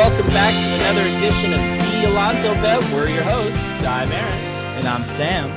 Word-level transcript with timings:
welcome 0.00 0.28
back 0.28 0.54
to 0.54 0.82
another 0.82 1.06
edition 1.18 1.52
of 1.52 1.60
The 1.92 2.08
Alonso 2.10 2.54
Bet. 2.54 2.80
We're 2.90 3.10
your 3.10 3.22
hosts, 3.22 3.84
I'm 3.84 4.10
Aaron. 4.10 4.32
And 4.78 4.88
I'm 4.88 5.04
Sam. 5.04 5.50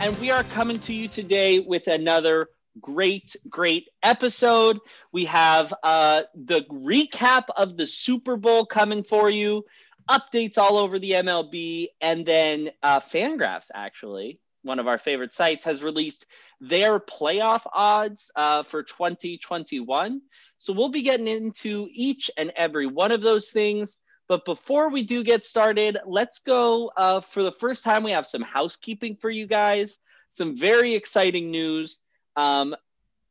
And 0.00 0.16
we 0.20 0.30
are 0.30 0.44
coming 0.44 0.78
to 0.78 0.94
you 0.94 1.08
today 1.08 1.58
with 1.58 1.88
another 1.88 2.50
great, 2.80 3.34
great 3.48 3.88
episode. 4.04 4.78
We 5.10 5.24
have 5.24 5.74
uh, 5.82 6.22
the 6.36 6.60
recap 6.70 7.46
of 7.56 7.76
the 7.76 7.88
Super 7.88 8.36
Bowl 8.36 8.66
coming 8.66 9.02
for 9.02 9.28
you, 9.28 9.64
updates 10.08 10.56
all 10.56 10.78
over 10.78 11.00
the 11.00 11.10
MLB, 11.10 11.88
and 12.00 12.24
then 12.24 12.70
uh, 12.84 13.00
Fangraphs, 13.00 13.72
actually, 13.74 14.38
one 14.64 14.78
of 14.78 14.88
our 14.88 14.98
favorite 14.98 15.32
sites, 15.32 15.64
has 15.64 15.82
released 15.82 16.26
their 16.60 16.98
playoff 16.98 17.66
odds 17.72 18.30
uh, 18.34 18.62
for 18.62 18.82
2021. 18.82 20.20
So 20.58 20.72
we'll 20.72 20.88
be 20.88 21.02
getting 21.02 21.28
into 21.28 21.88
each 21.92 22.30
and 22.36 22.52
every 22.56 22.86
one 22.86 23.12
of 23.12 23.22
those 23.22 23.50
things. 23.50 23.98
But 24.26 24.44
before 24.44 24.88
we 24.88 25.02
do 25.02 25.22
get 25.22 25.44
started, 25.44 25.98
let's 26.06 26.38
go. 26.38 26.90
Uh, 26.96 27.20
for 27.20 27.42
the 27.42 27.52
first 27.52 27.84
time, 27.84 28.02
we 28.02 28.12
have 28.12 28.26
some 28.26 28.42
housekeeping 28.42 29.16
for 29.16 29.30
you 29.30 29.46
guys, 29.46 29.98
some 30.30 30.56
very 30.56 30.94
exciting 30.94 31.50
news. 31.50 32.00
Um, 32.34 32.74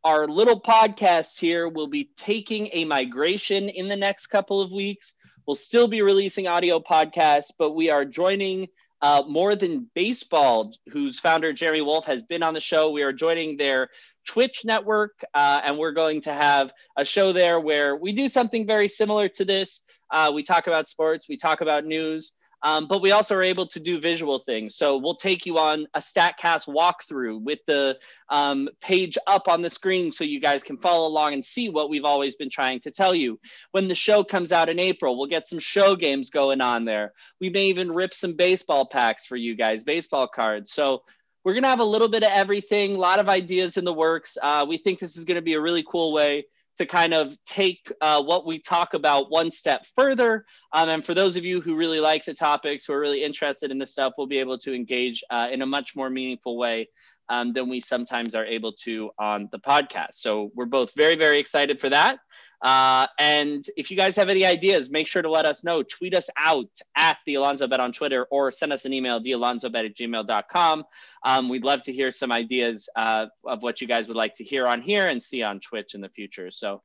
our 0.04 0.28
little 0.28 0.62
podcast 0.62 1.40
here 1.40 1.68
will 1.68 1.88
be 1.88 2.12
taking 2.16 2.70
a 2.73 2.86
migration 2.86 3.70
in 3.70 3.88
the 3.88 3.95
next 3.95 4.28
couple 4.28 4.62
of 4.62 4.72
weeks. 4.72 5.14
We'll 5.48 5.56
still 5.56 5.88
be 5.88 6.02
releasing 6.02 6.48
audio 6.48 6.80
podcasts, 6.80 7.52
but 7.58 7.72
we 7.72 7.90
are 7.90 8.06
joining 8.06 8.68
uh, 9.04 9.22
More 9.28 9.54
Than 9.54 9.90
Baseball, 9.94 10.74
whose 10.90 11.20
founder, 11.20 11.52
Jeremy 11.52 11.82
Wolf, 11.82 12.06
has 12.06 12.24
been 12.24 12.42
on 12.42 12.54
the 12.54 12.62
show. 12.62 12.90
We 12.90 13.04
are 13.04 13.12
joining 13.12 13.58
their 13.58 13.90
Twitch 14.26 14.62
network, 14.64 15.22
uh, 15.34 15.60
and 15.66 15.78
we're 15.78 15.92
going 15.92 16.22
to 16.22 16.34
have 16.34 16.72
a 16.98 17.04
show 17.04 17.34
there 17.34 17.60
where 17.60 17.98
we 17.98 18.14
do 18.14 18.30
something 18.30 18.66
very 18.66 18.88
similar 18.88 19.28
to 19.28 19.44
this. 19.44 19.82
Uh, 20.10 20.32
we 20.34 20.42
talk 20.42 20.68
about 20.68 20.88
sports, 20.88 21.28
we 21.28 21.36
talk 21.36 21.60
about 21.60 21.86
news, 21.86 22.34
um, 22.64 22.88
but 22.88 23.02
we 23.02 23.11
also 23.11 23.36
are 23.36 23.44
able 23.44 23.67
to 23.67 23.80
do 23.80 24.00
visual 24.00 24.39
things. 24.39 24.78
So 24.78 24.97
we'll 24.97 25.16
take 25.16 25.45
you 25.45 25.58
on 25.58 25.86
a 25.94 26.00
StatCast 26.00 26.67
walkthrough 26.67 27.44
with 27.44 27.59
the 27.67 27.97
um, 28.30 28.70
page 28.80 29.17
up 29.28 29.50
on 29.50 29.61
the 29.61 29.70
screen 29.70 30.11
so 30.11 30.23
you 30.23 30.39
guys 30.39 30.64
can 30.64 30.78
follow 30.78 31.08
along 31.08 31.33
and 31.33 31.44
see 31.44 31.67
what 31.67 31.89
we've 31.89 32.05
always 32.05 32.36
been 32.36 32.50
trying 32.50 32.80
to 32.81 32.92
tell 32.92 33.14
you. 33.14 33.38
When 33.72 33.89
the 33.89 33.95
show 33.95 34.23
comes 34.23 34.53
out 34.53 34.70
in 34.70 34.80
April, 34.80 35.17
we'll 35.17 35.28
get 35.28 35.45
some 35.45 35.59
show 35.59 35.95
games 35.97 36.30
going 36.30 36.61
on 36.61 36.86
there. 36.86 37.14
We 37.42 37.50
may 37.50 37.66
even 37.66 37.92
rip 37.92 38.14
some 38.14 38.33
baseball 38.33 38.86
packs 38.86 39.25
for 39.25 39.36
you 39.36 39.55
guys, 39.55 39.83
baseball 39.83 40.27
cards. 40.27 40.72
So 40.72 41.03
we're 41.44 41.53
going 41.53 41.64
to 41.64 41.70
have 41.70 41.81
a 41.81 41.86
little 41.86 42.08
bit 42.08 42.23
of 42.23 42.30
everything, 42.31 42.95
a 42.95 43.00
lot 43.00 43.20
of 43.20 43.27
ideas 43.27 43.75
in 43.75 43.83
the 43.83 43.94
works. 43.94 44.38
Uh, 44.42 44.66
we 44.67 44.77
think 44.77 45.00
this 45.00 45.17
is 45.17 45.25
going 45.25 45.36
to 45.36 45.42
be 45.42 45.55
a 45.55 45.61
really 45.61 45.83
cool 45.86 46.14
way 46.14 46.45
to 46.78 46.86
kind 46.86 47.14
of 47.14 47.38
take 47.46 47.92
uh, 48.02 48.22
what 48.22 48.46
we 48.46 48.60
talk 48.60 48.94
about 48.94 49.30
one 49.30 49.52
step 49.52 49.86
further. 49.96 50.46
Um, 50.74 50.90
and 50.90 51.06
for 51.06 51.14
those 51.14 51.38
of 51.38 51.46
you 51.46 51.62
who 51.62 51.76
really 51.76 52.00
like 52.00 52.26
the 52.26 52.34
topics, 52.34 52.86
who 52.86 52.94
are 52.94 53.00
really 53.00 53.24
interested 53.24 53.72
in 53.72 53.78
this 53.78 53.92
stuff, 53.92 54.14
we'll 54.18 54.28
be 54.28 54.40
able 54.40 54.58
to 54.60 54.74
engage 54.74 55.24
uh, 55.30 55.50
in 55.52 55.62
a 55.62 55.66
much 55.66 55.96
more 55.96 56.10
meaningful 56.10 56.58
way 56.58 56.90
um, 57.30 57.54
than 57.54 57.70
we 57.70 57.80
sometimes 57.80 58.36
are 58.36 58.46
able 58.46 58.74
to 58.74 59.12
on 59.20 59.50
the 59.52 59.60
podcast. 59.60 60.14
So 60.16 60.52
we're 60.56 60.66
both 60.66 60.94
very, 60.96 61.16
very 61.16 61.40
excited 61.40 61.80
for 61.80 61.90
that. 61.90 62.20
Uh, 62.64 63.08
and 63.19 63.66
if 63.75 63.92
you 63.92 63.97
guys 63.97 64.16
have 64.16 64.30
any 64.30 64.45
ideas, 64.45 64.89
make 64.89 65.06
sure 65.06 65.22
to 65.22 65.30
let 65.30 65.45
us 65.45 65.66
know. 65.66 65.83
Tweet 65.83 66.16
us 66.16 66.30
out 66.38 66.70
at 66.95 67.20
the 67.25 67.36
Alonso 67.36 67.67
Bet 67.67 67.81
on 67.81 67.92
Twitter 67.92 68.25
or 68.31 68.52
send 68.52 68.72
us 68.72 68.86
an 68.86 68.94
email, 68.94 69.22
thealonsobet 69.22 69.86
at 69.86 69.95
gmail.com. 69.95 70.86
Um, 71.23 71.50
we'd 71.50 71.66
love 71.66 71.83
to 71.83 71.94
hear 71.94 72.09
some 72.09 72.31
ideas 72.31 72.88
uh, 72.95 73.25
of 73.45 73.61
what 73.61 73.81
you 73.81 73.88
guys 73.88 74.08
would 74.08 74.16
like 74.16 74.36
to 74.36 74.45
hear 74.45 74.66
on 74.66 74.81
here 74.81 75.08
and 75.08 75.22
see 75.22 75.44
on 75.44 75.59
Twitch 75.59 75.94
in 75.94 76.00
the 76.00 76.09
future. 76.09 76.52
So, 76.52 76.81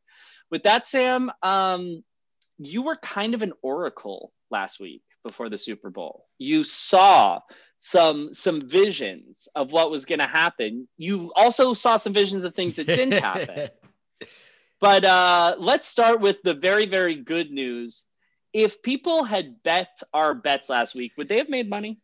with 0.50 0.64
that, 0.64 0.84
Sam, 0.86 1.30
um, 1.42 2.02
you 2.58 2.82
were 2.82 2.96
kind 2.96 3.34
of 3.34 3.42
an 3.42 3.52
oracle 3.62 4.32
last 4.50 4.80
week 4.80 5.02
before 5.24 5.48
the 5.48 5.58
Super 5.58 5.90
Bowl. 5.90 6.26
You 6.38 6.64
saw 6.64 7.40
some 7.80 8.34
some 8.34 8.60
visions 8.60 9.46
of 9.54 9.70
what 9.70 9.90
was 9.90 10.04
going 10.04 10.18
to 10.18 10.26
happen. 10.26 10.88
You 10.96 11.32
also 11.36 11.74
saw 11.74 11.96
some 11.96 12.12
visions 12.12 12.44
of 12.44 12.54
things 12.54 12.76
that 12.76 12.86
didn't 12.86 13.12
happen. 13.22 13.68
But 14.80 15.04
uh, 15.04 15.56
let's 15.58 15.88
start 15.88 16.20
with 16.20 16.42
the 16.42 16.54
very, 16.54 16.86
very 16.86 17.16
good 17.16 17.50
news. 17.50 18.04
If 18.52 18.82
people 18.82 19.24
had 19.24 19.62
bet 19.62 20.02
our 20.14 20.34
bets 20.34 20.68
last 20.68 20.94
week, 20.94 21.12
would 21.16 21.28
they 21.28 21.38
have 21.38 21.48
made 21.48 21.68
money? 21.68 22.00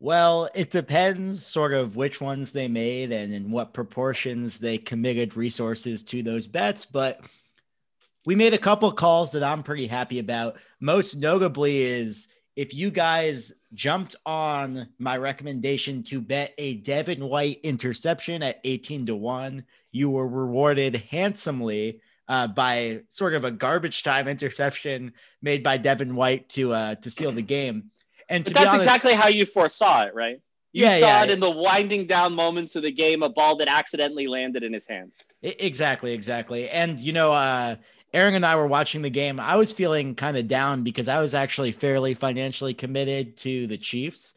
Well, 0.00 0.48
it 0.54 0.70
depends 0.70 1.46
sort 1.46 1.72
of 1.72 1.94
which 1.94 2.20
ones 2.20 2.50
they 2.50 2.66
made 2.66 3.12
and 3.12 3.32
in 3.32 3.50
what 3.50 3.72
proportions 3.72 4.58
they 4.58 4.78
committed 4.78 5.36
resources 5.36 6.02
to 6.04 6.22
those 6.22 6.46
bets. 6.46 6.84
But 6.84 7.20
we 8.26 8.34
made 8.34 8.54
a 8.54 8.58
couple 8.58 8.90
calls 8.92 9.32
that 9.32 9.44
I'm 9.44 9.62
pretty 9.62 9.86
happy 9.86 10.18
about. 10.18 10.56
Most 10.80 11.16
notably 11.16 11.82
is 11.82 12.28
if 12.56 12.74
you 12.74 12.90
guys 12.90 13.52
jumped 13.74 14.16
on 14.26 14.88
my 14.98 15.16
recommendation 15.16 16.02
to 16.04 16.20
bet 16.20 16.54
a 16.58 16.74
Devin 16.74 17.24
White 17.24 17.60
interception 17.62 18.42
at 18.42 18.60
18 18.64 19.06
to 19.06 19.16
1, 19.16 19.64
you 19.92 20.10
were 20.10 20.28
rewarded 20.28 20.96
handsomely 21.10 22.00
uh, 22.28 22.46
by 22.46 23.02
sort 23.08 23.34
of 23.34 23.44
a 23.44 23.50
garbage 23.50 24.02
time 24.02 24.28
interception 24.28 25.12
made 25.42 25.62
by 25.62 25.76
Devin 25.76 26.14
White 26.14 26.48
to 26.50 26.72
uh, 26.72 26.94
to 26.96 27.10
seal 27.10 27.32
the 27.32 27.42
game. 27.42 27.90
And 28.28 28.44
that's 28.44 28.70
honest, 28.70 28.76
exactly 28.76 29.12
how 29.12 29.28
you 29.28 29.44
foresaw 29.44 30.02
it, 30.02 30.14
right? 30.14 30.40
You 30.72 30.86
yeah, 30.86 30.98
saw 31.00 31.06
yeah, 31.06 31.24
it 31.24 31.30
in 31.30 31.40
the 31.40 31.50
winding 31.50 32.06
down 32.06 32.32
moments 32.32 32.76
of 32.76 32.82
the 32.82 32.92
game, 32.92 33.22
a 33.22 33.28
ball 33.28 33.56
that 33.56 33.68
accidentally 33.68 34.26
landed 34.26 34.62
in 34.62 34.72
his 34.72 34.86
hand. 34.86 35.12
Exactly, 35.42 36.14
exactly. 36.14 36.70
And 36.70 36.98
you 36.98 37.12
know, 37.12 37.32
uh, 37.32 37.76
Aaron 38.12 38.34
and 38.34 38.44
I 38.44 38.56
were 38.56 38.66
watching 38.66 39.02
the 39.02 39.10
game. 39.10 39.40
I 39.40 39.56
was 39.56 39.72
feeling 39.72 40.14
kind 40.14 40.36
of 40.36 40.46
down 40.46 40.82
because 40.82 41.08
I 41.08 41.20
was 41.20 41.34
actually 41.34 41.72
fairly 41.72 42.14
financially 42.14 42.74
committed 42.74 43.36
to 43.38 43.66
the 43.66 43.78
Chiefs. 43.78 44.34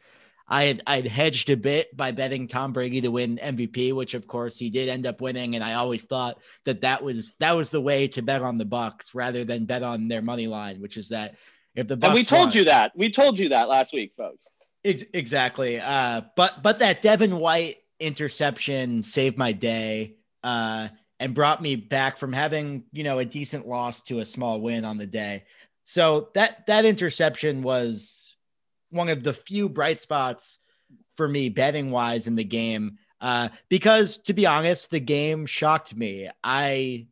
I 0.48 0.64
had 0.64 0.82
I'd 0.86 1.06
hedged 1.08 1.50
a 1.50 1.56
bit 1.56 1.94
by 1.96 2.12
betting 2.12 2.46
Tom 2.46 2.72
Brady 2.72 3.00
to 3.00 3.10
win 3.10 3.38
MVP, 3.42 3.92
which 3.92 4.14
of 4.14 4.28
course 4.28 4.56
he 4.56 4.70
did 4.70 4.88
end 4.88 5.04
up 5.04 5.20
winning, 5.20 5.56
and 5.56 5.64
I 5.64 5.74
always 5.74 6.04
thought 6.04 6.38
that 6.64 6.82
that 6.82 7.02
was 7.02 7.34
that 7.40 7.56
was 7.56 7.70
the 7.70 7.80
way 7.80 8.08
to 8.08 8.22
bet 8.22 8.42
on 8.42 8.56
the 8.56 8.64
Bucs 8.64 9.14
rather 9.14 9.44
than 9.44 9.66
bet 9.66 9.82
on 9.82 10.08
their 10.08 10.22
money 10.22 10.46
line, 10.46 10.80
which 10.80 10.96
is 10.96 11.08
that 11.08 11.34
if 11.74 11.88
the 11.88 11.96
Bucs 11.96 12.04
and 12.06 12.14
we 12.14 12.24
told 12.24 12.46
won, 12.46 12.52
you 12.52 12.64
that 12.64 12.92
we 12.94 13.10
told 13.10 13.38
you 13.38 13.48
that 13.48 13.68
last 13.68 13.92
week, 13.92 14.12
folks. 14.16 14.46
Ex- 14.84 15.04
exactly, 15.12 15.80
uh, 15.80 16.22
but 16.36 16.62
but 16.62 16.78
that 16.78 17.02
Devin 17.02 17.38
White 17.38 17.78
interception 17.98 19.02
saved 19.02 19.36
my 19.36 19.50
day. 19.50 20.14
Uh, 20.44 20.88
and 21.18 21.34
brought 21.34 21.62
me 21.62 21.76
back 21.76 22.18
from 22.18 22.32
having, 22.32 22.84
you 22.92 23.04
know, 23.04 23.18
a 23.18 23.24
decent 23.24 23.66
loss 23.66 24.02
to 24.02 24.18
a 24.18 24.26
small 24.26 24.60
win 24.60 24.84
on 24.84 24.98
the 24.98 25.06
day. 25.06 25.44
So 25.84 26.30
that 26.34 26.66
that 26.66 26.84
interception 26.84 27.62
was 27.62 28.36
one 28.90 29.08
of 29.08 29.22
the 29.22 29.32
few 29.32 29.68
bright 29.68 30.00
spots 30.00 30.58
for 31.16 31.26
me 31.26 31.48
betting 31.48 31.90
wise 31.90 32.26
in 32.26 32.34
the 32.34 32.44
game. 32.44 32.98
Uh, 33.20 33.48
because 33.68 34.18
to 34.18 34.34
be 34.34 34.46
honest, 34.46 34.90
the 34.90 35.00
game 35.00 35.46
shocked 35.46 35.96
me. 35.96 36.28
I 36.44 37.06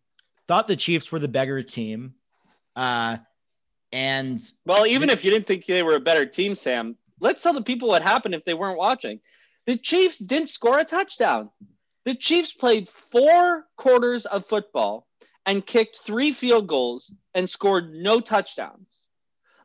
thought 0.47 0.67
the 0.67 0.77
Chiefs 0.77 1.11
were 1.11 1.19
the 1.19 1.29
better 1.29 1.63
team. 1.63 2.15
Uh, 2.77 3.19
and 3.93 4.41
well, 4.67 4.87
even 4.87 5.09
if 5.09 5.25
you 5.25 5.31
didn't 5.31 5.47
think 5.47 5.65
they 5.67 5.83
were 5.83 5.95
a 5.95 6.01
better 6.01 6.27
team, 6.27 6.55
Sam, 6.55 6.97
let's 7.21 7.43
tell 7.43 7.53
the 7.53 7.63
people 7.63 7.89
what 7.89 8.03
happened 8.03 8.35
if 8.35 8.45
they 8.45 8.55
weren't 8.55 8.77
watching. 8.77 9.21
The 9.67 9.77
Chiefs 9.79 10.19
didn't 10.19 10.51
score 10.51 10.79
a 10.79 10.85
touchdown. 10.85 11.51
The 12.05 12.15
Chiefs 12.15 12.53
played 12.53 12.89
four 12.89 13.67
quarters 13.77 14.27
of 14.27 14.47
football 14.47 15.07
and 15.47 15.65
kicked 15.65 16.01
three 16.05 16.33
field 16.33 16.67
goals 16.67 17.13
and 17.35 17.49
scored 17.49 17.95
no 17.95 18.21
touchdowns. 18.21 18.87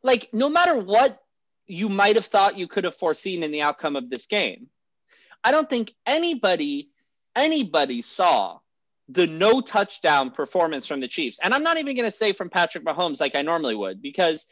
Like, 0.04 0.30
no 0.34 0.50
matter 0.50 0.78
what 0.78 1.22
you 1.68 1.90
might 1.90 2.16
have 2.16 2.26
thought 2.26 2.58
you 2.58 2.68
could 2.68 2.86
have 2.86 2.96
foreseen 2.96 3.44
in 3.44 3.52
the 3.52 3.62
outcome 3.62 3.96
of 3.96 4.10
this 4.10 4.28
game, 4.28 4.68
I 5.44 5.52
don't 5.52 5.70
think 5.70 5.94
anybody, 6.06 6.90
anybody 7.36 8.02
saw 8.02 8.60
the 9.10 9.28
no 9.28 9.60
touchdown 9.60 10.32
performance 10.32 10.86
from 10.86 11.00
the 11.00 11.08
Chiefs. 11.08 11.40
And 11.44 11.54
I'm 11.54 11.64
not 11.64 11.78
even 11.78 11.96
going 11.96 12.10
to 12.10 12.16
say 12.16 12.32
from 12.32 12.50
Patrick 12.50 12.86
Mahomes 12.86 13.20
like 13.20 13.36
I 13.36 13.42
normally 13.42 13.76
would, 13.76 14.02
because 14.02 14.46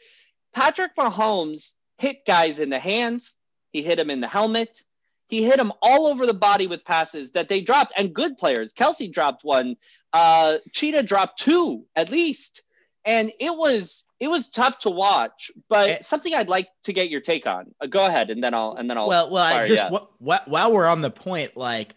Patrick 0.54 0.96
Mahomes 0.96 1.72
hit 1.98 2.18
guys 2.26 2.58
in 2.58 2.70
the 2.70 2.78
hands, 2.78 3.36
he 3.70 3.82
hit 3.82 3.98
him 3.98 4.10
in 4.10 4.20
the 4.20 4.28
helmet, 4.28 4.82
he 5.28 5.42
hit 5.42 5.60
him 5.60 5.72
all 5.82 6.06
over 6.06 6.26
the 6.26 6.34
body 6.34 6.66
with 6.66 6.84
passes 6.84 7.32
that 7.32 7.48
they 7.48 7.60
dropped, 7.60 7.92
and 7.96 8.14
good 8.14 8.38
players. 8.38 8.72
Kelce 8.72 9.12
dropped 9.12 9.44
one. 9.44 9.76
Uh, 10.12 10.58
Cheetah 10.72 11.02
dropped 11.02 11.38
two 11.38 11.84
at 11.94 12.10
least, 12.10 12.62
and 13.04 13.30
it 13.38 13.54
was 13.54 14.04
it 14.20 14.28
was 14.28 14.48
tough 14.48 14.78
to 14.80 14.90
watch. 14.90 15.50
But 15.68 15.90
and, 15.90 16.04
something 16.04 16.34
I'd 16.34 16.48
like 16.48 16.68
to 16.84 16.92
get 16.92 17.10
your 17.10 17.20
take 17.20 17.46
on. 17.46 17.74
Uh, 17.80 17.86
go 17.86 18.06
ahead, 18.06 18.30
and 18.30 18.42
then 18.42 18.54
I'll 18.54 18.74
and 18.74 18.88
then 18.88 18.96
I'll. 18.96 19.08
Well, 19.08 19.30
well, 19.30 19.44
I 19.44 19.66
just 19.66 19.92
wh- 19.92 20.24
wh- 20.24 20.48
while 20.48 20.72
we're 20.72 20.86
on 20.86 21.02
the 21.02 21.10
point, 21.10 21.56
like, 21.56 21.94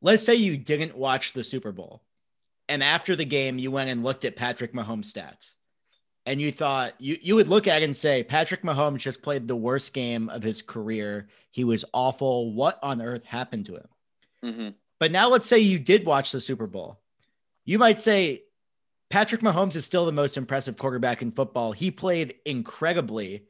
let's 0.00 0.24
say 0.24 0.34
you 0.34 0.56
didn't 0.56 0.96
watch 0.96 1.34
the 1.34 1.44
Super 1.44 1.72
Bowl, 1.72 2.02
and 2.68 2.82
after 2.82 3.14
the 3.14 3.26
game 3.26 3.58
you 3.58 3.70
went 3.70 3.90
and 3.90 4.02
looked 4.02 4.24
at 4.24 4.34
Patrick 4.34 4.72
Mahomes' 4.72 5.12
stats 5.12 5.52
and 6.26 6.40
you 6.40 6.52
thought 6.52 6.94
you 7.00 7.18
you 7.20 7.34
would 7.34 7.48
look 7.48 7.66
at 7.66 7.82
it 7.82 7.84
and 7.84 7.96
say 7.96 8.22
Patrick 8.22 8.62
Mahomes 8.62 8.98
just 8.98 9.22
played 9.22 9.48
the 9.48 9.56
worst 9.56 9.92
game 9.92 10.28
of 10.28 10.42
his 10.42 10.62
career. 10.62 11.28
He 11.50 11.64
was 11.64 11.84
awful. 11.92 12.52
What 12.54 12.78
on 12.82 13.02
earth 13.02 13.24
happened 13.24 13.66
to 13.66 13.76
him? 13.76 13.88
Mm-hmm. 14.44 14.68
But 15.00 15.12
now 15.12 15.28
let's 15.28 15.46
say 15.46 15.58
you 15.58 15.78
did 15.78 16.06
watch 16.06 16.32
the 16.32 16.40
Super 16.40 16.66
Bowl. 16.66 17.00
You 17.64 17.78
might 17.78 18.00
say 18.00 18.42
Patrick 19.10 19.40
Mahomes 19.42 19.76
is 19.76 19.84
still 19.84 20.06
the 20.06 20.12
most 20.12 20.36
impressive 20.36 20.76
quarterback 20.76 21.22
in 21.22 21.30
football. 21.30 21.72
He 21.72 21.90
played 21.90 22.36
incredibly. 22.46 23.46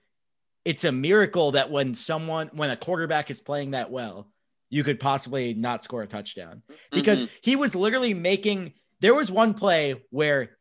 It's 0.64 0.84
a 0.84 0.92
miracle 0.92 1.52
that 1.52 1.70
when 1.70 1.94
someone, 1.94 2.50
when 2.52 2.70
a 2.70 2.76
quarterback 2.76 3.30
is 3.30 3.40
playing 3.40 3.72
that 3.72 3.90
well, 3.90 4.30
you 4.70 4.82
could 4.82 4.98
possibly 4.98 5.52
not 5.54 5.82
score 5.82 6.02
a 6.02 6.06
touchdown 6.06 6.62
because 6.90 7.24
mm-hmm. 7.24 7.34
he 7.42 7.56
was 7.56 7.74
literally 7.74 8.14
making. 8.14 8.72
There 9.00 9.14
was 9.14 9.30
one 9.30 9.54
play 9.54 10.02
where 10.10 10.56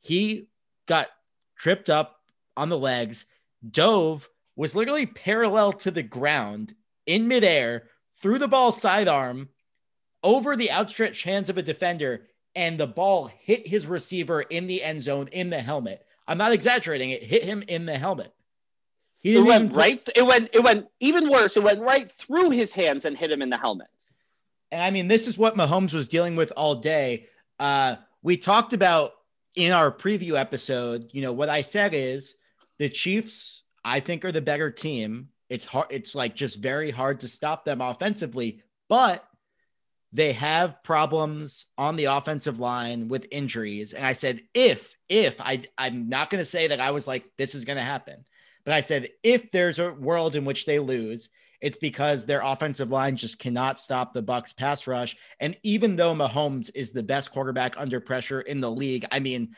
he 0.00 0.48
got 0.86 1.08
tripped 1.60 1.90
up 1.90 2.20
on 2.56 2.70
the 2.70 2.78
legs, 2.78 3.26
dove, 3.70 4.28
was 4.56 4.74
literally 4.74 5.04
parallel 5.04 5.72
to 5.74 5.90
the 5.90 6.02
ground 6.02 6.74
in 7.04 7.28
midair, 7.28 7.84
threw 8.14 8.38
the 8.38 8.48
ball 8.48 8.72
sidearm 8.72 9.48
over 10.22 10.56
the 10.56 10.70
outstretched 10.70 11.22
hands 11.22 11.50
of 11.50 11.58
a 11.58 11.62
defender, 11.62 12.26
and 12.54 12.78
the 12.78 12.86
ball 12.86 13.26
hit 13.26 13.66
his 13.66 13.86
receiver 13.86 14.40
in 14.40 14.66
the 14.66 14.82
end 14.82 15.02
zone 15.02 15.28
in 15.32 15.50
the 15.50 15.60
helmet. 15.60 16.04
I'm 16.26 16.38
not 16.38 16.52
exaggerating, 16.52 17.10
it 17.10 17.22
hit 17.22 17.44
him 17.44 17.62
in 17.68 17.84
the 17.84 17.98
helmet. 17.98 18.32
He 19.22 19.36
it 19.36 19.40
went 19.40 19.74
right. 19.74 20.00
It 20.16 20.24
went. 20.24 20.48
It 20.54 20.64
went 20.64 20.86
even 21.00 21.28
worse. 21.28 21.54
It 21.58 21.62
went 21.62 21.80
right 21.80 22.10
through 22.10 22.50
his 22.50 22.72
hands 22.72 23.04
and 23.04 23.18
hit 23.18 23.30
him 23.30 23.42
in 23.42 23.50
the 23.50 23.58
helmet. 23.58 23.88
And 24.72 24.80
I 24.80 24.90
mean, 24.90 25.08
this 25.08 25.28
is 25.28 25.36
what 25.36 25.56
Mahomes 25.56 25.92
was 25.92 26.08
dealing 26.08 26.36
with 26.36 26.54
all 26.56 26.76
day. 26.76 27.26
Uh, 27.58 27.96
we 28.22 28.38
talked 28.38 28.72
about 28.72 29.12
in 29.54 29.72
our 29.72 29.90
preview 29.90 30.38
episode. 30.38 31.10
You 31.12 31.22
know 31.22 31.32
what 31.32 31.48
I 31.48 31.62
said 31.62 31.94
is 31.94 32.34
the 32.78 32.88
Chiefs. 32.88 33.62
I 33.84 34.00
think 34.00 34.24
are 34.24 34.32
the 34.32 34.42
better 34.42 34.70
team. 34.70 35.28
It's 35.48 35.64
hard. 35.64 35.86
It's 35.90 36.14
like 36.14 36.36
just 36.36 36.60
very 36.60 36.90
hard 36.90 37.20
to 37.20 37.28
stop 37.28 37.64
them 37.64 37.80
offensively, 37.80 38.62
but 38.88 39.26
they 40.12 40.32
have 40.32 40.82
problems 40.82 41.66
on 41.78 41.96
the 41.96 42.06
offensive 42.06 42.58
line 42.58 43.08
with 43.08 43.26
injuries. 43.30 43.92
And 43.92 44.04
I 44.04 44.12
said, 44.12 44.42
if, 44.54 44.96
if 45.08 45.40
I, 45.40 45.62
I'm 45.78 46.08
not 46.08 46.30
going 46.30 46.40
to 46.40 46.44
say 46.44 46.68
that 46.68 46.80
I 46.80 46.90
was 46.90 47.06
like, 47.06 47.24
this 47.38 47.54
is 47.54 47.64
going 47.64 47.76
to 47.76 47.82
happen, 47.82 48.24
but 48.64 48.74
I 48.74 48.80
said, 48.80 49.08
if 49.22 49.50
there's 49.52 49.78
a 49.78 49.92
world 49.92 50.34
in 50.34 50.44
which 50.44 50.66
they 50.66 50.78
lose, 50.78 51.30
it's 51.60 51.76
because 51.76 52.24
their 52.24 52.40
offensive 52.42 52.90
line 52.90 53.16
just 53.16 53.38
cannot 53.38 53.78
stop 53.78 54.12
the 54.12 54.22
Bucs 54.22 54.56
pass 54.56 54.86
rush. 54.86 55.16
And 55.40 55.56
even 55.62 55.96
though 55.96 56.14
Mahomes 56.14 56.70
is 56.74 56.92
the 56.92 57.02
best 57.02 57.32
quarterback 57.32 57.74
under 57.76 58.00
pressure 58.00 58.40
in 58.40 58.60
the 58.60 58.70
league, 58.70 59.06
I 59.12 59.20
mean, 59.20 59.54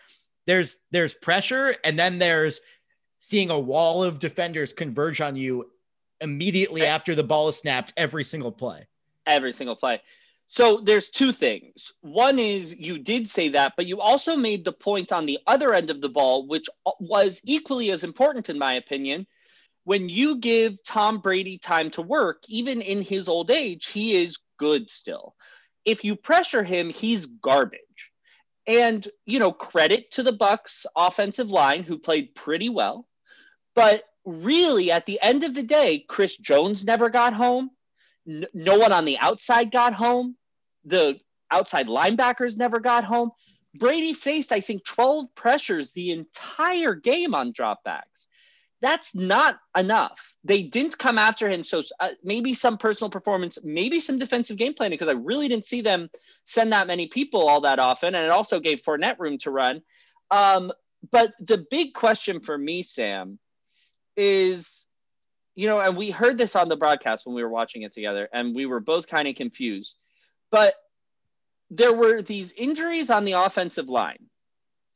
there's 0.47 0.79
there's 0.91 1.15
pressure 1.15 1.75
and 1.85 1.99
then 1.99 2.19
there's 2.19 2.61
seeing 3.21 3.51
a 3.51 3.59
wall 3.59 4.03
of 4.03 4.19
defenders 4.19 4.73
converge 4.73 5.21
on 5.21 5.37
you 5.37 5.71
immediately 6.21 6.85
after 6.85 7.15
the 7.15 7.23
ball 7.23 7.49
is 7.49 7.57
snapped 7.57 7.93
every 7.97 8.25
single 8.25 8.53
play. 8.53 8.87
Every 9.27 9.53
single 9.53 9.77
play. 9.77 10.01
So 10.49 10.79
there's 10.79 11.09
two 11.09 11.33
things. 11.33 11.93
One 12.03 12.39
is 12.39 12.77
you 12.77 12.99
did 12.99 13.29
say 13.29 13.49
that, 13.51 13.73
but 13.77 13.87
you 13.87 14.01
also 14.01 14.37
made 14.37 14.65
the 14.65 14.73
point 14.73 15.11
on 15.13 15.25
the 15.25 15.39
other 15.47 15.73
end 15.73 15.89
of 15.89 16.01
the 16.01 16.09
ball, 16.09 16.47
which 16.47 16.67
was 17.01 17.41
equally 17.45 17.91
as 17.91 18.05
important, 18.05 18.51
in 18.51 18.59
my 18.59 18.75
opinion. 18.75 19.27
When 19.85 20.09
you 20.09 20.39
give 20.39 20.83
Tom 20.85 21.19
Brady 21.19 21.59
time 21.59 21.91
to 21.93 22.03
work, 22.03 22.43
even 22.49 22.81
in 22.81 23.03
his 23.03 23.29
old 23.29 23.51
age, 23.51 23.87
he 23.87 24.23
is 24.23 24.39
good 24.59 24.91
still. 24.91 25.35
If 25.85 26.05
you 26.05 26.15
pressure 26.15 26.63
him, 26.63 26.89
he's 26.89 27.27
garbage. 27.27 27.81
And, 28.67 29.07
you 29.27 29.41
know, 29.41 29.51
credit 29.53 30.13
to 30.13 30.23
the 30.23 30.33
Bucs 30.33 30.87
offensive 30.95 31.51
line 31.51 31.83
who 31.83 31.99
played 31.99 32.35
pretty 32.35 32.69
well. 32.69 33.09
But 33.75 34.05
really, 34.25 34.93
at 34.93 35.07
the 35.07 35.21
end 35.21 35.43
of 35.43 35.55
the 35.55 35.65
day, 35.65 36.05
Chris 36.09 36.37
Jones 36.37 36.85
never 36.85 37.09
got 37.09 37.33
home. 37.33 37.71
No 38.25 38.79
one 38.79 38.93
on 38.93 39.05
the 39.05 39.19
outside 39.19 39.73
got 39.73 39.95
home 39.95 40.37
the 40.85 41.19
outside 41.51 41.87
linebackers 41.87 42.57
never 42.57 42.81
got 42.81 43.05
home. 43.05 43.31
Brady 43.75 44.13
faced, 44.13 44.53
I 44.53 44.61
think, 44.61 44.85
12 44.85 45.35
pressures 45.35 45.93
the 45.93 46.11
entire 46.13 46.95
game 46.95 47.35
on 47.35 47.53
dropbacks. 47.53 48.27
That's 48.83 49.15
not 49.15 49.59
enough. 49.77 50.35
They 50.45 50.65
didn't 50.65 50.99
come 50.99 51.17
after 51.17 51.49
him. 51.49 51.65
So 51.65 51.83
uh, 52.01 52.11
maybe 52.23 52.53
some 52.53 52.77
personal 52.77 53.11
performance, 53.11 53.59
maybe 53.65 54.01
some 54.01 54.19
defensive 54.19 54.59
game 54.59 54.75
planning, 54.75 54.99
because 54.99 55.09
I 55.09 55.19
really 55.19 55.49
didn't 55.49 55.65
see 55.65 55.81
them 55.81 56.11
send 56.45 56.73
that 56.73 56.87
many 56.87 57.07
people 57.07 57.49
all 57.49 57.63
that 57.63 57.79
often. 57.79 58.15
And 58.15 58.25
it 58.25 58.31
also 58.31 58.61
gave 58.61 58.83
Fournette 58.83 59.19
room 59.19 59.39
to 59.39 59.51
run. 59.51 59.83
Um, 60.31 60.73
but 61.11 61.33
the 61.41 61.65
big 61.71 61.95
question 61.95 62.41
for 62.41 62.59
me, 62.59 62.83
Sam, 62.83 63.39
is 64.17 64.87
you 65.55 65.69
know, 65.69 65.81
and 65.81 65.97
we 65.99 66.11
heard 66.11 66.39
this 66.39 66.57
on 66.57 66.69
the 66.69 66.77
broadcast 66.77 67.27
when 67.27 67.35
we 67.35 67.43
were 67.43 67.51
watching 67.51 67.83
it 67.83 67.93
together, 67.93 68.29
and 68.33 68.55
we 68.55 68.65
were 68.65 68.81
both 68.81 69.07
kind 69.07 69.29
of 69.29 69.35
confused 69.35 69.97
but 70.53 70.75
there 71.71 71.95
were 71.95 72.23
these 72.23 72.53
injuries 72.53 73.11
on 73.11 73.25
the 73.25 73.33
offensive 73.33 73.89
line, 73.89 74.27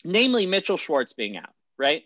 namely 0.04 0.46
Mitchell 0.46 0.76
Schwartz 0.76 1.14
being 1.14 1.36
out, 1.36 1.54
right? 1.78 2.04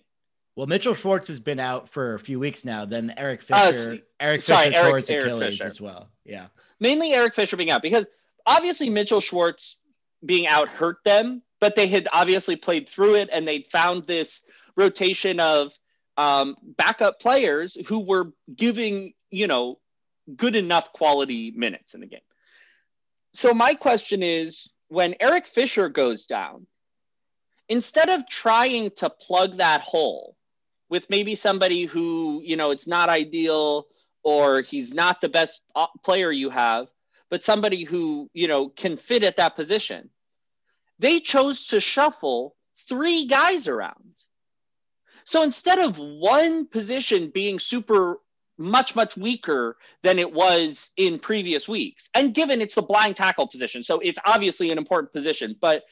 Well, 0.57 0.67
Mitchell 0.67 0.95
Schwartz 0.95 1.29
has 1.29 1.41
been 1.41 1.61
out 1.61 1.89
for 1.89 2.15
a 2.15 2.19
few 2.19 2.39
weeks 2.39 2.65
now. 2.65 2.85
Then 2.85 3.15
Eric 3.17 3.45
uh, 3.51 3.73
Fisher, 3.73 3.93
uh, 3.93 3.97
Eric 4.19 4.43
sorry, 4.43 4.67
Fisher 4.67 4.79
Eric, 4.79 4.95
his 4.97 5.11
Achilles 5.11 5.59
Fisher. 5.59 5.67
as 5.67 5.81
well. 5.81 6.09
Yeah, 6.25 6.47
mainly 6.79 7.13
Eric 7.15 7.35
Fisher 7.35 7.57
being 7.57 7.71
out 7.71 7.83
because 7.83 8.09
obviously 8.47 8.91
Mitchell 8.91 9.21
Schwartz 9.21 9.77
being 10.25 10.47
out 10.47 10.69
hurt 10.69 10.99
them, 11.05 11.43
but 11.61 11.77
they 11.77 11.87
had 11.87 12.09
obviously 12.13 12.57
played 12.57 12.89
through 12.89 13.15
it 13.15 13.29
and 13.33 13.47
they 13.47 13.63
found 13.71 14.07
this 14.07 14.43
rotation 14.77 15.41
of 15.41 15.73
um, 16.17 16.57
backup 16.63 17.21
players 17.21 17.77
who 17.87 18.01
were 18.01 18.33
giving 18.55 19.15
you 19.31 19.47
know 19.47 19.79
good 20.37 20.57
enough 20.57 20.93
quality 20.93 21.53
minutes 21.53 21.95
in 21.95 22.01
the 22.01 22.07
game. 22.07 22.21
So 23.35 23.55
my 23.55 23.75
question 23.75 24.23
is 24.23 24.69
when 24.89 25.15
Eric 25.21 25.47
Fisher 25.47 25.89
goes 25.89 26.27
down, 26.27 26.67
instead 27.69 28.09
of 28.09 28.29
trying 28.29 28.91
to 28.97 29.09
plug 29.09 29.59
that 29.59 29.81
hole 29.81 30.37
with 30.91 31.09
maybe 31.09 31.35
somebody 31.35 31.87
who, 31.87 32.43
you 32.45 32.57
know, 32.57 32.73
it's 32.73 32.89
not 32.89 33.09
ideal 33.09 33.87
or 34.23 34.61
he's 34.61 34.93
not 34.93 35.21
the 35.21 35.29
best 35.29 35.63
uh, 35.75 35.87
player 36.05 36.31
you 36.31 36.51
have, 36.51 36.89
but 37.31 37.45
somebody 37.45 37.85
who, 37.85 38.29
you 38.35 38.49
know, 38.49 38.69
can 38.69 38.97
fit 38.97 39.23
at 39.23 39.37
that 39.37 39.57
position, 39.57 40.11
they 40.99 41.21
chose 41.21 41.69
to 41.69 41.81
shuffle 41.81 42.57
three 42.89 43.27
guys 43.27 43.69
around. 43.69 44.15
So 45.25 45.43
instead 45.43 45.79
of 45.79 45.99
one 45.99 46.67
position 46.67 47.31
being 47.33 47.59
super 47.61 48.19
much, 48.59 48.95
much 48.95 49.17
weaker 49.17 49.79
than 50.03 50.19
it 50.19 50.31
was 50.31 50.91
in 50.97 51.19
previous 51.19 51.67
weeks. 51.67 52.11
And 52.15 52.35
given 52.35 52.61
it's 52.61 52.75
the 52.75 52.83
blind 52.83 53.17
tackle 53.17 53.47
position, 53.47 53.83
so 53.83 54.01
it's 54.01 54.19
obviously 54.27 54.71
an 54.71 54.77
important 54.77 55.13
position, 55.13 55.57
but 55.59 55.85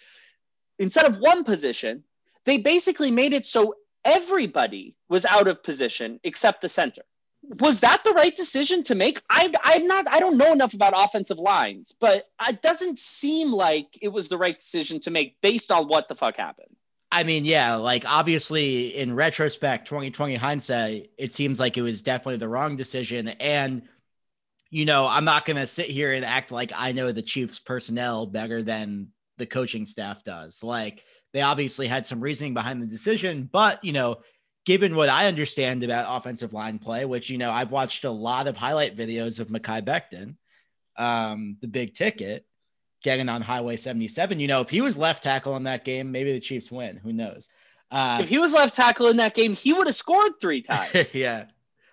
instead 0.78 1.06
of 1.06 1.16
one 1.18 1.44
position, 1.44 2.04
they 2.44 2.58
basically 2.58 3.11
made 3.11 3.32
it 3.32 3.46
so 3.46 3.75
everybody 4.08 4.96
was 5.08 5.24
out 5.26 5.48
of 5.48 5.62
position 5.62 6.18
except 6.24 6.62
the 6.62 6.68
center. 6.68 7.02
Was 7.42 7.80
that 7.80 8.02
the 8.04 8.12
right 8.12 8.34
decision 8.34 8.82
to 8.84 8.94
make? 8.94 9.22
I, 9.30 9.52
I'm 9.62 9.86
not, 9.86 10.06
I 10.08 10.18
don't 10.18 10.36
know 10.36 10.52
enough 10.52 10.74
about 10.74 10.92
offensive 10.96 11.38
lines, 11.38 11.94
but 12.00 12.24
it 12.48 12.62
doesn't 12.62 12.98
seem 12.98 13.52
like 13.52 13.86
it 14.02 14.08
was 14.08 14.28
the 14.28 14.38
right 14.38 14.58
decision 14.58 15.00
to 15.00 15.10
make 15.10 15.40
based 15.40 15.70
on 15.70 15.86
what 15.86 16.08
the 16.08 16.16
fuck 16.16 16.36
happened. 16.36 16.74
I 17.10 17.22
mean, 17.22 17.44
yeah, 17.44 17.76
like 17.76 18.04
obviously 18.06 18.96
in 18.96 19.14
retrospect, 19.14 19.86
2020 19.88 20.34
hindsight, 20.34 21.10
it 21.16 21.32
seems 21.32 21.60
like 21.60 21.76
it 21.76 21.82
was 21.82 22.02
definitely 22.02 22.36
the 22.36 22.48
wrong 22.48 22.76
decision. 22.76 23.28
And, 23.28 23.82
you 24.70 24.84
know, 24.84 25.06
I'm 25.06 25.24
not 25.24 25.46
going 25.46 25.56
to 25.56 25.66
sit 25.66 25.86
here 25.86 26.12
and 26.12 26.24
act 26.24 26.50
like 26.50 26.72
I 26.74 26.92
know 26.92 27.12
the 27.12 27.22
Chiefs 27.22 27.60
personnel 27.60 28.26
better 28.26 28.62
than 28.62 29.08
the 29.38 29.46
coaching 29.46 29.86
staff 29.86 30.22
does. 30.22 30.62
Like 30.62 31.04
they 31.32 31.42
obviously 31.42 31.87
had 31.87 32.06
some 32.06 32.20
reasoning 32.20 32.54
behind 32.54 32.82
the 32.82 32.87
decision, 32.87 33.49
but, 33.50 33.82
you 33.85 33.92
know, 33.92 34.18
given 34.64 34.94
what 34.94 35.08
I 35.08 35.26
understand 35.26 35.82
about 35.82 36.14
offensive 36.16 36.52
line 36.52 36.78
play, 36.78 37.04
which, 37.04 37.30
you 37.30 37.38
know, 37.38 37.50
I've 37.50 37.73
watched 37.73 38.04
a 38.04 38.11
lot 38.11 38.47
of 38.47 38.56
highlight 38.56 38.97
videos 38.97 39.40
of 39.40 39.49
Mekhi 39.49 39.82
Becton, 39.82 40.37
um, 40.97 41.56
the 41.61 41.68
big 41.68 41.94
ticket 41.94 42.44
getting 43.02 43.28
on 43.28 43.42
Highway 43.42 43.76
77. 43.76 44.40
You 44.40 44.49
know, 44.49 44.61
if 44.61 44.70
he 44.70 44.80
was 44.80 44.99
left 44.99 45.23
tackle 45.23 45.56
in 45.56 45.64
that 45.64 45.85
game, 45.85 46.11
maybe 46.12 46.32
the 46.32 46.40
Chiefs 46.40 46.70
win. 46.70 46.97
Who 46.97 47.12
knows? 47.12 47.49
Uh, 47.90 48.18
if 48.20 48.28
he 48.28 48.38
was 48.38 48.52
left 48.52 48.75
tackle 48.75 49.08
in 49.08 49.16
that 49.18 49.35
game, 49.35 49.54
he 49.54 49.73
would 49.73 49.87
have 49.87 49.97
scored 49.97 50.32
three 50.40 50.62
times. 50.62 51.14
yeah. 51.14 51.44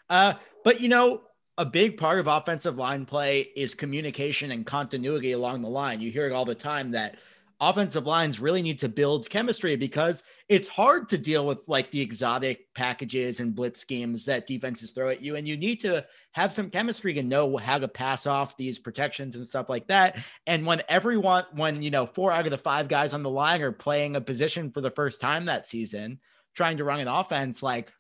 Uh, 0.10 0.34
but, 0.64 0.82
you 0.82 0.90
know, 0.90 1.22
a 1.58 1.66
big 1.66 1.98
part 1.98 2.20
of 2.20 2.28
offensive 2.28 2.78
line 2.78 3.06
play 3.06 3.42
is 3.56 3.74
communication 3.74 4.52
and 4.52 4.66
continuity 4.66 5.32
along 5.32 5.62
the 5.62 5.70
line. 5.70 6.02
You 6.02 6.12
hear 6.12 6.28
it 6.28 6.34
all 6.34 6.46
the 6.46 6.56
time 6.56 6.92
that 6.92 7.16
offensive 7.62 8.06
lines 8.06 8.40
really 8.40 8.62
need 8.62 8.80
to 8.80 8.90
build 8.90 9.30
chemistry 9.30 9.76
because 9.76 10.24
it's 10.50 10.68
hard 10.68 11.08
to 11.10 11.18
deal 11.18 11.46
with 11.46 11.64
like 11.68 11.90
the 11.90 12.02
exotic 12.02 12.74
packages 12.74 13.40
and 13.40 13.56
blitz 13.56 13.80
schemes 13.80 14.26
that 14.26 14.46
defenses 14.46 14.92
throw 14.92 15.10
at 15.10 15.22
you. 15.22 15.36
And 15.36 15.48
you 15.48 15.56
need 15.56 15.80
to 15.82 16.06
have 16.34 16.52
some 16.52 16.70
chemistry 16.70 17.14
to 17.14 17.24
know 17.24 17.56
how 17.56 17.78
to 17.78 17.88
pass 17.88 18.28
off 18.28 18.58
these 18.58 18.78
protections 18.78 19.36
and 19.36 19.48
stuff 19.48 19.70
like 19.70 19.88
that. 19.88 20.18
And 20.46 20.66
when 20.66 20.84
everyone, 20.90 21.46
when, 21.54 21.82
you 21.82 21.92
know, 21.92 22.06
four 22.06 22.32
out 22.32 22.46
of 22.46 22.52
the 22.52 22.58
five 22.58 22.88
guys 22.90 23.14
on 23.14 23.24
the 23.24 23.30
line 23.30 23.62
are 23.62 23.72
playing 23.72 24.16
a 24.16 24.22
position 24.22 24.72
for 24.72 24.82
the 24.82 24.92
first 24.92 25.22
time 25.22 25.46
that 25.46 25.66
season, 25.66 26.20
trying 26.56 26.78
to 26.78 26.84
run 26.84 27.00
an 27.00 27.08
offense, 27.08 27.64
like 27.64 27.94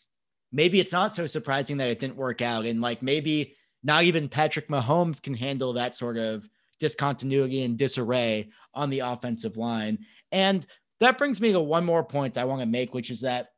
maybe 0.51 0.79
it's 0.79 0.91
not 0.91 1.13
so 1.13 1.27
surprising 1.27 1.77
that 1.77 1.89
it 1.89 1.99
didn't 1.99 2.17
work 2.17 2.41
out. 2.41 2.65
And 2.65 2.81
like 2.81 3.01
maybe 3.01 3.55
not 3.83 4.03
even 4.03 4.27
Patrick 4.27 4.67
Mahomes 4.67 5.21
can 5.21 5.33
handle 5.33 5.73
that 5.73 5.95
sort 5.95 6.17
of 6.17 6.49
discontinuity 6.79 7.63
and 7.63 7.77
disarray 7.77 8.49
on 8.73 8.89
the 8.89 8.99
offensive 8.99 9.57
line. 9.57 9.99
And 10.31 10.65
that 10.99 11.17
brings 11.17 11.41
me 11.41 11.51
to 11.51 11.59
one 11.59 11.85
more 11.85 12.03
point 12.03 12.37
I 12.37 12.45
want 12.45 12.61
to 12.61 12.65
make, 12.65 12.93
which 12.93 13.11
is 13.11 13.21
that 13.21 13.49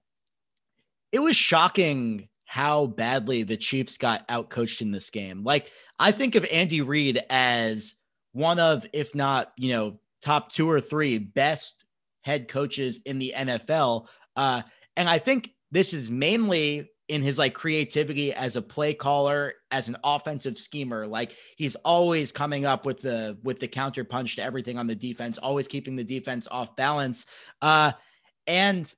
it 1.12 1.20
was 1.20 1.36
shocking 1.36 2.28
how 2.46 2.88
badly 2.88 3.44
the 3.44 3.58
Chiefs 3.58 3.98
got 3.98 4.28
outcoached 4.28 4.82
in 4.82 4.92
this 4.92 5.10
game. 5.10 5.44
Like, 5.44 5.72
I 6.00 6.12
think 6.12 6.36
of 6.36 6.46
Andy 6.46 6.82
Reid 6.82 7.22
as 7.30 7.96
one 8.32 8.60
of, 8.60 8.86
if 8.94 9.14
not, 9.14 9.52
you 9.58 9.74
know, 9.74 10.00
top 10.22 10.52
two 10.52 10.70
or 10.70 10.80
three 10.80 11.18
best 11.18 11.84
head 12.22 12.48
coaches 12.48 13.00
in 13.06 13.20
the 13.20 13.34
NFL. 13.36 14.08
Uh, 14.36 14.62
and 14.96 15.10
I 15.10 15.20
think 15.20 15.52
this 15.72 15.94
is 15.94 16.10
mainly 16.10 16.90
in 17.10 17.22
his 17.22 17.38
like 17.38 17.54
creativity 17.54 18.34
as 18.34 18.56
a 18.56 18.62
play 18.62 18.94
caller 18.94 19.54
as 19.72 19.88
an 19.88 19.96
offensive 20.04 20.58
schemer 20.58 21.08
like 21.08 21.36
he's 21.56 21.76
always 21.78 22.32
coming 22.32 22.66
up 22.66 22.86
with 22.86 23.00
the 23.00 23.38
with 23.44 23.60
the 23.60 23.68
counter 23.68 24.04
punch 24.04 24.36
to 24.36 24.44
everything 24.44 24.78
on 24.78 24.88
the 24.88 24.96
defense 24.96 25.38
always 25.38 25.68
keeping 25.68 25.96
the 25.96 26.04
defense 26.04 26.48
off 26.52 26.76
balance. 26.76 27.26
Uh 27.62 27.92
and 28.46 28.94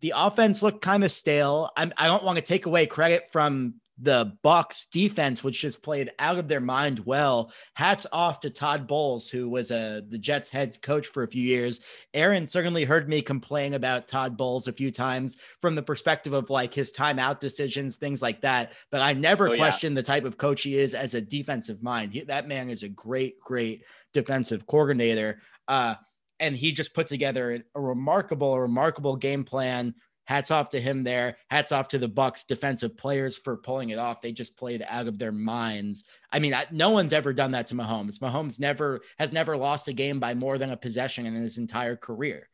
the 0.00 0.12
offense 0.14 0.62
looked 0.62 0.82
kind 0.82 1.04
of 1.04 1.12
stale. 1.12 1.70
I'm, 1.76 1.92
i 1.96 2.06
don't 2.06 2.24
want 2.24 2.36
to 2.36 2.42
take 2.42 2.66
away 2.66 2.86
credit 2.86 3.30
from 3.32 3.74
the 3.98 4.36
Bucs 4.42 4.90
defense, 4.90 5.44
which 5.44 5.60
just 5.60 5.82
played 5.82 6.10
out 6.18 6.38
of 6.38 6.48
their 6.48 6.60
mind 6.60 7.00
well. 7.06 7.52
Hats 7.74 8.06
off 8.12 8.40
to 8.40 8.50
Todd 8.50 8.88
Bowles, 8.88 9.28
who 9.28 9.48
was 9.48 9.70
a 9.70 9.98
uh, 9.98 10.00
the 10.08 10.18
Jets 10.18 10.48
head 10.48 10.76
coach 10.82 11.06
for 11.06 11.22
a 11.22 11.28
few 11.28 11.42
years. 11.42 11.80
Aaron 12.12 12.46
certainly 12.46 12.84
heard 12.84 13.08
me 13.08 13.22
complain 13.22 13.74
about 13.74 14.08
Todd 14.08 14.36
Bowles 14.36 14.66
a 14.66 14.72
few 14.72 14.90
times 14.90 15.36
from 15.60 15.74
the 15.74 15.82
perspective 15.82 16.32
of 16.32 16.50
like 16.50 16.74
his 16.74 16.90
timeout 16.90 17.38
decisions, 17.38 17.96
things 17.96 18.20
like 18.20 18.40
that. 18.40 18.72
But 18.90 19.00
I 19.00 19.12
never 19.12 19.50
oh, 19.50 19.56
questioned 19.56 19.94
yeah. 19.94 20.02
the 20.02 20.06
type 20.06 20.24
of 20.24 20.38
coach 20.38 20.62
he 20.62 20.76
is 20.76 20.94
as 20.94 21.14
a 21.14 21.20
defensive 21.20 21.82
mind. 21.82 22.12
He, 22.12 22.22
that 22.22 22.48
man 22.48 22.70
is 22.70 22.82
a 22.82 22.88
great, 22.88 23.38
great 23.40 23.84
defensive 24.12 24.66
coordinator. 24.66 25.40
Uh, 25.68 25.94
and 26.40 26.56
he 26.56 26.72
just 26.72 26.94
put 26.94 27.06
together 27.06 27.62
a 27.74 27.80
remarkable, 27.80 28.54
a 28.54 28.60
remarkable 28.60 29.16
game 29.16 29.44
plan 29.44 29.94
hats 30.24 30.50
off 30.50 30.70
to 30.70 30.80
him 30.80 31.04
there. 31.04 31.36
Hats 31.50 31.72
off 31.72 31.88
to 31.88 31.98
the 31.98 32.08
Bucs 32.08 32.46
defensive 32.46 32.96
players 32.96 33.36
for 33.36 33.56
pulling 33.56 33.90
it 33.90 33.98
off. 33.98 34.20
They 34.20 34.32
just 34.32 34.56
played 34.56 34.84
out 34.86 35.06
of 35.06 35.18
their 35.18 35.32
minds. 35.32 36.04
I 36.32 36.38
mean, 36.38 36.54
I, 36.54 36.66
no 36.70 36.90
one's 36.90 37.12
ever 37.12 37.32
done 37.32 37.52
that 37.52 37.68
to 37.68 37.74
Mahomes. 37.74 38.18
Mahomes 38.18 38.58
never 38.58 39.00
has 39.18 39.32
never 39.32 39.56
lost 39.56 39.88
a 39.88 39.92
game 39.92 40.20
by 40.20 40.34
more 40.34 40.58
than 40.58 40.70
a 40.70 40.76
possession 40.76 41.26
in 41.26 41.34
his 41.34 41.58
entire 41.58 41.96
career. 41.96 42.48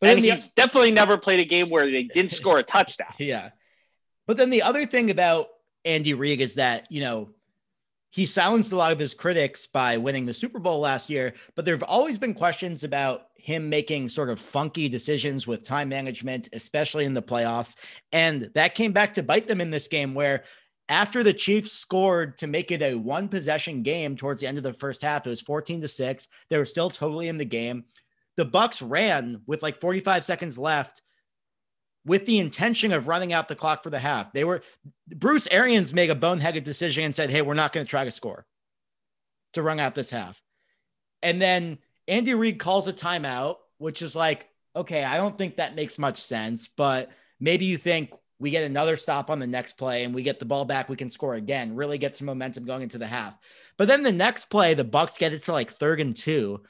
But 0.00 0.10
and 0.10 0.24
he's 0.24 0.46
the, 0.46 0.52
definitely 0.56 0.90
never 0.90 1.16
played 1.16 1.40
a 1.40 1.44
game 1.44 1.70
where 1.70 1.90
they 1.90 2.04
didn't 2.04 2.32
score 2.32 2.58
a 2.58 2.62
touchdown. 2.62 3.14
Yeah. 3.18 3.50
But 4.26 4.36
then 4.36 4.50
the 4.50 4.62
other 4.62 4.86
thing 4.86 5.10
about 5.10 5.48
Andy 5.84 6.14
Reid 6.14 6.40
is 6.40 6.54
that, 6.54 6.90
you 6.90 7.00
know, 7.00 7.30
he 8.10 8.24
silenced 8.26 8.72
a 8.72 8.76
lot 8.76 8.92
of 8.92 8.98
his 8.98 9.14
critics 9.14 9.66
by 9.66 9.96
winning 9.96 10.26
the 10.26 10.34
Super 10.34 10.58
Bowl 10.58 10.80
last 10.80 11.10
year, 11.10 11.34
but 11.54 11.64
there 11.64 11.74
have 11.74 11.82
always 11.82 12.18
been 12.18 12.34
questions 12.34 12.84
about 12.84 13.28
him 13.36 13.68
making 13.68 14.08
sort 14.08 14.30
of 14.30 14.40
funky 14.40 14.88
decisions 14.88 15.46
with 15.46 15.62
time 15.62 15.88
management, 15.88 16.48
especially 16.52 17.04
in 17.04 17.14
the 17.14 17.22
playoffs. 17.22 17.76
And 18.12 18.50
that 18.54 18.74
came 18.74 18.92
back 18.92 19.12
to 19.14 19.22
bite 19.22 19.46
them 19.46 19.60
in 19.60 19.70
this 19.70 19.88
game 19.88 20.14
where 20.14 20.44
after 20.88 21.22
the 21.22 21.34
Chiefs 21.34 21.72
scored 21.72 22.38
to 22.38 22.46
make 22.46 22.70
it 22.70 22.82
a 22.82 22.94
one 22.94 23.28
possession 23.28 23.82
game 23.82 24.16
towards 24.16 24.40
the 24.40 24.46
end 24.46 24.56
of 24.56 24.64
the 24.64 24.72
first 24.72 25.02
half, 25.02 25.26
it 25.26 25.30
was 25.30 25.40
14 25.40 25.80
to 25.80 25.88
6. 25.88 26.28
They 26.48 26.58
were 26.58 26.64
still 26.64 26.90
totally 26.90 27.28
in 27.28 27.38
the 27.38 27.44
game. 27.44 27.84
The 28.36 28.46
Bucs 28.46 28.88
ran 28.88 29.40
with 29.46 29.62
like 29.62 29.80
45 29.80 30.24
seconds 30.24 30.58
left 30.58 31.02
with 32.06 32.24
the 32.24 32.38
intention 32.38 32.92
of 32.92 33.08
running 33.08 33.34
out 33.34 33.48
the 33.48 33.56
clock 33.56 33.82
for 33.82 33.90
the 33.90 33.98
half. 33.98 34.32
They 34.32 34.44
were 34.44 34.62
Bruce 35.08 35.46
Arians 35.50 35.92
made 35.92 36.08
a 36.08 36.14
boneheaded 36.14 36.64
decision 36.64 37.04
and 37.04 37.14
said, 37.14 37.30
"Hey, 37.30 37.42
we're 37.42 37.54
not 37.54 37.72
going 37.72 37.84
to 37.84 37.90
try 37.90 38.04
to 38.04 38.10
score 38.10 38.46
to 39.52 39.62
run 39.62 39.80
out 39.80 39.94
this 39.94 40.10
half." 40.10 40.40
And 41.22 41.42
then 41.42 41.78
Andy 42.08 42.34
Reid 42.34 42.58
calls 42.58 42.88
a 42.88 42.92
timeout, 42.92 43.56
which 43.78 44.00
is 44.00 44.14
like, 44.14 44.48
okay, 44.74 45.04
I 45.04 45.16
don't 45.16 45.36
think 45.36 45.56
that 45.56 45.74
makes 45.74 45.98
much 45.98 46.22
sense, 46.22 46.68
but 46.68 47.10
maybe 47.40 47.64
you 47.64 47.76
think 47.76 48.14
we 48.38 48.50
get 48.50 48.64
another 48.64 48.96
stop 48.96 49.30
on 49.30 49.38
the 49.38 49.46
next 49.46 49.78
play 49.78 50.04
and 50.04 50.14
we 50.14 50.22
get 50.22 50.38
the 50.38 50.44
ball 50.44 50.66
back, 50.66 50.88
we 50.88 50.96
can 50.96 51.08
score 51.08 51.34
again, 51.34 51.74
really 51.74 51.98
get 51.98 52.14
some 52.14 52.26
momentum 52.26 52.64
going 52.64 52.82
into 52.82 52.98
the 52.98 53.06
half. 53.06 53.36
But 53.78 53.88
then 53.88 54.02
the 54.02 54.12
next 54.12 54.46
play, 54.46 54.74
the 54.74 54.84
Bucs 54.84 55.18
get 55.18 55.32
it 55.32 55.44
to 55.44 55.52
like 55.52 55.70
third 55.70 56.00
and 56.00 56.14
two, 56.14 56.62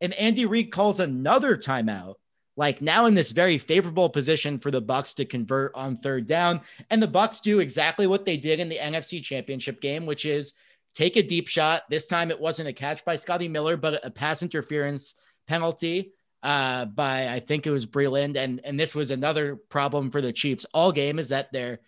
and 0.00 0.12
Andy 0.14 0.44
Reid 0.44 0.70
calls 0.70 1.00
another 1.00 1.56
timeout 1.56 2.14
like 2.56 2.80
now 2.80 3.06
in 3.06 3.14
this 3.14 3.32
very 3.32 3.58
favorable 3.58 4.08
position 4.08 4.58
for 4.58 4.70
the 4.70 4.82
Bucs 4.82 5.14
to 5.16 5.24
convert 5.24 5.74
on 5.74 5.96
third 5.96 6.26
down 6.26 6.60
and 6.90 7.02
the 7.02 7.08
Bucs 7.08 7.40
do 7.40 7.60
exactly 7.60 8.06
what 8.06 8.24
they 8.24 8.36
did 8.36 8.60
in 8.60 8.68
the 8.68 8.78
NFC 8.78 9.22
Championship 9.22 9.80
game 9.80 10.06
which 10.06 10.24
is 10.24 10.52
take 10.94 11.16
a 11.16 11.22
deep 11.22 11.48
shot. 11.48 11.82
This 11.90 12.06
time 12.06 12.30
it 12.30 12.40
wasn't 12.40 12.68
a 12.68 12.72
catch 12.72 13.04
by 13.04 13.16
Scotty 13.16 13.48
Miller 13.48 13.76
but 13.76 14.04
a 14.04 14.10
pass 14.10 14.42
interference 14.42 15.14
penalty 15.46 16.12
uh, 16.42 16.84
by 16.84 17.28
I 17.28 17.40
think 17.40 17.66
it 17.66 17.70
was 17.70 17.86
Breeland 17.86 18.36
and 18.36 18.60
and 18.64 18.78
this 18.78 18.94
was 18.94 19.10
another 19.10 19.56
problem 19.56 20.10
for 20.10 20.20
the 20.20 20.32
Chiefs 20.32 20.66
all 20.72 20.92
game 20.92 21.18
is 21.18 21.30
that 21.30 21.52
their 21.52 21.80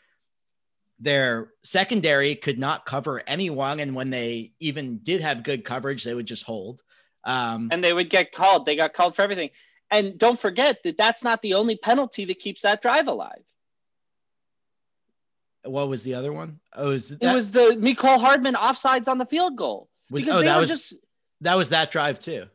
their 0.99 1.53
secondary 1.63 2.35
could 2.37 2.59
not 2.59 2.87
cover 2.87 3.23
anyone. 3.27 3.81
And 3.81 3.95
when 3.95 4.11
they 4.11 4.53
even 4.61 4.99
did 5.03 5.21
have 5.21 5.43
good 5.43 5.65
coverage 5.65 6.05
they 6.05 6.15
would 6.15 6.27
just 6.27 6.45
hold. 6.45 6.83
Um, 7.25 7.69
and 7.73 7.83
they 7.83 7.93
would 7.93 8.09
get 8.09 8.33
called. 8.33 8.67
They 8.67 8.77
got 8.77 8.95
called 8.95 9.17
for 9.17 9.23
everything 9.23 9.51
and 9.91 10.19
don't 10.19 10.39
forget 10.39 10.83
that 10.85 10.97
that's 10.97 11.23
not 11.23 11.43
the 11.43 11.55
only 11.55 11.77
penalty 11.77 12.25
that 12.27 12.39
keeps 12.39 12.63
that 12.63 12.83
drive 12.83 13.09
alive. 13.09 13.43
What 15.65 15.89
was 15.89 16.05
the 16.05 16.15
other 16.15 16.33
one? 16.33 16.61
Oh, 16.75 16.91
was 16.91 17.09
that... 17.11 17.23
it 17.23 17.35
was 17.35 17.51
the 17.51 17.77
Mecole 17.79 18.21
Hardman 18.21 18.55
offsides 18.55 19.09
on 19.09 19.19
the 19.19 19.27
field 19.27 19.57
goal. 19.57 19.89
Was, 20.11 20.29
oh, 20.29 20.43
that 20.43 20.57
was 20.57 20.69
just 20.69 20.95
that 21.41 21.55
was 21.55 21.71
that 21.71 21.91
drive 21.91 22.21
too. 22.21 22.47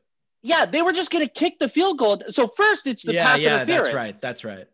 Yeah, 0.44 0.66
they 0.66 0.82
were 0.82 0.94
just 0.94 1.12
going 1.12 1.26
to 1.26 1.32
kick 1.32 1.60
the 1.60 1.70
field 1.70 2.00
goal. 2.00 2.22
So 2.32 2.48
first, 2.48 2.88
it's 2.88 3.04
the 3.04 3.14
yeah, 3.14 3.26
pass 3.26 3.42
yeah, 3.42 3.56
interference. 3.58 3.88
That's 3.88 3.94
right. 3.94 4.22
That's 4.22 4.44
right. 4.44 4.68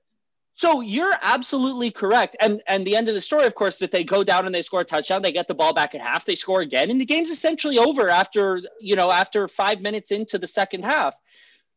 So 0.53 0.81
you're 0.81 1.13
absolutely 1.21 1.91
correct. 1.91 2.35
And 2.39 2.61
and 2.67 2.85
the 2.85 2.95
end 2.95 3.09
of 3.09 3.15
the 3.15 3.21
story, 3.21 3.45
of 3.45 3.53
course, 3.53 3.77
that 3.79 3.91
they 3.91 4.03
go 4.03 4.23
down 4.23 4.45
and 4.45 4.55
they 4.55 4.61
score 4.61 4.81
a 4.81 4.85
touchdown, 4.85 5.21
they 5.21 5.31
get 5.31 5.47
the 5.47 5.53
ball 5.53 5.73
back 5.73 5.93
at 5.93 6.01
half, 6.01 6.25
they 6.25 6.35
score 6.35 6.61
again, 6.61 6.89
and 6.89 6.99
the 6.99 7.05
game's 7.05 7.29
essentially 7.29 7.77
over 7.77 8.09
after 8.09 8.61
you 8.79 8.95
know 8.95 9.11
after 9.11 9.47
five 9.47 9.81
minutes 9.81 10.11
into 10.11 10.39
the 10.39 10.47
second 10.47 10.83
half. 10.83 11.13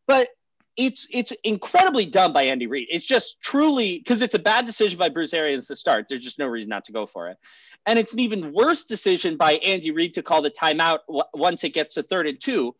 But 0.07 0.29
it's 0.77 1.07
it's 1.11 1.33
incredibly 1.45 2.07
dumb 2.07 2.33
by 2.33 2.45
Andy 2.45 2.67
Reid. 2.67 2.89
It's 2.91 3.05
just 3.05 3.41
truly 3.41 3.99
because 3.99 4.23
it's 4.23 4.35
a 4.35 4.39
bad 4.39 4.67
decision 4.67 4.99
by 4.99 5.09
Bruce 5.09 5.35
Arians 5.35 5.67
to 5.69 5.77
start. 5.77 6.07
There's 6.09 6.23
just 6.23 6.39
no 6.39 6.47
reason 6.47 6.71
not 6.71 6.85
to 6.87 6.93
go 6.93 7.07
for 7.07 7.29
it. 7.29 7.39
And 7.87 7.99
it's 7.99 8.13
an 8.13 8.21
even 8.21 8.53
worse 8.53 8.85
decision 8.85 9.37
by 9.37 9.55
Andy 9.55 9.91
Reid 9.91 10.15
to 10.15 10.23
call 10.23 10.43
the 10.43 10.51
timeout 10.51 11.01
w- 11.07 11.25
once 11.35 11.65
it 11.65 11.71
gets 11.71 11.95
to 11.95 12.03
third 12.03 12.27
and 12.27 12.41
two. 12.41 12.75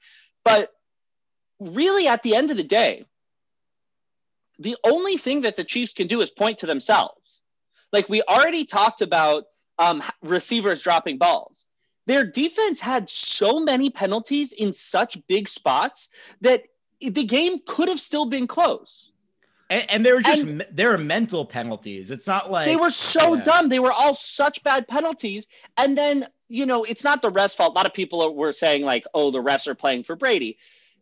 But 0.45 0.71
really, 1.59 2.07
at 2.07 2.23
the 2.23 2.37
end 2.37 2.51
of 2.51 2.57
the 2.57 2.65
day, 2.65 3.07
the 4.59 4.77
only 4.85 5.17
thing 5.17 5.43
that 5.43 5.57
the 5.57 5.65
Chiefs 5.65 5.95
can 5.95 6.07
do 6.07 6.21
is 6.21 6.31
point 6.31 6.59
to 6.59 6.67
themselves. 6.67 7.41
Like 7.93 8.09
we 8.09 8.23
already 8.23 8.67
talked 8.67 9.01
about 9.01 9.45
um, 9.79 10.03
receivers 10.23 10.83
dropping 10.83 11.19
balls. 11.19 11.67
Their 12.07 12.25
defense 12.25 12.81
had 12.81 13.09
so 13.09 13.61
many 13.61 13.91
penalties 13.91 14.53
in 14.53 14.73
such 14.73 15.19
big 15.27 15.49
spots 15.49 16.09
that 16.41 16.63
the 17.01 17.25
game 17.25 17.61
could 17.67 17.89
have 17.89 18.01
still 18.01 18.27
been 18.27 18.47
close. 18.47 19.11
And, 19.69 19.91
and 19.91 20.07
they 20.07 20.13
were 20.13 20.21
just 20.21 20.43
and 20.43 20.67
they 20.73 20.85
were 20.85 20.99
mental 20.99 21.45
penalties. 21.45 22.11
It's 22.11 22.27
not 22.27 22.51
like 22.51 22.67
they 22.67 22.77
were 22.77 22.91
so 22.91 23.35
yeah. 23.35 23.43
dumb. 23.45 23.69
They 23.69 23.79
were 23.79 23.93
all 23.93 24.15
such 24.15 24.63
bad 24.65 24.89
penalties. 24.89 25.47
And 25.77 25.97
then 25.97 26.27
you 26.49 26.67
know, 26.67 26.83
it's 26.83 27.05
not 27.05 27.23
the 27.23 27.31
refs' 27.31 27.55
fault. 27.55 27.73
A 27.73 27.77
lot 27.77 27.87
of 27.87 27.95
people 27.95 28.35
were 28.35 28.53
saying 28.53 28.83
like, 28.83 29.05
"Oh, 29.15 29.31
the 29.31 29.43
refs 29.43 29.69
are 29.69 29.75
playing 29.77 30.05
for 30.05 30.17
Brady." 30.17 30.59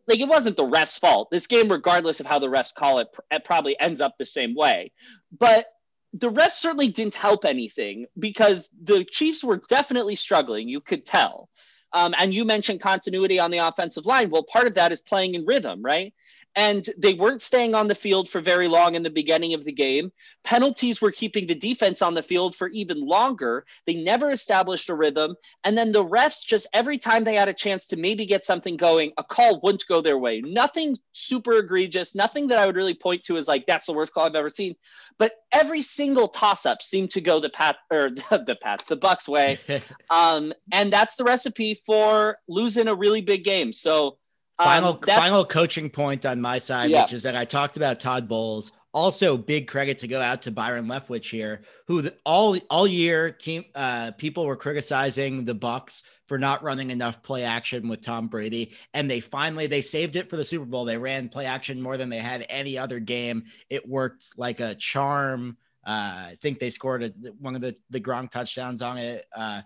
Like 0.07 0.19
it 0.19 0.27
wasn't 0.27 0.57
the 0.57 0.65
refs' 0.65 0.99
fault. 0.99 1.29
This 1.31 1.47
game, 1.47 1.71
regardless 1.71 2.19
of 2.19 2.27
how 2.27 2.39
the 2.39 2.47
refs 2.47 2.73
call 2.73 2.99
it, 2.99 3.07
it 3.31 3.43
probably 3.43 3.79
ends 3.79 4.01
up 4.01 4.17
the 4.17 4.25
same 4.25 4.55
way. 4.55 4.91
But 5.37 5.65
the 6.13 6.31
refs 6.31 6.53
certainly 6.53 6.89
didn't 6.89 7.15
help 7.15 7.45
anything 7.45 8.05
because 8.17 8.69
the 8.81 9.03
Chiefs 9.03 9.43
were 9.43 9.61
definitely 9.69 10.15
struggling. 10.15 10.69
You 10.69 10.81
could 10.81 11.05
tell. 11.05 11.49
Um, 11.93 12.13
and 12.17 12.33
you 12.33 12.45
mentioned 12.45 12.81
continuity 12.81 13.39
on 13.39 13.51
the 13.51 13.57
offensive 13.59 14.05
line. 14.05 14.29
Well, 14.29 14.43
part 14.43 14.67
of 14.67 14.75
that 14.75 14.91
is 14.91 15.01
playing 15.01 15.35
in 15.35 15.45
rhythm, 15.45 15.81
right? 15.81 16.13
And 16.55 16.87
they 16.97 17.13
weren't 17.13 17.41
staying 17.41 17.75
on 17.75 17.87
the 17.87 17.95
field 17.95 18.27
for 18.27 18.41
very 18.41 18.67
long 18.67 18.95
in 18.95 19.03
the 19.03 19.09
beginning 19.09 19.53
of 19.53 19.63
the 19.63 19.71
game. 19.71 20.11
Penalties 20.43 21.01
were 21.01 21.11
keeping 21.11 21.47
the 21.47 21.55
defense 21.55 22.01
on 22.01 22.15
the 22.15 22.23
field 22.23 22.55
for 22.55 22.67
even 22.69 23.05
longer. 23.05 23.65
They 23.85 23.93
never 23.93 24.31
established 24.31 24.89
a 24.89 24.95
rhythm. 24.95 25.35
And 25.63 25.77
then 25.77 25.91
the 25.91 26.03
refs, 26.03 26.43
just 26.45 26.67
every 26.73 26.97
time 26.97 27.23
they 27.23 27.35
had 27.35 27.49
a 27.49 27.53
chance 27.53 27.87
to 27.87 27.97
maybe 27.97 28.25
get 28.25 28.43
something 28.43 28.77
going, 28.77 29.13
a 29.17 29.23
call 29.23 29.59
wouldn't 29.61 29.85
go 29.87 30.01
their 30.01 30.17
way. 30.17 30.41
Nothing 30.41 30.95
super 31.11 31.53
egregious, 31.53 32.15
nothing 32.15 32.47
that 32.47 32.57
I 32.57 32.65
would 32.65 32.75
really 32.75 32.95
point 32.95 33.23
to 33.25 33.37
as 33.37 33.47
like, 33.47 33.65
that's 33.67 33.85
the 33.85 33.93
worst 33.93 34.13
call 34.13 34.25
I've 34.25 34.35
ever 34.35 34.49
seen. 34.49 34.75
But 35.17 35.33
every 35.51 35.81
single 35.81 36.29
toss 36.29 36.65
up 36.65 36.81
seemed 36.81 37.11
to 37.11 37.21
go 37.21 37.39
the 37.39 37.49
pat 37.49 37.75
or 37.91 38.09
the, 38.09 38.43
the 38.47 38.55
Pats, 38.55 38.87
the 38.87 38.97
Bucs 38.97 39.27
way. 39.27 39.59
um, 40.09 40.53
and 40.71 40.91
that's 40.91 41.15
the 41.15 41.23
recipe 41.23 41.81
for 41.85 42.37
losing 42.47 42.87
a 42.87 42.95
really 42.95 43.21
big 43.21 43.43
game. 43.43 43.73
So 43.73 44.17
um, 44.59 44.65
final 44.65 44.99
final 45.07 45.45
coaching 45.45 45.89
point 45.89 46.25
on 46.25 46.41
my 46.41 46.57
side, 46.57 46.89
yeah. 46.89 47.03
which 47.03 47.13
is 47.13 47.23
that 47.23 47.35
I 47.35 47.45
talked 47.45 47.77
about 47.77 47.99
Todd 47.99 48.27
Bowles. 48.27 48.71
Also, 48.91 49.37
big 49.37 49.67
credit 49.67 49.99
to 49.99 50.07
go 50.07 50.19
out 50.19 50.41
to 50.41 50.51
Byron 50.51 50.87
Leftwich 50.87 51.29
here, 51.29 51.61
who 51.85 52.01
the, 52.01 52.15
all 52.25 52.57
all 52.69 52.87
year 52.87 53.31
team 53.31 53.63
uh, 53.75 54.11
people 54.11 54.45
were 54.45 54.55
criticizing 54.55 55.45
the 55.45 55.53
Bucs 55.53 56.01
for 56.27 56.37
not 56.37 56.63
running 56.63 56.89
enough 56.89 57.21
play 57.21 57.43
action 57.43 57.87
with 57.87 58.01
Tom 58.01 58.27
Brady. 58.27 58.71
And 58.93 59.09
they 59.09 59.19
finally 59.19 59.67
they 59.67 59.81
saved 59.81 60.15
it 60.15 60.29
for 60.29 60.37
the 60.37 60.45
Super 60.45 60.65
Bowl. 60.65 60.85
They 60.85 60.97
ran 60.97 61.29
play 61.29 61.45
action 61.45 61.81
more 61.81 61.97
than 61.97 62.09
they 62.09 62.19
had 62.19 62.45
any 62.49 62.77
other 62.77 62.99
game. 62.99 63.45
It 63.69 63.87
worked 63.87 64.37
like 64.37 64.59
a 64.59 64.75
charm. 64.75 65.57
Uh, 65.85 66.33
I 66.33 66.37
think 66.41 66.59
they 66.59 66.69
scored 66.71 67.03
a, 67.03 67.13
one 67.39 67.55
of 67.55 67.61
the 67.61 67.77
the 67.91 68.01
Gronk 68.01 68.31
touchdowns 68.31 68.81
on 68.81 68.97
it. 68.97 69.25
Uh, 69.35 69.61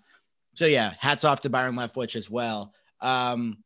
so 0.53 0.65
yeah, 0.65 0.93
hats 0.99 1.23
off 1.23 1.41
to 1.41 1.49
Byron 1.49 1.75
Leftwich 1.75 2.15
as 2.15 2.29
well. 2.29 2.73
Um, 2.99 3.62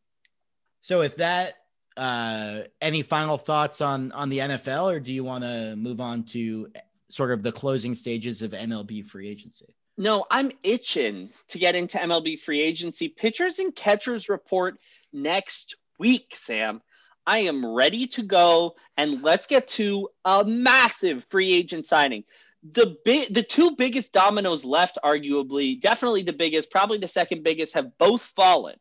so 0.88 1.00
with 1.00 1.18
that, 1.18 1.56
uh, 1.98 2.62
any 2.82 3.02
final 3.02 3.38
thoughts 3.38 3.82
on 3.82 4.14
on 4.14 4.30
the 4.30 4.38
NFL, 4.38 4.90
or 4.90 5.02
do 5.02 5.12
you 5.12 5.22
want 5.22 5.44
to 5.44 5.76
move 5.76 6.00
on 6.00 6.24
to 6.28 6.70
sort 7.10 7.32
of 7.32 7.44
the 7.44 7.52
closing 7.52 7.94
stages 7.94 8.42
of 8.42 8.52
MLB 8.52 9.06
free 9.06 9.28
agency? 9.28 9.76
No, 9.98 10.26
I'm 10.32 10.50
itching 10.64 11.30
to 11.50 11.60
get 11.60 11.76
into 11.76 11.98
MLB 11.98 12.40
free 12.40 12.62
agency. 12.62 13.10
Pitchers 13.10 13.60
and 13.60 13.76
catchers 13.76 14.30
report 14.30 14.80
next 15.12 15.76
week, 16.00 16.34
Sam. 16.34 16.82
I 17.26 17.40
am 17.40 17.66
ready 17.66 18.08
to 18.08 18.24
go, 18.24 18.78
and 18.96 19.22
let's 19.24 19.46
get 19.46 19.68
to 19.70 20.08
a 20.24 20.46
massive 20.46 21.26
free 21.26 21.54
agent 21.54 21.86
signing. 21.86 22.24
The 22.64 22.96
big, 23.04 23.34
the 23.34 23.44
two 23.44 23.76
biggest 23.76 24.14
dominoes 24.14 24.64
left, 24.64 25.00
arguably, 25.04 25.82
definitely 25.82 26.24
the 26.24 26.32
biggest, 26.32 26.72
probably 26.72 26.98
the 26.98 27.10
second 27.10 27.44
biggest, 27.44 27.74
have 27.74 27.98
both 27.98 28.22
fallen. 28.22 28.78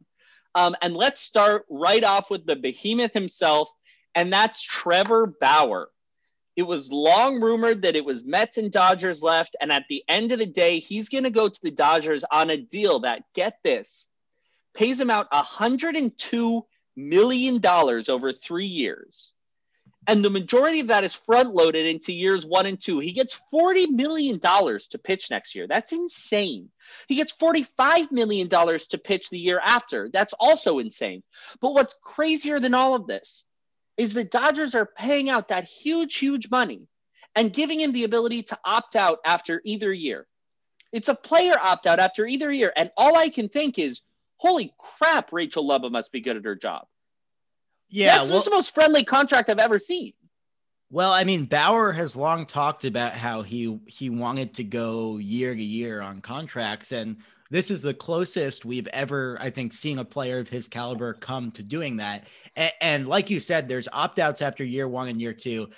Um, 0.56 0.74
and 0.80 0.96
let's 0.96 1.20
start 1.20 1.66
right 1.68 2.02
off 2.02 2.30
with 2.30 2.46
the 2.46 2.56
behemoth 2.56 3.12
himself, 3.12 3.70
and 4.14 4.32
that's 4.32 4.62
Trevor 4.62 5.26
Bauer. 5.38 5.90
It 6.56 6.62
was 6.62 6.90
long 6.90 7.42
rumored 7.42 7.82
that 7.82 7.96
it 7.96 8.04
was 8.04 8.24
Mets 8.24 8.56
and 8.56 8.72
Dodgers 8.72 9.22
left. 9.22 9.56
And 9.60 9.70
at 9.70 9.84
the 9.90 10.02
end 10.08 10.32
of 10.32 10.38
the 10.38 10.46
day, 10.46 10.78
he's 10.78 11.10
going 11.10 11.24
to 11.24 11.30
go 11.30 11.50
to 11.50 11.62
the 11.62 11.70
Dodgers 11.70 12.24
on 12.32 12.48
a 12.48 12.56
deal 12.56 13.00
that, 13.00 13.24
get 13.34 13.58
this, 13.62 14.06
pays 14.72 14.98
him 14.98 15.10
out 15.10 15.30
$102 15.30 16.62
million 16.96 17.60
over 17.66 18.32
three 18.32 18.66
years. 18.66 19.32
And 20.08 20.24
the 20.24 20.30
majority 20.30 20.80
of 20.80 20.86
that 20.88 21.04
is 21.04 21.14
front 21.14 21.52
loaded 21.52 21.86
into 21.86 22.12
years 22.12 22.46
one 22.46 22.66
and 22.66 22.80
two. 22.80 23.00
He 23.00 23.12
gets 23.12 23.40
$40 23.52 23.90
million 23.90 24.38
to 24.38 24.98
pitch 25.02 25.30
next 25.30 25.54
year. 25.54 25.66
That's 25.66 25.92
insane. 25.92 26.70
He 27.08 27.16
gets 27.16 27.32
$45 27.32 28.12
million 28.12 28.48
to 28.48 28.98
pitch 29.02 29.30
the 29.30 29.38
year 29.38 29.60
after. 29.62 30.08
That's 30.12 30.34
also 30.38 30.78
insane. 30.78 31.22
But 31.60 31.72
what's 31.74 31.96
crazier 32.02 32.60
than 32.60 32.74
all 32.74 32.94
of 32.94 33.06
this 33.06 33.42
is 33.96 34.14
the 34.14 34.24
Dodgers 34.24 34.74
are 34.74 34.86
paying 34.86 35.28
out 35.28 35.48
that 35.48 35.64
huge, 35.64 36.16
huge 36.16 36.50
money 36.50 36.86
and 37.34 37.52
giving 37.52 37.80
him 37.80 37.92
the 37.92 38.04
ability 38.04 38.44
to 38.44 38.58
opt 38.64 38.94
out 38.94 39.18
after 39.24 39.60
either 39.64 39.92
year. 39.92 40.26
It's 40.92 41.08
a 41.08 41.14
player 41.14 41.54
opt 41.60 41.86
out 41.86 41.98
after 41.98 42.26
either 42.26 42.50
year. 42.50 42.72
And 42.76 42.90
all 42.96 43.16
I 43.16 43.28
can 43.28 43.48
think 43.48 43.78
is, 43.78 44.02
holy 44.36 44.72
crap, 44.78 45.32
Rachel 45.32 45.66
Luba 45.66 45.90
must 45.90 46.12
be 46.12 46.20
good 46.20 46.36
at 46.36 46.44
her 46.44 46.54
job. 46.54 46.86
Yeah. 47.96 48.18
That's 48.18 48.30
well, 48.30 48.42
the 48.42 48.50
most 48.50 48.74
friendly 48.74 49.04
contract 49.04 49.48
I've 49.48 49.58
ever 49.58 49.78
seen. 49.78 50.12
Well, 50.90 51.12
I 51.12 51.24
mean, 51.24 51.46
Bauer 51.46 51.92
has 51.92 52.14
long 52.14 52.44
talked 52.44 52.84
about 52.84 53.12
how 53.12 53.40
he 53.40 53.80
he 53.86 54.10
wanted 54.10 54.54
to 54.54 54.64
go 54.64 55.16
year 55.16 55.54
to 55.54 55.62
year 55.62 56.02
on 56.02 56.20
contracts, 56.20 56.92
and 56.92 57.16
this 57.50 57.70
is 57.70 57.80
the 57.80 57.94
closest 57.94 58.66
we've 58.66 58.86
ever, 58.88 59.38
I 59.40 59.48
think, 59.48 59.72
seen 59.72 59.98
a 59.98 60.04
player 60.04 60.38
of 60.38 60.48
his 60.48 60.68
caliber 60.68 61.14
come 61.14 61.50
to 61.52 61.62
doing 61.62 61.96
that. 61.96 62.24
And, 62.54 62.72
and 62.82 63.08
like 63.08 63.30
you 63.30 63.40
said, 63.40 63.66
there's 63.66 63.88
opt 63.92 64.18
outs 64.18 64.42
after 64.42 64.62
year 64.62 64.86
one 64.86 65.08
and 65.08 65.20
year 65.20 65.32
two. 65.32 65.70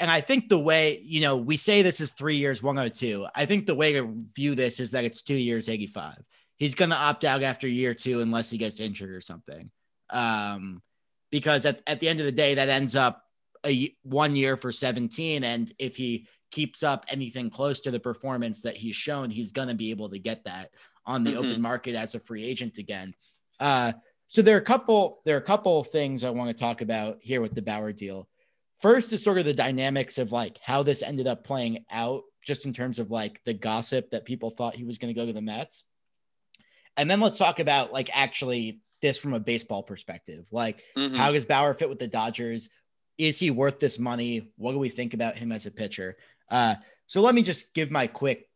And 0.00 0.10
I 0.10 0.22
think 0.22 0.48
the 0.48 0.58
way, 0.58 1.00
you 1.04 1.20
know, 1.20 1.36
we 1.36 1.56
say 1.56 1.82
this 1.82 2.00
is 2.00 2.12
three 2.12 2.36
years, 2.36 2.62
102. 2.62 3.26
I 3.34 3.46
think 3.46 3.66
the 3.66 3.74
way 3.74 3.92
to 3.92 4.24
view 4.34 4.54
this 4.54 4.80
is 4.80 4.90
that 4.92 5.04
it's 5.04 5.22
two 5.22 5.34
years, 5.34 5.68
85. 5.68 6.16
He's 6.56 6.74
going 6.74 6.90
to 6.90 6.96
opt 6.96 7.24
out 7.24 7.42
after 7.42 7.68
year 7.68 7.94
two 7.94 8.22
unless 8.22 8.50
he 8.50 8.58
gets 8.58 8.80
injured 8.80 9.10
or 9.10 9.20
something. 9.20 9.70
Um, 10.08 10.82
because 11.30 11.66
at, 11.66 11.80
at 11.86 12.00
the 12.00 12.08
end 12.08 12.20
of 12.20 12.26
the 12.26 12.32
day, 12.32 12.54
that 12.54 12.68
ends 12.68 12.94
up 12.94 13.24
a 13.64 13.94
one 14.02 14.36
year 14.36 14.56
for 14.56 14.72
17. 14.72 15.44
And 15.44 15.72
if 15.78 15.96
he 15.96 16.26
keeps 16.50 16.82
up 16.82 17.04
anything 17.08 17.50
close 17.50 17.80
to 17.80 17.90
the 17.90 18.00
performance 18.00 18.62
that 18.62 18.76
he's 18.76 18.96
shown, 18.96 19.30
he's 19.30 19.52
going 19.52 19.68
to 19.68 19.74
be 19.74 19.90
able 19.90 20.08
to 20.10 20.18
get 20.18 20.44
that 20.44 20.70
on 21.06 21.24
the 21.24 21.30
mm-hmm. 21.30 21.38
open 21.38 21.60
market 21.62 21.94
as 21.94 22.14
a 22.14 22.20
free 22.20 22.44
agent 22.44 22.78
again. 22.78 23.14
Uh, 23.58 23.92
so 24.28 24.42
there 24.42 24.56
are 24.56 24.60
a 24.60 24.64
couple 24.64 25.20
there 25.24 25.36
are 25.36 25.40
a 25.40 25.44
couple 25.44 25.82
things 25.82 26.22
I 26.22 26.30
want 26.30 26.56
to 26.56 26.60
talk 26.60 26.82
about 26.82 27.18
here 27.20 27.40
with 27.40 27.54
the 27.54 27.62
Bauer 27.62 27.92
deal. 27.92 28.28
First 28.80 29.12
is 29.12 29.22
sort 29.22 29.38
of 29.38 29.44
the 29.44 29.52
dynamics 29.52 30.18
of 30.18 30.32
like 30.32 30.58
how 30.62 30.82
this 30.82 31.02
ended 31.02 31.26
up 31.26 31.44
playing 31.44 31.84
out, 31.90 32.22
just 32.46 32.64
in 32.64 32.72
terms 32.72 32.98
of 32.98 33.10
like 33.10 33.40
the 33.44 33.52
gossip 33.52 34.10
that 34.10 34.24
people 34.24 34.50
thought 34.50 34.74
he 34.74 34.84
was 34.84 34.98
going 34.98 35.12
to 35.12 35.20
go 35.20 35.26
to 35.26 35.32
the 35.32 35.42
Mets. 35.42 35.84
And 36.96 37.10
then 37.10 37.20
let's 37.20 37.38
talk 37.38 37.58
about 37.58 37.92
like 37.92 38.08
actually 38.16 38.80
this 39.00 39.18
from 39.18 39.34
a 39.34 39.40
baseball 39.40 39.82
perspective. 39.82 40.46
Like, 40.50 40.84
mm-hmm. 40.96 41.14
how 41.14 41.32
does 41.32 41.44
Bauer 41.44 41.74
fit 41.74 41.88
with 41.88 41.98
the 41.98 42.08
Dodgers? 42.08 42.70
Is 43.18 43.38
he 43.38 43.50
worth 43.50 43.80
this 43.80 43.98
money? 43.98 44.52
What 44.56 44.72
do 44.72 44.78
we 44.78 44.88
think 44.88 45.14
about 45.14 45.36
him 45.36 45.52
as 45.52 45.66
a 45.66 45.70
pitcher? 45.70 46.16
Uh, 46.50 46.76
so 47.06 47.20
let 47.20 47.34
me 47.34 47.42
just 47.42 47.72
give 47.74 47.90
my 47.90 48.06
quick 48.06 48.48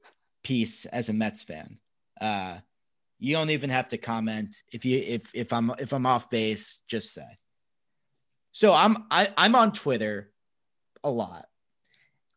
piece 0.42 0.86
as 0.86 1.08
a 1.08 1.12
Mets 1.12 1.42
fan. 1.42 1.78
Uh, 2.20 2.58
you 3.18 3.34
don't 3.34 3.50
even 3.50 3.70
have 3.70 3.88
to 3.88 3.98
comment 3.98 4.62
if 4.72 4.84
you 4.84 4.98
if 4.98 5.34
if 5.34 5.52
I'm 5.52 5.72
if 5.78 5.92
I'm 5.92 6.06
off 6.06 6.30
base, 6.30 6.80
just 6.88 7.12
say. 7.12 7.26
So 8.52 8.72
I'm 8.72 9.04
I, 9.10 9.28
I'm 9.36 9.54
on 9.54 9.72
Twitter 9.72 10.30
a 11.02 11.10
lot, 11.10 11.46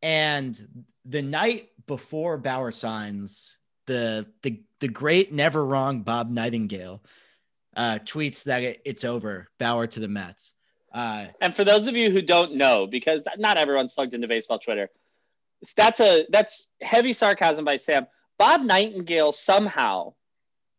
and 0.01 0.87
the 1.05 1.21
night 1.21 1.69
before 1.87 2.37
Bauer 2.37 2.71
signs, 2.71 3.57
the 3.85 4.27
the 4.43 4.61
the 4.79 4.87
great 4.87 5.33
never 5.33 5.65
wrong 5.65 6.03
Bob 6.03 6.29
Nightingale 6.29 7.03
uh, 7.77 7.99
tweets 7.99 8.43
that 8.43 8.63
it, 8.63 8.81
it's 8.83 9.05
over 9.05 9.47
Bauer 9.59 9.87
to 9.87 9.99
the 9.99 10.07
Mets. 10.07 10.51
Uh, 10.91 11.27
and 11.41 11.55
for 11.55 11.63
those 11.63 11.87
of 11.87 11.95
you 11.95 12.09
who 12.09 12.21
don't 12.21 12.55
know, 12.55 12.87
because 12.87 13.27
not 13.37 13.57
everyone's 13.57 13.93
plugged 13.93 14.13
into 14.15 14.27
baseball 14.27 14.57
Twitter, 14.57 14.89
that's 15.75 15.99
a 15.99 16.25
that's 16.29 16.67
heavy 16.81 17.13
sarcasm 17.13 17.63
by 17.63 17.77
Sam. 17.77 18.07
Bob 18.37 18.61
Nightingale 18.61 19.31
somehow 19.31 20.13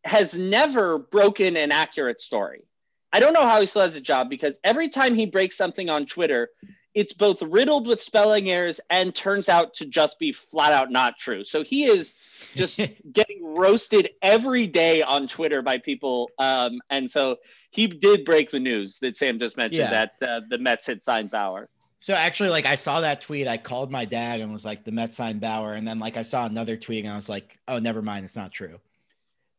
has 0.04 0.36
never 0.36 0.98
broken 0.98 1.56
an 1.56 1.72
accurate 1.72 2.20
story. 2.20 2.64
I 3.12 3.20
don't 3.20 3.32
know 3.32 3.46
how 3.46 3.60
he 3.60 3.66
still 3.66 3.82
has 3.82 3.96
a 3.96 4.00
job 4.00 4.28
because 4.28 4.58
every 4.64 4.88
time 4.88 5.14
he 5.14 5.26
breaks 5.26 5.56
something 5.56 5.88
on 5.88 6.06
Twitter, 6.06 6.50
it's 6.98 7.12
both 7.12 7.40
riddled 7.42 7.86
with 7.86 8.02
spelling 8.02 8.50
errors 8.50 8.80
and 8.90 9.14
turns 9.14 9.48
out 9.48 9.72
to 9.72 9.86
just 9.86 10.18
be 10.18 10.32
flat 10.32 10.72
out 10.72 10.90
not 10.90 11.16
true. 11.16 11.44
So 11.44 11.62
he 11.62 11.84
is 11.84 12.12
just 12.56 12.80
getting 13.12 13.54
roasted 13.54 14.10
every 14.20 14.66
day 14.66 15.00
on 15.02 15.28
Twitter 15.28 15.62
by 15.62 15.78
people. 15.78 16.28
Um, 16.40 16.80
and 16.90 17.08
so 17.08 17.36
he 17.70 17.86
did 17.86 18.24
break 18.24 18.50
the 18.50 18.58
news 18.58 18.98
that 18.98 19.16
Sam 19.16 19.38
just 19.38 19.56
mentioned 19.56 19.88
yeah. 19.88 20.06
that 20.18 20.28
uh, 20.28 20.40
the 20.50 20.58
Mets 20.58 20.88
had 20.88 21.00
signed 21.00 21.30
Bauer. 21.30 21.68
So 21.98 22.14
actually, 22.14 22.48
like 22.48 22.66
I 22.66 22.74
saw 22.74 23.00
that 23.00 23.20
tweet, 23.20 23.46
I 23.46 23.58
called 23.58 23.92
my 23.92 24.04
dad 24.04 24.40
and 24.40 24.52
was 24.52 24.64
like, 24.64 24.84
"The 24.84 24.92
Mets 24.92 25.16
signed 25.16 25.40
Bauer," 25.40 25.74
and 25.74 25.86
then 25.86 26.00
like 26.00 26.16
I 26.16 26.22
saw 26.22 26.46
another 26.46 26.76
tweet 26.76 27.04
and 27.04 27.12
I 27.12 27.16
was 27.16 27.28
like, 27.28 27.58
"Oh, 27.68 27.78
never 27.78 28.02
mind, 28.02 28.24
it's 28.24 28.36
not 28.36 28.52
true." 28.52 28.78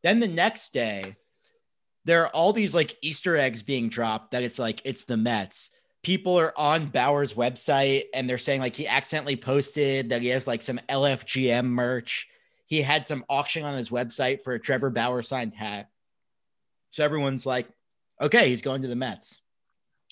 Then 0.02 0.20
the 0.20 0.28
next 0.28 0.72
day, 0.72 1.16
there 2.06 2.22
are 2.22 2.28
all 2.28 2.54
these 2.54 2.74
like 2.74 2.96
Easter 3.02 3.36
eggs 3.36 3.62
being 3.62 3.90
dropped 3.90 4.30
that 4.30 4.42
it's 4.42 4.58
like 4.58 4.80
it's 4.84 5.04
the 5.04 5.18
Mets. 5.18 5.70
People 6.02 6.38
are 6.38 6.52
on 6.56 6.86
Bauer's 6.86 7.34
website 7.34 8.04
and 8.14 8.28
they're 8.28 8.38
saying 8.38 8.60
like 8.60 8.74
he 8.74 8.86
accidentally 8.86 9.36
posted 9.36 10.10
that 10.10 10.22
he 10.22 10.28
has 10.28 10.46
like 10.46 10.62
some 10.62 10.80
LFGM 10.88 11.66
merch. 11.66 12.28
He 12.66 12.80
had 12.80 13.04
some 13.04 13.24
auction 13.28 13.64
on 13.64 13.76
his 13.76 13.90
website 13.90 14.42
for 14.42 14.54
a 14.54 14.60
Trevor 14.60 14.90
Bauer 14.90 15.22
signed 15.22 15.54
hat. 15.54 15.90
So 16.90 17.04
everyone's 17.04 17.44
like, 17.44 17.68
okay, 18.20 18.48
he's 18.48 18.62
going 18.62 18.82
to 18.82 18.88
the 18.88 18.96
Mets 18.96 19.40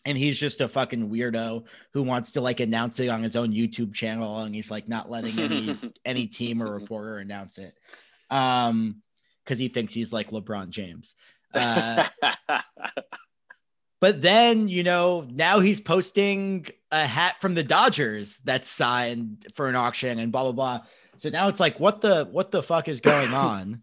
and 0.04 0.16
he's 0.16 0.38
just 0.38 0.60
a 0.60 0.68
fucking 0.68 1.10
weirdo 1.10 1.64
who 1.92 2.02
wants 2.02 2.32
to 2.32 2.40
like 2.40 2.60
announce 2.60 2.98
it 3.00 3.08
on 3.08 3.22
his 3.22 3.36
own 3.36 3.52
YouTube 3.52 3.92
channel 3.92 4.40
and 4.40 4.54
he's 4.54 4.70
like 4.70 4.88
not 4.88 5.10
letting 5.10 5.38
any 5.38 5.76
any 6.04 6.26
team 6.26 6.62
or 6.62 6.72
reporter 6.72 7.18
announce 7.18 7.58
it 7.58 7.74
um 8.30 9.02
because 9.44 9.58
he 9.58 9.68
thinks 9.68 9.92
he's 9.92 10.12
like 10.12 10.30
LeBron 10.30 10.70
James 10.70 11.14
uh, 11.54 12.06
but 14.00 14.22
then 14.22 14.68
you 14.68 14.82
know 14.82 15.26
now 15.30 15.60
he's 15.60 15.80
posting 15.80 16.66
a 16.90 17.06
hat 17.06 17.36
from 17.40 17.54
the 17.54 17.64
Dodgers 17.64 18.38
that's 18.38 18.68
signed 18.68 19.46
for 19.54 19.68
an 19.68 19.76
auction 19.76 20.18
and 20.18 20.32
blah 20.32 20.42
blah 20.42 20.52
blah 20.52 20.86
so 21.16 21.28
now 21.30 21.48
it's 21.48 21.60
like 21.60 21.78
what 21.80 22.00
the 22.00 22.26
what 22.30 22.50
the 22.50 22.62
fuck 22.62 22.88
is 22.88 23.00
going 23.00 23.34
on 23.34 23.82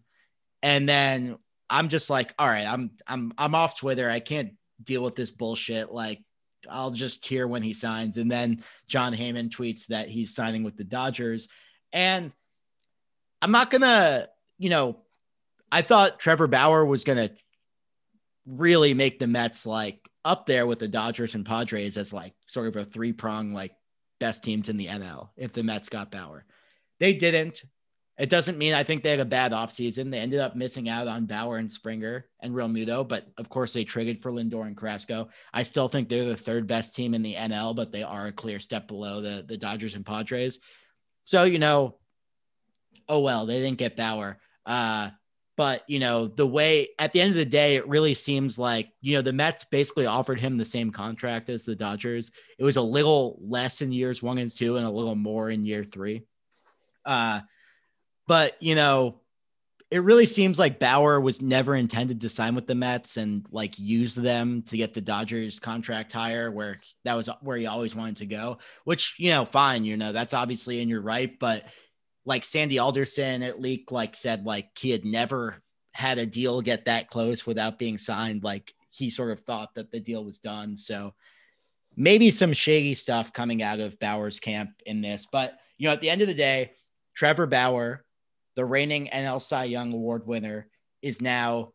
and 0.64 0.88
then 0.88 1.38
I'm 1.70 1.90
just 1.90 2.10
like 2.10 2.34
all 2.40 2.48
right 2.48 2.66
I'm 2.66 2.92
I'm 3.08 3.34
I'm 3.38 3.56
off 3.56 3.78
Twitter 3.78 4.10
I 4.10 4.20
can't 4.20 4.54
deal 4.84 5.04
with 5.04 5.16
this 5.16 5.32
bullshit. 5.32 5.92
Like, 5.92 6.22
I'll 6.70 6.92
just 6.92 7.26
hear 7.26 7.48
when 7.48 7.64
he 7.64 7.74
signs. 7.74 8.18
And 8.18 8.32
then 8.32 8.64
Jon 8.88 9.14
Heyman 9.14 9.50
tweets 9.50 9.88
that 9.88 10.10
he's 10.10 10.36
signing 10.36 10.64
with 10.64 10.78
the 10.78 10.84
Dodgers. 10.84 11.48
And 11.94 12.34
I'm 13.42 13.52
not 13.52 13.70
going 13.70 13.82
to, 13.82 14.30
you 14.58 14.70
know, 14.70 15.00
I 15.72 15.82
thought 15.82 16.20
Trevor 16.20 16.48
Bauer 16.48 16.86
was 16.86 17.04
going 17.04 17.18
to 17.30 17.36
really 18.46 18.94
make 18.94 19.20
the 19.20 19.28
Mets 19.28 19.66
like 19.66 20.10
up 20.24 20.46
there 20.46 20.68
with 20.68 20.80
the 20.80 20.88
Dodgers 20.88 21.36
and 21.36 21.46
Padres 21.46 21.98
as 21.98 22.14
like 22.14 22.34
sort 22.48 22.68
of 22.68 22.76
a 22.76 22.86
three 22.86 23.14
prong, 23.14 23.54
like 23.54 23.72
best 24.20 24.44
teams 24.44 24.70
in 24.70 24.78
the 24.78 24.88
NL 24.88 25.30
if 25.38 25.54
the 25.54 25.64
Mets 25.64 25.90
got 25.90 26.12
Bauer. 26.12 26.46
They 27.00 27.14
didn't. 27.14 27.64
It 28.18 28.30
doesn't 28.30 28.58
mean 28.58 28.74
I 28.74 28.84
think 28.84 29.04
they 29.04 29.10
had 29.10 29.20
a 29.20 29.26
bad 29.26 29.52
offseason. 29.52 30.10
They 30.10 30.20
ended 30.20 30.40
up 30.40 30.56
missing 30.56 30.88
out 30.88 31.08
on 31.08 31.26
Bauer 31.26 31.58
and 31.58 31.70
Springer 31.70 32.28
and 32.40 32.54
Realmuto, 32.54 33.06
but 33.06 33.28
of 33.38 33.50
course 33.50 33.74
they 33.74 33.84
traded 33.84 34.22
for 34.22 34.32
Lindor 34.32 34.68
and 34.68 34.78
Carrasco. 34.78 35.30
I 35.54 35.64
still 35.64 35.90
think 35.90 36.08
they're 36.08 36.24
the 36.24 36.38
third 36.38 36.66
best 36.66 36.96
team 36.96 37.14
in 37.14 37.22
the 37.22 37.36
NL, 37.36 37.76
but 37.76 37.92
they 37.92 38.04
are 38.04 38.28
a 38.28 38.32
clear 38.32 38.60
step 38.60 38.88
below 38.88 39.22
the, 39.22 39.44
the 39.46 39.58
Dodgers 39.58 39.96
and 39.96 40.06
Padres. 40.06 40.60
So, 41.26 41.44
you 41.44 41.60
know, 41.60 41.98
oh 43.10 43.20
well, 43.20 43.46
they 43.46 43.62
didn't 43.62 43.80
get 43.80 43.98
Bauer. 43.98 44.40
Uh, 44.66 45.10
but 45.58 45.84
you 45.88 46.00
know, 46.00 46.28
the 46.28 46.48
way 46.48 46.90
at 47.00 47.12
the 47.12 47.22
end 47.22 47.32
of 47.32 47.38
the 47.38 47.46
day, 47.46 47.76
it 47.76 47.88
really 47.88 48.14
seems 48.14 48.60
like 48.60 48.90
you 49.02 49.16
know 49.16 49.22
the 49.22 49.34
Mets 49.34 49.64
basically 49.66 50.06
offered 50.06 50.40
him 50.40 50.58
the 50.58 50.66
same 50.66 50.92
contract 50.92 51.50
as 51.50 51.64
the 51.64 51.76
Dodgers. 51.76 52.32
It 52.58 52.64
was 52.64 52.78
a 52.78 52.82
little 52.82 53.40
less 53.42 53.82
in 53.82 53.92
years 53.92 54.22
one 54.22 54.38
and 54.38 54.52
two, 54.52 54.78
and 54.78 54.86
a 54.86 54.92
little 54.92 55.16
more 55.16 55.50
in 55.50 55.66
year 55.66 55.84
three. 55.84 56.24
Uh, 57.06 57.42
but 58.28 58.62
you 58.62 58.76
know, 58.76 59.22
it 59.92 60.00
really 60.00 60.26
seems 60.26 60.60
like 60.60 60.80
Bauer 60.80 61.22
was 61.22 61.42
never 61.42 61.76
intended 61.76 62.20
to 62.22 62.30
sign 62.30 62.56
with 62.56 62.68
the 62.68 62.76
Mets 62.76 63.18
and 63.18 63.46
like 63.52 63.80
use 63.80 64.16
them 64.16 64.64
to 64.64 64.76
get 64.76 64.94
the 64.94 65.02
Dodgers 65.02 65.60
contract 65.60 66.12
higher, 66.12 66.52
where 66.52 66.82
that 67.06 67.14
was 67.14 67.30
where 67.42 67.58
he 67.58 67.66
always 67.66 67.96
wanted 67.96 68.18
to 68.18 68.26
go. 68.26 68.58
Which 68.84 69.16
you 69.20 69.32
know, 69.32 69.46
fine, 69.46 69.86
you 69.86 69.96
know, 69.96 70.12
that's 70.12 70.34
obviously 70.34 70.82
in 70.82 70.90
your 70.90 71.02
right, 71.02 71.40
but 71.40 71.66
like 72.26 72.44
Sandy 72.44 72.80
Alderson 72.80 73.44
at 73.44 73.62
leak 73.62 73.92
like 73.92 74.16
said 74.16 74.46
like 74.46 74.78
he 74.78 74.90
had 74.90 75.06
never 75.06 75.62
had 75.94 76.18
a 76.18 76.26
deal 76.26 76.62
get 76.62 76.86
that 76.86 77.08
close 77.08 77.46
without 77.46 77.80
being 77.80 77.98
signed. 77.98 78.44
Like 78.44 78.74
he 78.90 79.10
sort 79.10 79.32
of 79.32 79.42
thought 79.42 79.76
that 79.76 79.92
the 79.92 80.00
deal 80.00 80.26
was 80.26 80.40
done. 80.40 80.76
So 80.76 81.14
maybe 81.96 82.32
some 82.32 82.54
shady 82.54 82.96
stuff 82.96 83.32
coming 83.32 83.62
out 83.62 83.80
of 83.80 84.00
Bauer's 84.00 84.40
camp 84.40 84.72
in 84.86 85.02
this. 85.02 85.28
But 85.32 85.58
you 85.78 85.88
know, 85.88 85.94
at 85.94 86.02
the 86.02 86.10
end 86.10 86.22
of 86.22 86.28
the 86.28 86.34
day, 86.34 86.72
Trevor 87.14 87.48
Bauer, 87.48 88.04
the 88.56 88.66
reigning 88.66 89.08
NL 89.08 89.42
Cy 89.42 89.66
Young 89.66 89.94
Award 89.94 90.26
winner, 90.26 90.68
is 91.02 91.22
now 91.22 91.74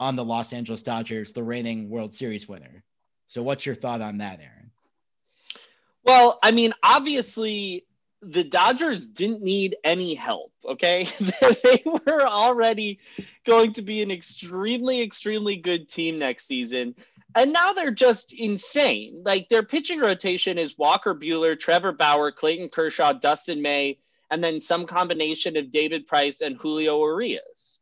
on 0.00 0.16
the 0.16 0.24
Los 0.24 0.52
Angeles 0.52 0.82
Dodgers, 0.82 1.32
the 1.32 1.42
reigning 1.42 1.88
World 1.88 2.12
Series 2.12 2.48
winner. 2.48 2.82
So 3.28 3.42
what's 3.42 3.64
your 3.64 3.74
thought 3.74 4.00
on 4.00 4.18
that, 4.18 4.40
Aaron? 4.40 4.70
Well, 6.04 6.38
I 6.42 6.50
mean, 6.50 6.72
obviously 6.82 7.86
the 8.22 8.44
Dodgers 8.44 9.06
didn't 9.06 9.42
need 9.42 9.76
any 9.84 10.14
help. 10.14 10.52
Okay. 10.64 11.08
they 11.64 11.82
were 11.84 12.26
already 12.26 13.00
going 13.44 13.72
to 13.74 13.82
be 13.82 14.02
an 14.02 14.10
extremely, 14.10 15.02
extremely 15.02 15.56
good 15.56 15.88
team 15.88 16.18
next 16.18 16.46
season. 16.46 16.94
And 17.34 17.52
now 17.52 17.72
they're 17.72 17.90
just 17.90 18.32
insane. 18.32 19.22
Like 19.24 19.48
their 19.48 19.62
pitching 19.62 20.00
rotation 20.00 20.58
is 20.58 20.78
Walker 20.78 21.14
Buehler, 21.14 21.58
Trevor 21.58 21.92
Bauer, 21.92 22.30
Clayton 22.30 22.68
Kershaw, 22.68 23.12
Dustin 23.12 23.60
May, 23.60 23.98
and 24.30 24.42
then 24.42 24.60
some 24.60 24.86
combination 24.86 25.56
of 25.56 25.72
David 25.72 26.06
Price 26.06 26.40
and 26.40 26.56
Julio 26.56 26.98
Urias. 27.04 27.80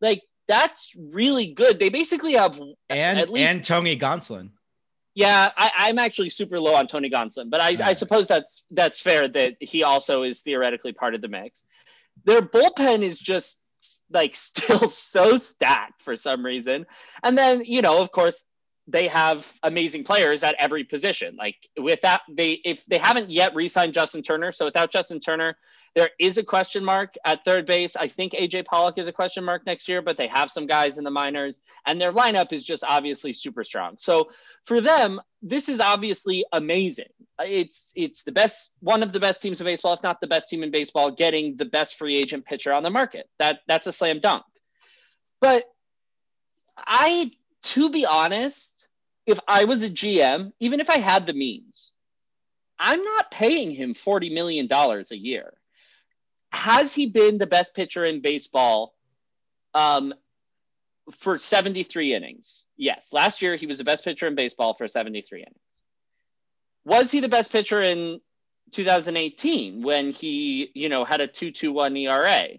Like 0.00 0.22
that's 0.48 0.94
really 0.96 1.48
good. 1.48 1.78
They 1.78 1.88
basically 1.88 2.34
have 2.34 2.60
and 2.88 3.18
at 3.18 3.30
least, 3.30 3.50
and 3.50 3.64
Tony 3.64 3.98
Gonsolin. 3.98 4.50
Yeah, 5.14 5.48
I, 5.56 5.88
am 5.90 5.98
actually 5.98 6.30
super 6.30 6.58
low 6.58 6.74
on 6.74 6.88
Tony 6.88 7.08
Gonsolin, 7.08 7.48
but 7.48 7.60
I, 7.60 7.70
right. 7.70 7.80
I 7.82 7.92
suppose 7.92 8.26
that's 8.26 8.64
that's 8.72 9.00
fair 9.00 9.28
that 9.28 9.54
he 9.60 9.84
also 9.84 10.24
is 10.24 10.42
theoretically 10.42 10.92
part 10.92 11.14
of 11.14 11.20
the 11.20 11.28
mix. 11.28 11.62
Their 12.24 12.42
bullpen 12.42 13.02
is 13.02 13.20
just 13.20 13.58
like 14.10 14.34
still 14.36 14.88
so 14.88 15.36
stacked 15.36 16.02
for 16.02 16.16
some 16.16 16.44
reason. 16.44 16.86
And 17.22 17.38
then, 17.38 17.64
you 17.64 17.82
know, 17.82 18.00
of 18.00 18.10
course, 18.10 18.44
they 18.86 19.08
have 19.08 19.50
amazing 19.62 20.04
players 20.04 20.42
at 20.42 20.56
every 20.58 20.84
position. 20.84 21.36
Like 21.36 21.56
with 21.78 22.00
that, 22.02 22.22
they 22.28 22.60
if 22.64 22.84
they 22.86 22.98
haven't 22.98 23.30
yet 23.30 23.54
re-signed 23.54 23.94
Justin 23.94 24.22
Turner, 24.22 24.52
so 24.52 24.66
without 24.66 24.92
Justin 24.92 25.20
Turner, 25.20 25.56
there 25.94 26.10
is 26.18 26.38
a 26.38 26.44
question 26.44 26.84
mark 26.84 27.14
at 27.24 27.44
third 27.44 27.66
base. 27.66 27.94
I 27.94 28.08
think 28.08 28.32
AJ 28.32 28.64
Pollock 28.64 28.98
is 28.98 29.06
a 29.06 29.12
question 29.12 29.44
mark 29.44 29.64
next 29.64 29.88
year, 29.88 30.02
but 30.02 30.16
they 30.16 30.26
have 30.26 30.50
some 30.50 30.66
guys 30.66 30.98
in 30.98 31.04
the 31.04 31.10
minors, 31.10 31.60
and 31.86 32.00
their 32.00 32.12
lineup 32.12 32.52
is 32.52 32.64
just 32.64 32.82
obviously 32.84 33.32
super 33.32 33.62
strong. 33.62 33.96
So 33.98 34.30
for 34.64 34.80
them, 34.80 35.20
this 35.40 35.68
is 35.68 35.80
obviously 35.80 36.44
amazing. 36.52 37.10
It's 37.38 37.92
it's 37.94 38.24
the 38.24 38.32
best 38.32 38.72
one 38.80 39.02
of 39.02 39.12
the 39.12 39.20
best 39.20 39.40
teams 39.40 39.60
in 39.60 39.64
baseball, 39.64 39.94
if 39.94 40.02
not 40.02 40.20
the 40.20 40.26
best 40.26 40.48
team 40.48 40.62
in 40.62 40.70
baseball, 40.70 41.12
getting 41.12 41.56
the 41.56 41.64
best 41.64 41.96
free 41.96 42.16
agent 42.16 42.44
pitcher 42.44 42.72
on 42.72 42.82
the 42.82 42.90
market. 42.90 43.28
That 43.38 43.60
that's 43.68 43.86
a 43.86 43.92
slam 43.92 44.20
dunk. 44.20 44.44
But 45.40 45.64
I, 46.76 47.30
to 47.62 47.90
be 47.90 48.06
honest, 48.06 48.88
if 49.26 49.38
I 49.46 49.64
was 49.64 49.82
a 49.82 49.90
GM, 49.90 50.52
even 50.60 50.80
if 50.80 50.90
I 50.90 50.98
had 50.98 51.26
the 51.26 51.32
means, 51.32 51.90
I'm 52.78 53.02
not 53.02 53.30
paying 53.30 53.70
him 53.70 53.94
$40 53.94 54.32
million 54.32 54.68
a 54.70 55.14
year. 55.14 55.54
Has 56.54 56.94
he 56.94 57.06
been 57.06 57.38
the 57.38 57.46
best 57.46 57.74
pitcher 57.74 58.04
in 58.04 58.20
baseball 58.20 58.94
um, 59.74 60.14
for 61.12 61.38
73 61.38 62.14
innings? 62.14 62.64
Yes. 62.76 63.12
Last 63.12 63.42
year, 63.42 63.56
he 63.56 63.66
was 63.66 63.78
the 63.78 63.84
best 63.84 64.04
pitcher 64.04 64.26
in 64.26 64.34
baseball 64.34 64.74
for 64.74 64.88
73 64.88 65.40
innings. 65.40 65.58
Was 66.84 67.10
he 67.10 67.20
the 67.20 67.28
best 67.28 67.50
pitcher 67.50 67.82
in 67.82 68.20
2018 68.72 69.82
when 69.82 70.10
he, 70.10 70.70
you 70.74 70.88
know, 70.88 71.04
had 71.04 71.20
a 71.20 71.28
2.21 71.28 71.98
ERA? 72.00 72.58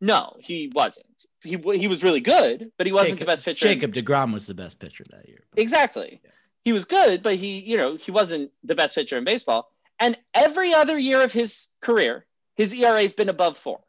No, 0.00 0.36
he 0.40 0.70
wasn't 0.74 1.06
he 1.46 1.56
he 1.78 1.88
was 1.88 2.02
really 2.02 2.20
good, 2.20 2.70
but 2.76 2.86
he 2.86 2.92
wasn't 2.92 3.10
Jacob, 3.10 3.20
the 3.20 3.26
best 3.26 3.44
pitcher. 3.44 3.68
Jacob 3.68 3.94
Degrom 3.94 4.32
was 4.32 4.46
the 4.46 4.54
best 4.54 4.78
pitcher 4.78 5.04
that 5.10 5.28
year. 5.28 5.44
Exactly. 5.56 6.20
Yeah. 6.22 6.30
He 6.64 6.72
was 6.72 6.84
good, 6.84 7.22
but 7.22 7.36
he, 7.36 7.60
you 7.60 7.76
know, 7.76 7.96
he 7.96 8.10
wasn't 8.10 8.50
the 8.64 8.74
best 8.74 8.94
pitcher 8.94 9.16
in 9.16 9.24
baseball. 9.24 9.70
And 9.98 10.18
every 10.34 10.74
other 10.74 10.98
year 10.98 11.22
of 11.22 11.32
his 11.32 11.68
career, 11.80 12.26
his 12.56 12.74
ERA 12.74 13.02
has 13.02 13.12
been 13.12 13.28
above 13.28 13.56
four. 13.56 13.80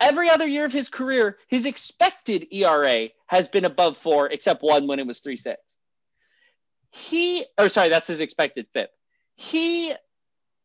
Every 0.00 0.28
other 0.28 0.46
year 0.46 0.64
of 0.64 0.72
his 0.72 0.88
career, 0.88 1.38
his 1.48 1.66
expected 1.66 2.48
ERA 2.50 3.08
has 3.26 3.48
been 3.48 3.64
above 3.64 3.96
four, 3.96 4.28
except 4.28 4.62
one 4.62 4.86
when 4.86 4.98
it 4.98 5.06
was 5.06 5.20
three 5.20 5.36
six. 5.36 5.60
He, 6.90 7.44
or 7.58 7.68
sorry, 7.68 7.88
that's 7.88 8.08
his 8.08 8.20
expected 8.20 8.66
FIP. 8.72 8.90
He 9.36 9.92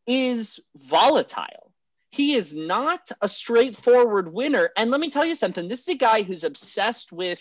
is 0.06 0.60
volatile 0.76 1.70
he 2.10 2.34
is 2.34 2.54
not 2.54 3.10
a 3.22 3.28
straightforward 3.28 4.32
winner. 4.32 4.70
And 4.76 4.90
let 4.90 5.00
me 5.00 5.10
tell 5.10 5.24
you 5.24 5.36
something 5.36 5.68
this 5.68 5.82
is 5.82 5.94
a 5.94 5.98
guy 5.98 6.22
who's 6.22 6.44
obsessed 6.44 7.12
with 7.12 7.40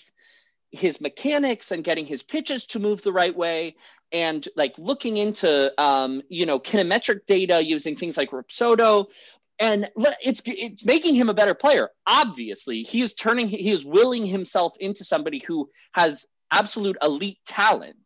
his 0.71 1.01
mechanics 1.01 1.71
and 1.71 1.83
getting 1.83 2.05
his 2.05 2.21
pitches 2.21 2.67
to 2.67 2.79
move 2.79 3.01
the 3.01 3.11
right 3.11 3.35
way 3.35 3.75
and 4.11 4.47
like 4.55 4.73
looking 4.77 5.17
into 5.17 5.71
um, 5.81 6.21
you 6.29 6.45
know 6.45 6.59
kinemetric 6.59 7.25
data 7.25 7.63
using 7.63 7.95
things 7.95 8.17
like 8.17 8.31
Rapsodo 8.31 9.07
and 9.59 9.89
it's 10.21 10.41
it's 10.45 10.85
making 10.85 11.15
him 11.15 11.29
a 11.29 11.33
better 11.33 11.53
player. 11.53 11.89
Obviously 12.07 12.83
he 12.83 13.01
is 13.01 13.13
turning 13.13 13.49
he 13.49 13.69
is 13.69 13.85
willing 13.85 14.25
himself 14.25 14.73
into 14.79 15.03
somebody 15.03 15.43
who 15.45 15.69
has 15.93 16.25
absolute 16.51 16.97
elite 17.01 17.39
talent. 17.45 17.97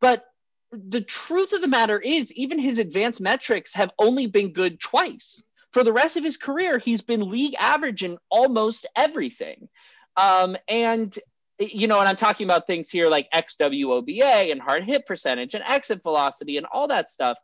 But 0.00 0.24
the 0.70 1.00
truth 1.00 1.52
of 1.52 1.60
the 1.60 1.68
matter 1.68 1.98
is 1.98 2.32
even 2.32 2.60
his 2.60 2.78
advanced 2.78 3.20
metrics 3.20 3.74
have 3.74 3.90
only 3.98 4.26
been 4.26 4.52
good 4.52 4.78
twice. 4.78 5.42
For 5.72 5.82
the 5.84 5.92
rest 5.92 6.16
of 6.16 6.24
his 6.24 6.36
career, 6.36 6.78
he's 6.78 7.02
been 7.02 7.28
league 7.28 7.54
average 7.58 8.04
in 8.04 8.18
almost 8.28 8.86
everything. 8.96 9.68
Um, 10.16 10.56
and 10.68 11.16
you 11.60 11.86
know, 11.86 12.00
and 12.00 12.08
I'm 12.08 12.16
talking 12.16 12.46
about 12.46 12.66
things 12.66 12.90
here 12.90 13.08
like 13.08 13.30
XWOBA 13.32 14.50
and 14.50 14.60
hard 14.60 14.84
hit 14.84 15.06
percentage 15.06 15.54
and 15.54 15.62
exit 15.66 16.02
velocity 16.02 16.56
and 16.56 16.66
all 16.66 16.88
that 16.88 17.10
stuff. 17.10 17.38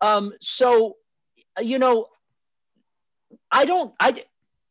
Um, 0.00 0.32
so, 0.40 0.96
you 1.60 1.78
know, 1.78 2.06
I 3.50 3.64
don't, 3.64 3.92
I, 3.98 4.24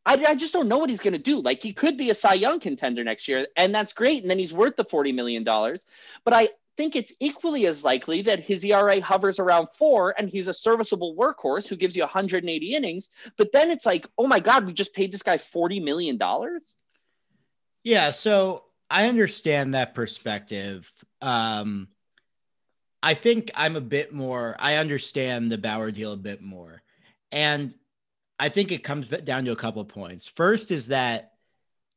I, 0.06 0.24
I 0.28 0.34
just 0.34 0.52
don't 0.52 0.68
know 0.68 0.78
what 0.78 0.88
he's 0.88 1.00
going 1.00 1.12
to 1.12 1.18
do. 1.18 1.40
Like 1.40 1.62
he 1.62 1.72
could 1.72 1.96
be 1.96 2.10
a 2.10 2.14
Cy 2.14 2.34
Young 2.34 2.58
contender 2.60 3.04
next 3.04 3.28
year, 3.28 3.46
and 3.56 3.74
that's 3.74 3.92
great. 3.92 4.22
And 4.22 4.30
then 4.30 4.38
he's 4.38 4.52
worth 4.52 4.76
the 4.76 4.84
forty 4.84 5.12
million 5.12 5.44
dollars. 5.44 5.84
But 6.24 6.32
I, 6.34 6.48
think 6.76 6.94
it's 6.94 7.12
equally 7.20 7.66
as 7.66 7.82
likely 7.82 8.22
that 8.22 8.40
his 8.40 8.64
ERA 8.64 9.00
hovers 9.00 9.38
around 9.38 9.68
four 9.78 10.14
and 10.18 10.28
he's 10.28 10.48
a 10.48 10.52
serviceable 10.52 11.16
workhorse 11.16 11.66
who 11.66 11.76
gives 11.76 11.96
you 11.96 12.02
180 12.02 12.74
innings. 12.74 13.08
But 13.36 13.52
then 13.52 13.70
it's 13.70 13.86
like, 13.86 14.06
oh 14.18 14.26
my 14.26 14.40
God, 14.40 14.66
we 14.66 14.72
just 14.72 14.94
paid 14.94 15.12
this 15.12 15.22
guy 15.22 15.38
$40 15.38 15.82
million. 15.82 16.18
Yeah. 17.82 18.10
So 18.10 18.64
I 18.88 19.08
understand 19.08 19.74
that 19.74 19.94
perspective. 19.94 20.90
Um, 21.20 21.88
I 23.02 23.14
think 23.14 23.50
I'm 23.54 23.76
a 23.76 23.80
bit 23.80 24.12
more, 24.12 24.56
I 24.58 24.76
understand 24.76 25.50
the 25.50 25.58
Bauer 25.58 25.90
deal 25.90 26.12
a 26.12 26.16
bit 26.16 26.40
more. 26.42 26.82
And 27.32 27.74
I 28.38 28.48
think 28.48 28.72
it 28.72 28.84
comes 28.84 29.08
down 29.08 29.44
to 29.46 29.52
a 29.52 29.56
couple 29.56 29.82
of 29.82 29.88
points. 29.88 30.26
First 30.26 30.70
is 30.70 30.88
that 30.88 31.32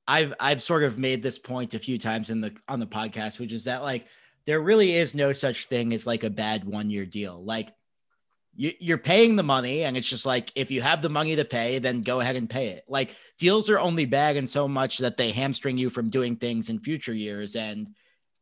I've 0.07 0.33
I've 0.39 0.61
sort 0.61 0.83
of 0.83 0.97
made 0.97 1.21
this 1.21 1.37
point 1.37 1.75
a 1.75 1.79
few 1.79 1.99
times 1.99 2.31
in 2.31 2.41
the 2.41 2.55
on 2.67 2.79
the 2.79 2.87
podcast, 2.87 3.39
which 3.39 3.53
is 3.53 3.65
that 3.65 3.83
like 3.83 4.07
there 4.47 4.59
really 4.59 4.95
is 4.95 5.13
no 5.13 5.31
such 5.31 5.67
thing 5.67 5.93
as 5.93 6.07
like 6.07 6.23
a 6.23 6.29
bad 6.31 6.63
one 6.63 6.89
year 6.89 7.05
deal. 7.05 7.43
Like 7.43 7.69
you're 8.61 8.97
paying 8.97 9.37
the 9.37 9.43
money, 9.43 9.85
and 9.85 9.95
it's 9.95 10.09
just 10.09 10.25
like 10.25 10.51
if 10.53 10.69
you 10.69 10.81
have 10.81 11.01
the 11.01 11.09
money 11.09 11.33
to 11.33 11.45
pay, 11.45 11.79
then 11.79 12.01
go 12.01 12.19
ahead 12.19 12.35
and 12.35 12.49
pay 12.49 12.67
it. 12.67 12.83
Like 12.89 13.15
deals 13.37 13.69
are 13.69 13.79
only 13.79 14.03
bad 14.03 14.35
in 14.35 14.45
so 14.45 14.67
much 14.67 14.97
that 14.97 15.15
they 15.15 15.31
hamstring 15.31 15.77
you 15.77 15.89
from 15.89 16.09
doing 16.09 16.35
things 16.35 16.67
in 16.67 16.81
future 16.81 17.13
years. 17.13 17.55
And, 17.55 17.95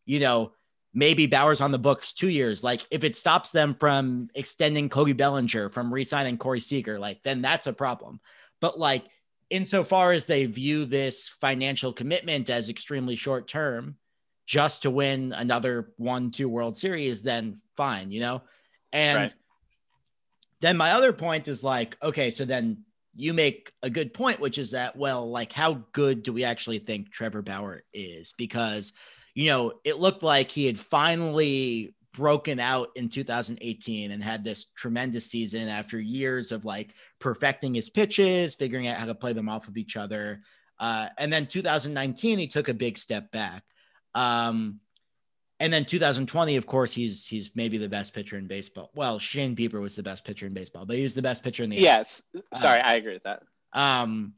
you 0.07 0.19
know, 0.19 0.53
maybe 0.91 1.27
Bauer's 1.27 1.61
on 1.61 1.71
the 1.71 1.77
books 1.77 2.13
two 2.13 2.29
years. 2.29 2.63
Like 2.63 2.81
if 2.89 3.03
it 3.03 3.15
stops 3.15 3.51
them 3.51 3.75
from 3.79 4.29
extending 4.33 4.89
Cody 4.89 5.13
Bellinger, 5.13 5.69
from 5.69 5.93
re 5.93 6.03
signing 6.03 6.39
Corey 6.39 6.61
Seager, 6.61 6.97
like 6.97 7.21
then 7.21 7.43
that's 7.43 7.67
a 7.67 7.73
problem. 7.73 8.19
But 8.59 8.79
like 8.79 9.05
insofar 9.51 10.13
as 10.13 10.25
they 10.25 10.47
view 10.47 10.85
this 10.85 11.29
financial 11.29 11.93
commitment 11.93 12.49
as 12.49 12.69
extremely 12.69 13.15
short 13.15 13.47
term, 13.47 13.97
just 14.47 14.81
to 14.81 14.89
win 14.89 15.31
another 15.31 15.93
one, 15.97 16.31
two 16.31 16.49
World 16.49 16.75
Series, 16.75 17.21
then 17.21 17.61
fine, 17.75 18.09
you 18.09 18.19
know? 18.19 18.41
And 18.91 19.17
right. 19.17 19.35
Then 20.61 20.77
my 20.77 20.91
other 20.91 21.13
point 21.13 21.47
is 21.47 21.63
like, 21.63 21.97
okay, 22.01 22.31
so 22.31 22.45
then 22.45 22.83
you 23.15 23.33
make 23.33 23.71
a 23.81 23.89
good 23.89 24.13
point, 24.13 24.39
which 24.39 24.57
is 24.57 24.71
that, 24.71 24.95
well, 24.95 25.29
like, 25.29 25.51
how 25.51 25.85
good 25.91 26.23
do 26.23 26.33
we 26.33 26.43
actually 26.43 26.79
think 26.79 27.11
Trevor 27.11 27.41
Bauer 27.41 27.83
is? 27.93 28.33
Because, 28.37 28.93
you 29.33 29.47
know, 29.47 29.73
it 29.83 29.97
looked 29.97 30.23
like 30.23 30.51
he 30.51 30.65
had 30.65 30.79
finally 30.79 31.95
broken 32.13 32.59
out 32.59 32.89
in 32.95 33.09
2018 33.09 34.11
and 34.11 34.23
had 34.23 34.43
this 34.43 34.65
tremendous 34.75 35.27
season 35.27 35.67
after 35.67 35.99
years 35.99 36.51
of 36.51 36.65
like 36.65 36.95
perfecting 37.19 37.75
his 37.75 37.89
pitches, 37.89 38.55
figuring 38.55 38.87
out 38.87 38.97
how 38.97 39.05
to 39.05 39.13
play 39.13 39.33
them 39.33 39.49
off 39.49 39.67
of 39.67 39.77
each 39.77 39.95
other. 39.95 40.41
Uh, 40.79 41.09
and 41.17 41.31
then 41.31 41.45
2019, 41.45 42.39
he 42.39 42.47
took 42.47 42.69
a 42.69 42.73
big 42.73 42.97
step 42.97 43.31
back. 43.31 43.63
Um, 44.15 44.79
and 45.59 45.73
then 45.73 45.85
2020, 45.85 46.55
of 46.55 46.67
course, 46.67 46.93
he's 46.93 47.25
he's 47.25 47.51
maybe 47.55 47.77
the 47.77 47.89
best 47.89 48.13
pitcher 48.13 48.37
in 48.37 48.47
baseball. 48.47 48.91
Well, 48.93 49.17
Shane 49.19 49.55
Bieber 49.55 49.81
was 49.81 49.95
the 49.95 50.03
best 50.03 50.23
pitcher 50.23 50.45
in 50.45 50.53
baseball, 50.53 50.85
but 50.85 50.97
he 50.97 51.03
was 51.03 51.15
the 51.15 51.21
best 51.21 51.43
pitcher 51.43 51.63
in 51.63 51.69
the 51.69 51.77
yes. 51.77 52.21
Sorry, 52.53 52.79
uh, 52.79 52.89
I 52.91 52.95
agree 52.95 53.13
with 53.13 53.23
that. 53.23 53.43
Um, 53.73 54.33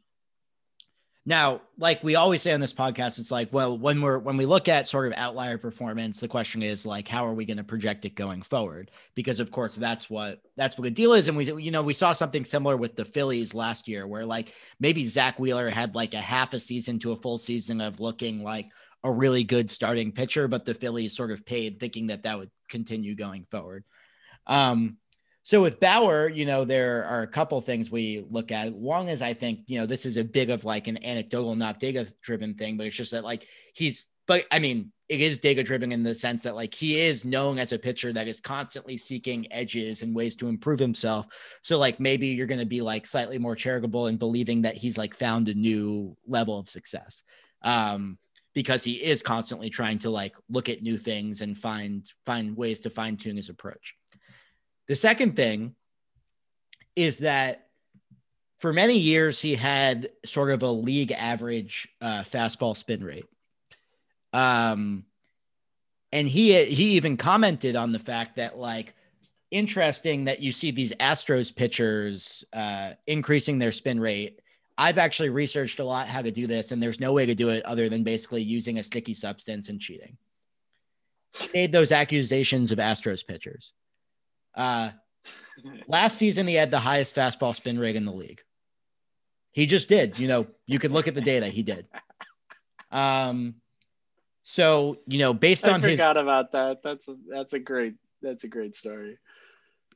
now, 1.25 1.61
like 1.77 2.03
we 2.03 2.15
always 2.15 2.41
say 2.41 2.53
on 2.53 2.61
this 2.61 2.73
podcast, 2.73 3.19
it's 3.19 3.29
like, 3.29 3.51
well, 3.51 3.77
when 3.77 4.01
we're 4.01 4.17
when 4.17 4.37
we 4.37 4.45
look 4.45 4.69
at 4.69 4.87
sort 4.87 5.05
of 5.05 5.13
outlier 5.17 5.57
performance, 5.57 6.19
the 6.19 6.27
question 6.27 6.63
is 6.63 6.85
like, 6.85 7.07
how 7.07 7.27
are 7.27 7.33
we 7.33 7.45
going 7.45 7.57
to 7.57 7.63
project 7.63 8.05
it 8.05 8.15
going 8.15 8.41
forward? 8.41 8.89
Because 9.13 9.41
of 9.41 9.51
course, 9.51 9.75
that's 9.75 10.09
what 10.09 10.41
that's 10.55 10.77
what 10.77 10.85
the 10.85 10.91
deal 10.91 11.13
is. 11.13 11.27
And 11.27 11.35
we, 11.35 11.51
you 11.61 11.69
know, 11.69 11.83
we 11.83 11.93
saw 11.93 12.13
something 12.13 12.45
similar 12.45 12.77
with 12.77 12.95
the 12.95 13.05
Phillies 13.05 13.53
last 13.53 13.87
year, 13.89 14.07
where 14.07 14.25
like 14.25 14.53
maybe 14.79 15.05
Zack 15.05 15.37
Wheeler 15.37 15.69
had 15.69 15.93
like 15.93 16.13
a 16.13 16.21
half 16.21 16.53
a 16.53 16.59
season 16.59 16.97
to 16.99 17.11
a 17.11 17.17
full 17.17 17.37
season 17.37 17.81
of 17.81 17.99
looking 17.99 18.41
like 18.41 18.69
a 19.03 19.11
really 19.11 19.43
good 19.43 19.69
starting 19.69 20.11
pitcher, 20.11 20.47
but 20.47 20.65
the 20.65 20.73
Phillies 20.73 21.15
sort 21.15 21.31
of 21.31 21.45
paid 21.45 21.79
thinking 21.79 22.07
that 22.07 22.23
that 22.23 22.37
would 22.37 22.51
continue 22.67 23.15
going 23.15 23.45
forward. 23.49 23.83
Um, 24.47 24.97
so 25.43 25.61
with 25.61 25.79
Bauer, 25.79 26.29
you 26.29 26.45
know, 26.45 26.65
there 26.65 27.05
are 27.05 27.23
a 27.23 27.27
couple 27.27 27.59
things 27.61 27.89
we 27.89 28.25
look 28.29 28.51
at. 28.51 28.73
One 28.73 29.07
is 29.07 29.21
I 29.21 29.33
think, 29.33 29.61
you 29.67 29.79
know, 29.79 29.85
this 29.85 30.05
is 30.05 30.17
a 30.17 30.23
big 30.23 30.49
of 30.49 30.65
like 30.65 30.87
an 30.87 31.03
anecdotal, 31.03 31.55
not 31.55 31.79
data 31.79 32.11
driven 32.21 32.53
thing, 32.53 32.77
but 32.77 32.85
it's 32.85 32.95
just 32.95 33.11
that 33.11 33.23
like 33.23 33.47
he's, 33.73 34.05
but 34.27 34.45
I 34.51 34.59
mean, 34.59 34.91
it 35.07 35.21
is 35.21 35.39
data 35.39 35.63
driven 35.63 35.91
in 35.91 36.03
the 36.03 36.13
sense 36.13 36.43
that 36.43 36.55
like 36.55 36.73
he 36.73 36.99
is 36.99 37.25
known 37.25 37.57
as 37.57 37.73
a 37.73 37.79
pitcher 37.79 38.13
that 38.13 38.27
is 38.27 38.39
constantly 38.39 38.95
seeking 38.95 39.51
edges 39.51 40.03
and 40.03 40.13
ways 40.13 40.35
to 40.35 40.49
improve 40.49 40.77
himself. 40.77 41.25
So 41.63 41.79
like 41.79 41.99
maybe 41.99 42.27
you're 42.27 42.45
going 42.45 42.59
to 42.59 42.65
be 42.65 42.81
like 42.81 43.07
slightly 43.07 43.39
more 43.39 43.55
charitable 43.55 44.05
in 44.05 44.17
believing 44.17 44.61
that 44.61 44.77
he's 44.77 44.99
like 44.99 45.15
found 45.15 45.49
a 45.49 45.55
new 45.55 46.15
level 46.27 46.59
of 46.59 46.69
success. 46.69 47.23
Um, 47.63 48.19
because 48.53 48.83
he 48.83 48.93
is 48.93 49.21
constantly 49.21 49.69
trying 49.69 49.99
to 49.99 50.09
like 50.09 50.35
look 50.49 50.69
at 50.69 50.81
new 50.81 50.97
things 50.97 51.41
and 51.41 51.57
find 51.57 52.11
find 52.25 52.57
ways 52.57 52.79
to 52.81 52.89
fine 52.89 53.15
tune 53.15 53.37
his 53.37 53.49
approach. 53.49 53.95
The 54.87 54.95
second 54.95 55.35
thing 55.35 55.75
is 56.95 57.19
that 57.19 57.67
for 58.59 58.73
many 58.73 58.97
years 58.97 59.39
he 59.39 59.55
had 59.55 60.09
sort 60.25 60.51
of 60.51 60.63
a 60.63 60.71
league 60.71 61.11
average 61.11 61.87
uh, 62.01 62.23
fastball 62.23 62.75
spin 62.75 63.03
rate. 63.03 63.25
Um, 64.33 65.05
and 66.11 66.27
he 66.27 66.65
he 66.65 66.91
even 66.91 67.17
commented 67.17 67.75
on 67.75 67.91
the 67.91 67.99
fact 67.99 68.37
that 68.37 68.57
like 68.57 68.95
interesting 69.51 70.25
that 70.25 70.41
you 70.41 70.51
see 70.51 70.71
these 70.71 70.91
Astros 70.93 71.55
pitchers 71.55 72.43
uh, 72.53 72.91
increasing 73.07 73.59
their 73.59 73.71
spin 73.71 73.99
rate. 73.99 74.41
I've 74.79 74.97
actually 74.97 75.27
researched 75.27 75.79
a 75.79 75.83
lot 75.83 76.07
how 76.07 76.21
to 76.21 76.31
do 76.31 76.47
this, 76.47 76.71
and 76.71 76.81
there's 76.81 77.01
no 77.01 77.11
way 77.11 77.25
to 77.25 77.35
do 77.35 77.49
it 77.49 77.65
other 77.65 77.89
than 77.89 78.01
basically 78.01 78.41
using 78.41 78.79
a 78.79 78.83
sticky 78.83 79.13
substance 79.13 79.67
and 79.67 79.77
cheating. 79.77 80.15
He 81.37 81.49
made 81.53 81.73
those 81.73 81.91
accusations 81.91 82.71
of 82.71 82.79
Astros 82.79 83.27
pitchers. 83.27 83.73
Uh, 84.55 84.91
last 85.89 86.17
season, 86.17 86.47
he 86.47 86.55
had 86.55 86.71
the 86.71 86.79
highest 86.79 87.13
fastball 87.13 87.53
spin 87.53 87.77
rate 87.77 87.97
in 87.97 88.05
the 88.05 88.13
league. 88.13 88.39
He 89.51 89.65
just 89.65 89.89
did. 89.89 90.17
You 90.17 90.29
know, 90.29 90.47
you 90.65 90.79
could 90.79 90.91
look 90.91 91.09
at 91.09 91.13
the 91.13 91.21
data. 91.21 91.47
He 91.47 91.61
did. 91.61 91.85
Um, 92.89 93.55
so 94.43 94.99
you 95.07 95.19
know, 95.19 95.33
based 95.33 95.67
I 95.67 95.73
on 95.73 95.81
his, 95.81 95.91
forgot 95.91 96.15
about 96.15 96.53
that. 96.53 96.81
That's 96.83 97.05
a, 97.09 97.17
that's 97.29 97.51
a 97.51 97.59
great 97.59 97.95
that's 98.21 98.45
a 98.45 98.47
great 98.47 98.77
story. 98.77 99.17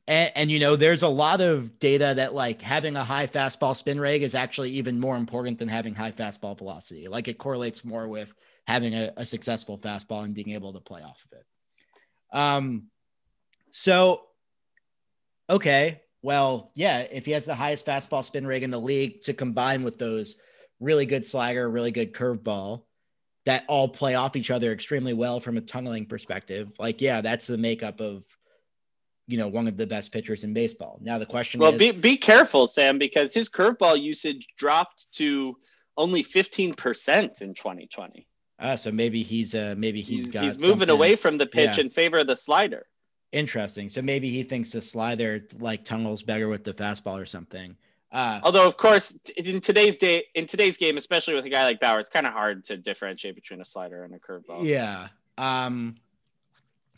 And, 0.06 0.32
and, 0.34 0.50
you 0.50 0.58
know, 0.58 0.76
there's 0.76 1.02
a 1.02 1.08
lot 1.08 1.40
of 1.40 1.78
data 1.78 2.14
that 2.16 2.34
like 2.34 2.60
having 2.60 2.96
a 2.96 3.04
high 3.04 3.26
fastball 3.26 3.74
spin 3.76 3.98
rate 3.98 4.22
is 4.22 4.34
actually 4.34 4.72
even 4.72 5.00
more 5.00 5.16
important 5.16 5.58
than 5.58 5.68
having 5.68 5.94
high 5.94 6.12
fastball 6.12 6.56
velocity. 6.56 7.08
Like 7.08 7.28
it 7.28 7.38
correlates 7.38 7.84
more 7.84 8.06
with 8.06 8.32
having 8.66 8.94
a, 8.94 9.12
a 9.16 9.24
successful 9.24 9.78
fastball 9.78 10.24
and 10.24 10.34
being 10.34 10.50
able 10.50 10.72
to 10.74 10.80
play 10.80 11.02
off 11.02 11.24
of 11.24 11.38
it. 11.38 12.36
Um, 12.36 12.88
so 13.70 14.22
okay, 15.48 16.02
well, 16.22 16.72
yeah, 16.74 17.00
if 17.00 17.26
he 17.26 17.32
has 17.32 17.44
the 17.44 17.54
highest 17.54 17.86
fastball 17.86 18.24
spin 18.24 18.46
rate 18.46 18.62
in 18.62 18.70
the 18.70 18.80
league 18.80 19.22
to 19.22 19.34
combine 19.34 19.84
with 19.84 19.98
those 19.98 20.36
really 20.80 21.06
good 21.06 21.26
slider, 21.26 21.68
really 21.68 21.90
good 21.90 22.12
curveball 22.12 22.84
that 23.46 23.64
all 23.68 23.88
play 23.88 24.14
off 24.14 24.36
each 24.36 24.50
other 24.50 24.72
extremely 24.72 25.12
well 25.12 25.38
from 25.38 25.58
a 25.58 25.60
tunneling 25.60 26.06
perspective, 26.06 26.72
like, 26.78 27.02
yeah, 27.02 27.20
that's 27.20 27.46
the 27.46 27.58
makeup 27.58 28.00
of 28.00 28.24
you 29.26 29.38
know 29.38 29.48
one 29.48 29.66
of 29.66 29.76
the 29.76 29.86
best 29.86 30.12
pitchers 30.12 30.44
in 30.44 30.52
baseball. 30.52 30.98
Now 31.02 31.18
the 31.18 31.26
question 31.26 31.60
well, 31.60 31.72
is, 31.72 31.78
be 31.78 31.90
be 31.90 32.16
careful, 32.16 32.66
Sam, 32.66 32.98
because 32.98 33.32
his 33.32 33.48
curveball 33.48 34.00
usage 34.00 34.48
dropped 34.56 35.06
to 35.14 35.56
only 35.96 36.22
fifteen 36.22 36.74
percent 36.74 37.40
in 37.40 37.54
2020. 37.54 38.26
Uh, 38.58 38.76
so 38.76 38.92
maybe 38.92 39.22
he's 39.22 39.54
uh 39.54 39.74
maybe 39.76 40.00
he's, 40.00 40.26
he's 40.26 40.32
got 40.32 40.44
he's 40.44 40.58
moving 40.58 40.90
away 40.90 41.16
from 41.16 41.38
the 41.38 41.46
pitch 41.46 41.76
yeah. 41.76 41.84
in 41.84 41.90
favor 41.90 42.18
of 42.18 42.26
the 42.26 42.36
slider. 42.36 42.86
Interesting. 43.32 43.88
So 43.88 44.00
maybe 44.00 44.28
he 44.28 44.44
thinks 44.44 44.70
the 44.70 44.80
slider 44.80 45.40
like 45.58 45.84
tunnels 45.84 46.22
better 46.22 46.48
with 46.48 46.62
the 46.62 46.72
fastball 46.72 47.20
or 47.20 47.26
something. 47.26 47.76
Uh, 48.12 48.38
Although, 48.44 48.68
of 48.68 48.76
course, 48.76 49.16
in 49.36 49.60
today's 49.60 49.98
day, 49.98 50.26
in 50.36 50.46
today's 50.46 50.76
game, 50.76 50.96
especially 50.96 51.34
with 51.34 51.44
a 51.44 51.48
guy 51.48 51.64
like 51.64 51.80
Bauer, 51.80 51.98
it's 51.98 52.08
kind 52.08 52.28
of 52.28 52.32
hard 52.32 52.64
to 52.66 52.76
differentiate 52.76 53.34
between 53.34 53.60
a 53.60 53.64
slider 53.64 54.04
and 54.04 54.14
a 54.14 54.20
curveball. 54.20 54.64
Yeah. 54.64 55.08
Um, 55.36 55.96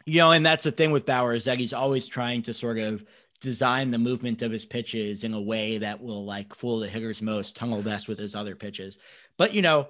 you 0.06 0.18
know, 0.18 0.32
and 0.32 0.46
that's 0.46 0.64
the 0.64 0.72
thing 0.72 0.92
with 0.92 1.04
Bauer 1.04 1.34
is 1.34 1.44
that 1.44 1.58
he's 1.58 1.72
always 1.72 2.06
trying 2.06 2.42
to 2.42 2.54
sort 2.54 2.78
of 2.78 3.04
design 3.40 3.90
the 3.90 3.98
movement 3.98 4.40
of 4.40 4.52
his 4.52 4.64
pitches 4.64 5.24
in 5.24 5.34
a 5.34 5.40
way 5.40 5.78
that 5.78 6.00
will 6.00 6.24
like 6.24 6.54
fool 6.54 6.78
the 6.78 6.88
hitters 6.88 7.20
most, 7.20 7.56
tunnel 7.56 7.82
best 7.82 8.08
with 8.08 8.18
his 8.18 8.34
other 8.34 8.54
pitches. 8.54 8.98
But 9.36 9.52
you 9.52 9.62
know, 9.62 9.88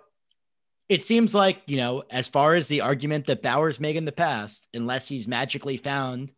it 0.88 1.02
seems 1.02 1.34
like, 1.34 1.62
you 1.66 1.76
know, 1.76 2.04
as 2.10 2.28
far 2.28 2.54
as 2.54 2.66
the 2.66 2.80
argument 2.80 3.26
that 3.26 3.42
Bauer's 3.42 3.78
made 3.78 3.96
in 3.96 4.04
the 4.04 4.12
past, 4.12 4.66
unless 4.72 5.08
he's 5.08 5.28
magically 5.28 5.76
found 5.76 6.32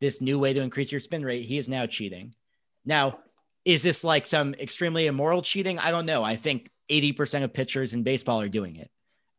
this 0.00 0.20
new 0.20 0.38
way 0.38 0.52
to 0.52 0.62
increase 0.62 0.90
your 0.90 1.00
spin 1.00 1.24
rate, 1.24 1.44
he 1.44 1.58
is 1.58 1.68
now 1.68 1.86
cheating. 1.86 2.34
Now, 2.84 3.18
is 3.64 3.82
this 3.82 4.02
like 4.02 4.26
some 4.26 4.54
extremely 4.54 5.06
immoral 5.06 5.42
cheating? 5.42 5.78
I 5.78 5.90
don't 5.90 6.06
know. 6.06 6.24
I 6.24 6.36
think 6.36 6.70
80% 6.90 7.44
of 7.44 7.52
pitchers 7.52 7.92
in 7.92 8.02
baseball 8.02 8.40
are 8.40 8.48
doing 8.48 8.76
it. 8.76 8.90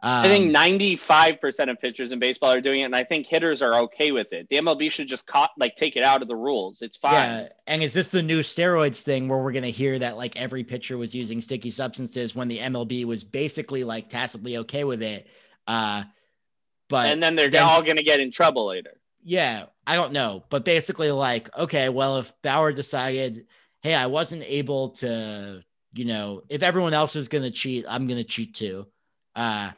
Um, 0.04 0.26
I 0.26 0.30
think 0.30 0.56
95% 0.56 1.60
um, 1.60 1.70
of 1.70 1.80
pitchers 1.80 2.12
in 2.12 2.18
baseball 2.18 2.52
are 2.52 2.62
doing 2.62 2.80
it, 2.80 2.84
and 2.86 2.96
I 2.96 3.04
think 3.04 3.28
hitters 3.28 3.62
are 3.62 3.76
okay 3.82 4.12
with 4.12 4.34
it. 4.34 4.48
The 4.50 4.56
MLB 4.56 4.90
should 4.92 5.08
just 5.08 5.28
caught, 5.28 5.52
like 5.60 5.76
take 5.76 5.96
it 5.96 6.04
out 6.04 6.24
of 6.24 6.28
the 6.28 6.36
rules. 6.36 6.82
It's 6.82 6.98
fine. 6.98 7.14
Yeah. 7.14 7.50
And 7.68 7.84
is 7.84 7.94
this 7.94 8.08
the 8.10 8.24
new 8.24 8.40
steroids 8.40 9.02
thing 9.02 9.30
where 9.30 9.38
we're 9.38 9.52
going 9.52 9.64
to 9.64 9.70
hear 9.70 10.00
that 10.00 10.18
like 10.18 10.36
every 10.38 10.64
pitcher 10.64 10.98
was 10.98 11.14
using 11.14 11.40
sticky 11.40 11.70
substances 11.70 12.36
when 12.36 12.48
the 12.48 12.58
MLB 12.58 13.06
was 13.06 13.24
basically 13.24 13.84
like 13.84 14.10
tacitly 14.10 14.58
okay 14.58 14.84
with 14.84 15.04
it? 15.04 15.28
Uh, 15.68 16.04
but 16.90 17.06
and 17.10 17.22
then 17.22 17.36
they're 17.36 17.50
then, 17.50 17.64
all 17.64 17.84
going 17.84 17.98
to 17.98 18.04
get 18.04 18.20
in 18.20 18.32
trouble 18.32 18.68
later. 18.68 19.00
Yeah, 19.24 19.66
I 19.86 19.96
don't 19.96 20.14
know, 20.14 20.44
but 20.50 20.66
basically, 20.66 21.12
like, 21.12 21.56
okay, 21.56 21.90
well, 21.90 22.18
if 22.18 22.34
Bauer 22.42 22.72
decided, 22.72 23.46
hey, 23.82 23.94
I 23.94 24.08
wasn't 24.08 24.44
able 24.48 24.90
to, 24.90 25.64
you 25.94 26.06
know, 26.06 26.42
if 26.50 26.64
everyone 26.64 26.96
else 26.96 27.16
is 27.16 27.28
going 27.28 27.44
to 27.44 27.52
cheat, 27.52 27.86
I'm 27.88 28.08
going 28.08 28.18
to 28.18 28.24
cheat 28.24 28.56
too. 28.56 28.88
Uh, 29.36 29.72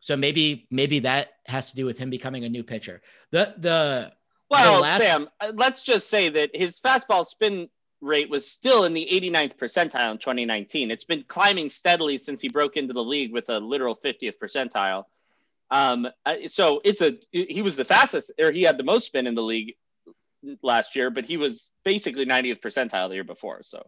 so 0.00 0.16
maybe 0.16 0.66
maybe 0.70 1.00
that 1.00 1.28
has 1.46 1.70
to 1.70 1.76
do 1.76 1.84
with 1.84 1.98
him 1.98 2.10
becoming 2.10 2.44
a 2.44 2.48
new 2.48 2.64
pitcher. 2.64 3.02
The 3.30 3.54
the 3.58 4.12
well, 4.50 4.76
the 4.76 4.82
last... 4.82 5.00
Sam, 5.00 5.28
uh, 5.40 5.52
let's 5.54 5.82
just 5.82 6.08
say 6.10 6.28
that 6.30 6.50
his 6.54 6.80
fastball 6.80 7.24
spin 7.24 7.68
rate 8.00 8.30
was 8.30 8.50
still 8.50 8.84
in 8.84 8.94
the 8.94 9.06
89th 9.12 9.56
percentile 9.56 10.10
in 10.10 10.18
2019. 10.18 10.90
It's 10.90 11.04
been 11.04 11.22
climbing 11.28 11.68
steadily 11.68 12.18
since 12.18 12.40
he 12.40 12.48
broke 12.48 12.76
into 12.76 12.92
the 12.92 13.04
league 13.04 13.32
with 13.32 13.48
a 13.50 13.60
literal 13.60 13.94
50th 13.94 14.38
percentile. 14.42 15.04
Um, 15.70 16.08
uh, 16.26 16.34
so 16.46 16.80
it's 16.84 17.00
a 17.00 17.18
he 17.30 17.62
was 17.62 17.76
the 17.76 17.84
fastest, 17.84 18.32
or 18.40 18.50
he 18.50 18.62
had 18.62 18.76
the 18.76 18.82
most 18.82 19.06
spin 19.06 19.26
in 19.26 19.34
the 19.34 19.42
league 19.42 19.76
last 20.62 20.96
year, 20.96 21.10
but 21.10 21.24
he 21.24 21.36
was 21.36 21.70
basically 21.84 22.26
90th 22.26 22.60
percentile 22.60 23.08
the 23.08 23.14
year 23.14 23.24
before. 23.24 23.62
So, 23.62 23.86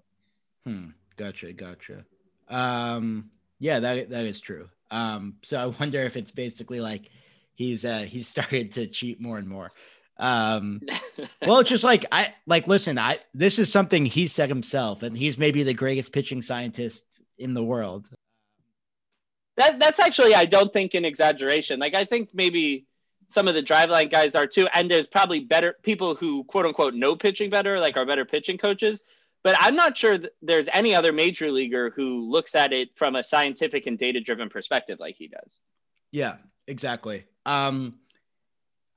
hmm, 0.64 0.90
gotcha, 1.16 1.52
gotcha. 1.52 2.04
Um, 2.48 3.30
yeah, 3.58 3.80
that 3.80 4.10
that 4.10 4.26
is 4.26 4.40
true. 4.40 4.68
Um, 4.92 5.36
so 5.42 5.58
I 5.58 5.66
wonder 5.66 6.02
if 6.02 6.16
it's 6.16 6.30
basically 6.30 6.80
like 6.80 7.10
he's 7.54 7.84
uh 7.84 8.00
he's 8.00 8.28
started 8.34 8.72
to 8.72 8.86
cheat 8.86 9.20
more 9.20 9.38
and 9.38 9.48
more. 9.48 9.72
Um, 10.18 10.82
well, 11.46 11.58
it's 11.58 11.70
just 11.70 11.84
like 11.84 12.04
I 12.12 12.34
like 12.46 12.68
listen, 12.68 12.98
I 12.98 13.18
this 13.34 13.58
is 13.58 13.72
something 13.72 14.04
he 14.04 14.28
said 14.28 14.48
himself, 14.48 15.02
and 15.02 15.16
he's 15.16 15.38
maybe 15.38 15.62
the 15.62 15.74
greatest 15.74 16.12
pitching 16.12 16.42
scientist 16.42 17.04
in 17.38 17.54
the 17.54 17.64
world. 17.64 18.08
That 19.56 19.80
that's 19.80 19.98
actually 19.98 20.34
I 20.34 20.44
don't 20.44 20.72
think 20.72 20.94
an 20.94 21.04
exaggeration. 21.04 21.80
Like 21.80 21.94
I 21.94 22.04
think 22.04 22.28
maybe 22.32 22.86
some 23.30 23.48
of 23.48 23.54
the 23.54 23.62
driveline 23.62 24.10
guys 24.10 24.34
are 24.34 24.46
too, 24.46 24.68
and 24.74 24.90
there's 24.90 25.06
probably 25.06 25.40
better 25.40 25.76
people 25.82 26.14
who 26.14 26.44
quote 26.44 26.66
unquote 26.66 26.94
know 26.94 27.16
pitching 27.16 27.50
better, 27.50 27.80
like 27.80 27.96
are 27.96 28.06
better 28.06 28.24
pitching 28.24 28.58
coaches. 28.58 29.04
But 29.44 29.56
I'm 29.58 29.74
not 29.74 29.98
sure 29.98 30.18
there's 30.40 30.68
any 30.72 30.94
other 30.94 31.12
major 31.12 31.50
leaguer 31.50 31.90
who 31.90 32.30
looks 32.30 32.54
at 32.54 32.72
it 32.72 32.90
from 32.96 33.16
a 33.16 33.24
scientific 33.24 33.86
and 33.86 33.98
data 33.98 34.20
driven 34.20 34.48
perspective 34.48 35.00
like 35.00 35.16
he 35.16 35.28
does. 35.28 35.58
Yeah, 36.12 36.36
exactly. 36.68 37.24
Um, 37.44 37.98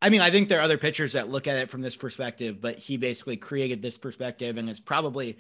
I 0.01 0.10
mean, 0.10 0.21
I 0.21 0.29
think 0.29 0.47
there 0.47 0.60
are 0.60 0.63
other 0.63 0.77
pitchers 0.77 1.13
that 1.13 1.29
look 1.29 1.47
at 1.47 1.58
it 1.58 1.69
from 1.69 1.81
this 1.81 1.95
perspective, 1.95 2.62
but 2.62 2.77
he 2.77 2.97
basically 2.97 3.38
created 3.38 3.81
this 3.81 3.97
perspective 3.97 4.58
and 4.58 4.69
is 4.69 4.79
probably 4.79 5.39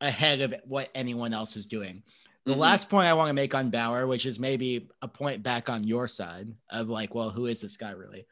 ahead 0.00 0.40
of 0.42 0.54
what 0.64 0.90
anyone 0.94 1.32
else 1.32 1.56
is 1.56 1.66
doing. 1.66 2.02
The 2.44 2.52
mm-hmm. 2.52 2.60
last 2.60 2.88
point 2.88 3.08
I 3.08 3.14
want 3.14 3.30
to 3.30 3.34
make 3.34 3.54
on 3.54 3.70
Bauer, 3.70 4.06
which 4.06 4.26
is 4.26 4.38
maybe 4.38 4.88
a 5.02 5.08
point 5.08 5.42
back 5.42 5.68
on 5.68 5.82
your 5.82 6.06
side 6.06 6.52
of 6.70 6.88
like, 6.88 7.14
well, 7.14 7.30
who 7.30 7.46
is 7.46 7.60
this 7.60 7.76
guy 7.76 7.90
really? 7.90 8.26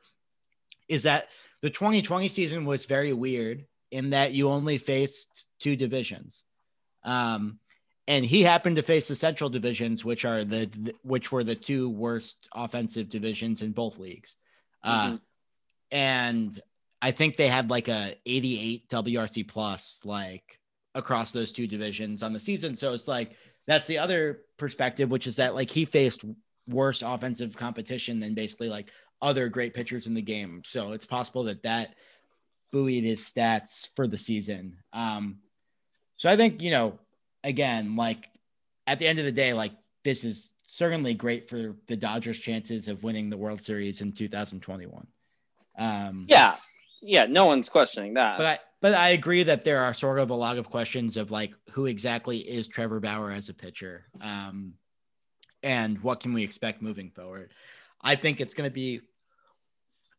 Is 0.88 1.02
that 1.04 1.28
the 1.62 1.70
2020 1.70 2.28
season 2.28 2.64
was 2.64 2.84
very 2.84 3.12
weird 3.12 3.66
in 3.94 4.10
that 4.10 4.32
you 4.32 4.50
only 4.50 4.76
faced 4.76 5.46
two 5.60 5.76
divisions. 5.76 6.42
Um, 7.04 7.60
and 8.08 8.24
he 8.24 8.42
happened 8.42 8.76
to 8.76 8.82
face 8.82 9.06
the 9.06 9.14
central 9.14 9.48
divisions, 9.48 10.04
which 10.04 10.24
are 10.24 10.44
the, 10.44 10.66
the 10.66 10.94
which 11.02 11.30
were 11.30 11.44
the 11.44 11.54
two 11.54 11.88
worst 11.88 12.48
offensive 12.52 13.08
divisions 13.08 13.62
in 13.62 13.70
both 13.70 13.98
leagues. 13.98 14.34
Uh, 14.82 15.04
mm-hmm. 15.04 15.14
Uh, 15.14 15.18
and 15.92 16.60
I 17.00 17.12
think 17.12 17.36
they 17.36 17.46
had 17.46 17.70
like 17.70 17.88
a 17.88 18.16
88 18.26 18.88
WRC 18.88 19.48
plus 19.48 20.00
like 20.04 20.58
across 20.94 21.30
those 21.30 21.52
two 21.52 21.68
divisions 21.68 22.22
on 22.22 22.32
the 22.32 22.40
season. 22.40 22.74
So 22.74 22.94
it's 22.94 23.06
like 23.06 23.36
that's 23.68 23.86
the 23.86 23.98
other 23.98 24.40
perspective, 24.58 25.10
which 25.10 25.28
is 25.28 25.36
that 25.36 25.54
like 25.54 25.70
he 25.70 25.84
faced 25.84 26.24
worse 26.66 27.02
offensive 27.02 27.56
competition 27.56 28.18
than 28.18 28.34
basically 28.34 28.68
like 28.68 28.90
other 29.22 29.48
great 29.48 29.72
pitchers 29.72 30.08
in 30.08 30.14
the 30.14 30.22
game. 30.22 30.62
So 30.64 30.92
it's 30.92 31.06
possible 31.06 31.44
that 31.44 31.62
that 31.62 31.94
buoyed 32.72 33.04
his 33.04 33.20
stats 33.20 33.90
for 33.94 34.06
the 34.06 34.18
season. 34.18 34.78
Um, 34.92 35.38
so 36.16 36.30
I 36.30 36.36
think, 36.36 36.62
you 36.62 36.70
know, 36.70 36.98
again, 37.42 37.96
like 37.96 38.30
at 38.86 38.98
the 38.98 39.06
end 39.06 39.18
of 39.18 39.24
the 39.24 39.32
day, 39.32 39.52
like 39.52 39.72
this 40.04 40.24
is 40.24 40.52
certainly 40.66 41.14
great 41.14 41.48
for 41.48 41.76
the 41.86 41.96
Dodgers' 41.96 42.38
chances 42.38 42.88
of 42.88 43.04
winning 43.04 43.30
the 43.30 43.36
World 43.36 43.60
Series 43.60 44.00
in 44.00 44.12
2021. 44.12 45.06
Um, 45.76 46.26
yeah, 46.28 46.56
yeah, 47.02 47.26
no 47.26 47.46
one's 47.46 47.68
questioning 47.68 48.14
that. 48.14 48.38
But 48.38 48.46
I, 48.46 48.58
but 48.80 48.94
I 48.94 49.10
agree 49.10 49.42
that 49.44 49.64
there 49.64 49.82
are 49.82 49.94
sort 49.94 50.18
of 50.18 50.30
a 50.30 50.34
lot 50.34 50.58
of 50.58 50.70
questions 50.70 51.16
of 51.16 51.30
like 51.30 51.54
who 51.70 51.86
exactly 51.86 52.38
is 52.38 52.68
Trevor 52.68 53.00
Bauer 53.00 53.30
as 53.30 53.48
a 53.48 53.54
pitcher, 53.54 54.04
um, 54.20 54.74
and 55.62 56.02
what 56.02 56.20
can 56.20 56.32
we 56.32 56.44
expect 56.44 56.82
moving 56.82 57.10
forward. 57.10 57.52
I 58.02 58.16
think 58.16 58.40
it's 58.40 58.54
going 58.54 58.68
to 58.68 58.74
be 58.74 59.00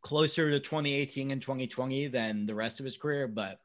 closer 0.05 0.51
to 0.51 0.59
2018 0.59 1.31
and 1.31 1.41
2020 1.41 2.05
than 2.09 2.45
the 2.45 2.53
rest 2.53 2.79
of 2.79 2.85
his 2.85 2.95
career, 2.95 3.27
but 3.27 3.59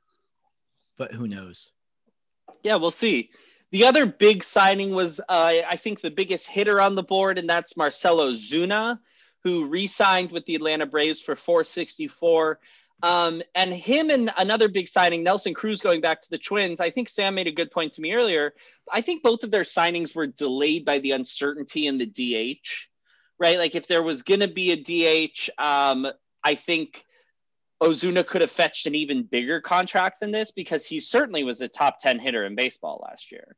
but 0.96 1.12
who 1.12 1.29
knows? 1.29 1.70
Yeah, 2.62 2.76
we'll 2.76 2.90
see. 2.90 3.29
The 3.72 3.85
other 3.85 4.07
big 4.07 4.42
signing 4.42 4.94
was, 4.94 5.20
uh, 5.20 5.53
I 5.68 5.76
think, 5.76 6.00
the 6.00 6.11
biggest 6.11 6.46
hitter 6.46 6.81
on 6.81 6.94
the 6.94 7.03
board, 7.03 7.37
and 7.37 7.48
that's 7.48 7.76
Marcell 7.76 8.18
Ozuna, 8.20 8.98
who 9.44 9.66
re-signed 9.66 10.33
with 10.33 10.46
the 10.46 10.55
Atlanta 10.55 10.87
Braves 10.87 11.20
for 11.20 11.37
464. 11.37 12.59
Um, 13.03 13.42
and 13.55 13.72
him 13.74 14.09
and 14.09 14.33
another 14.38 14.68
big 14.68 14.88
signing, 14.88 15.22
Nelson 15.22 15.53
Cruz, 15.53 15.83
going 15.83 16.00
back 16.00 16.22
to 16.22 16.31
the 16.31 16.38
Twins. 16.38 16.81
I 16.81 16.90
think 16.90 17.11
Sam 17.11 17.35
made 17.35 17.48
a 17.48 17.53
good 17.53 17.70
point 17.70 17.92
to 17.94 18.00
me 18.00 18.14
earlier. 18.14 18.55
I 18.90 19.03
think 19.03 19.22
both 19.22 19.44
of 19.44 19.50
their 19.50 19.62
signings 19.62 20.16
were 20.16 20.26
delayed 20.26 20.87
by 20.87 21.00
the 21.00 21.12
uncertainty 21.12 21.87
in 21.87 21.98
the 21.98 22.07
DH, 22.07 22.88
right? 23.38 23.59
Like 23.59 23.74
if 23.74 23.87
there 23.87 24.03
was 24.03 24.22
going 24.22 24.40
to 24.40 24.48
be 24.48 24.72
a 24.72 24.76
DH, 25.29 25.50
um, 25.59 26.07
I 26.44 26.55
think 26.55 27.05
Ozuna 27.83 28.26
could 28.26 28.42
have 28.42 28.50
fetched 28.50 28.87
an 28.87 28.94
even 28.94 29.22
bigger 29.22 29.61
contract 29.61 30.20
than 30.20 30.31
this 30.31 30.50
because 30.50 30.85
he 30.85 31.00
certainly 31.00 31.44
was 31.44 31.61
a 31.61 31.68
top 31.68 31.98
10 32.00 32.18
hitter 32.18 32.44
in 32.44 32.55
baseball 32.55 33.03
last 33.03 33.33
year. 33.33 33.57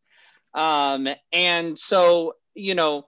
Um, 0.55 1.09
and 1.33 1.79
so, 1.79 2.35
you 2.55 2.75
know, 2.75 3.07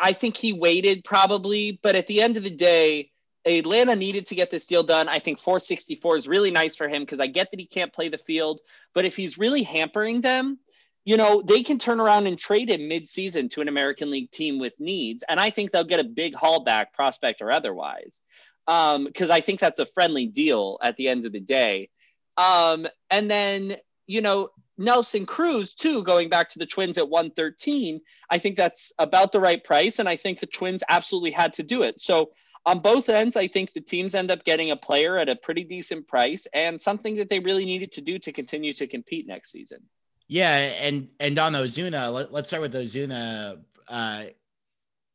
I 0.00 0.12
think 0.12 0.36
he 0.36 0.52
waited 0.52 1.04
probably, 1.04 1.78
but 1.82 1.94
at 1.94 2.06
the 2.06 2.22
end 2.22 2.36
of 2.36 2.42
the 2.42 2.50
day, 2.50 3.10
Atlanta 3.44 3.94
needed 3.94 4.26
to 4.28 4.34
get 4.34 4.50
this 4.50 4.66
deal 4.66 4.82
done. 4.82 5.08
I 5.08 5.18
think 5.18 5.38
464 5.38 6.16
is 6.16 6.28
really 6.28 6.50
nice 6.50 6.74
for 6.74 6.88
him 6.88 7.02
because 7.02 7.20
I 7.20 7.26
get 7.26 7.50
that 7.50 7.60
he 7.60 7.66
can't 7.66 7.92
play 7.92 8.08
the 8.08 8.18
field, 8.18 8.60
but 8.94 9.04
if 9.04 9.16
he's 9.16 9.36
really 9.36 9.62
hampering 9.62 10.22
them, 10.22 10.58
you 11.04 11.18
know, 11.18 11.42
they 11.42 11.62
can 11.62 11.78
turn 11.78 12.00
around 12.00 12.26
and 12.26 12.38
trade 12.38 12.70
him 12.70 12.88
mid-season 12.88 13.50
to 13.50 13.60
an 13.60 13.68
American 13.68 14.10
League 14.10 14.30
team 14.30 14.58
with 14.58 14.72
needs, 14.78 15.22
and 15.28 15.38
I 15.38 15.50
think 15.50 15.70
they'll 15.70 15.84
get 15.84 16.00
a 16.00 16.04
big 16.04 16.34
haul 16.34 16.64
back, 16.64 16.94
prospect 16.94 17.42
or 17.42 17.52
otherwise 17.52 18.22
because 18.66 19.30
um, 19.30 19.30
I 19.30 19.40
think 19.40 19.60
that's 19.60 19.78
a 19.78 19.86
friendly 19.86 20.26
deal 20.26 20.78
at 20.82 20.96
the 20.96 21.08
end 21.08 21.26
of 21.26 21.32
the 21.32 21.40
day. 21.40 21.90
Um, 22.36 22.86
and 23.10 23.30
then, 23.30 23.76
you 24.06 24.20
know, 24.20 24.50
Nelson 24.76 25.26
Cruz, 25.26 25.74
too, 25.74 26.02
going 26.02 26.28
back 26.28 26.50
to 26.50 26.58
the 26.58 26.66
Twins 26.66 26.98
at 26.98 27.08
113, 27.08 28.00
I 28.28 28.38
think 28.38 28.56
that's 28.56 28.92
about 28.98 29.32
the 29.32 29.40
right 29.40 29.62
price. 29.62 29.98
And 29.98 30.08
I 30.08 30.16
think 30.16 30.40
the 30.40 30.46
Twins 30.46 30.82
absolutely 30.88 31.30
had 31.30 31.52
to 31.54 31.62
do 31.62 31.82
it. 31.82 32.00
So, 32.00 32.30
on 32.66 32.78
both 32.78 33.10
ends, 33.10 33.36
I 33.36 33.46
think 33.46 33.74
the 33.74 33.80
teams 33.82 34.14
end 34.14 34.30
up 34.30 34.42
getting 34.42 34.70
a 34.70 34.76
player 34.76 35.18
at 35.18 35.28
a 35.28 35.36
pretty 35.36 35.64
decent 35.64 36.08
price 36.08 36.46
and 36.54 36.80
something 36.80 37.16
that 37.16 37.28
they 37.28 37.38
really 37.38 37.66
needed 37.66 37.92
to 37.92 38.00
do 38.00 38.18
to 38.20 38.32
continue 38.32 38.72
to 38.72 38.86
compete 38.86 39.26
next 39.26 39.52
season. 39.52 39.80
Yeah. 40.28 40.54
And, 40.56 41.08
and 41.20 41.38
on 41.38 41.52
Ozuna, 41.52 42.10
let, 42.10 42.32
us 42.32 42.48
start 42.48 42.62
with 42.62 42.72
Ozuna. 42.72 43.58
Uh, 43.86 44.24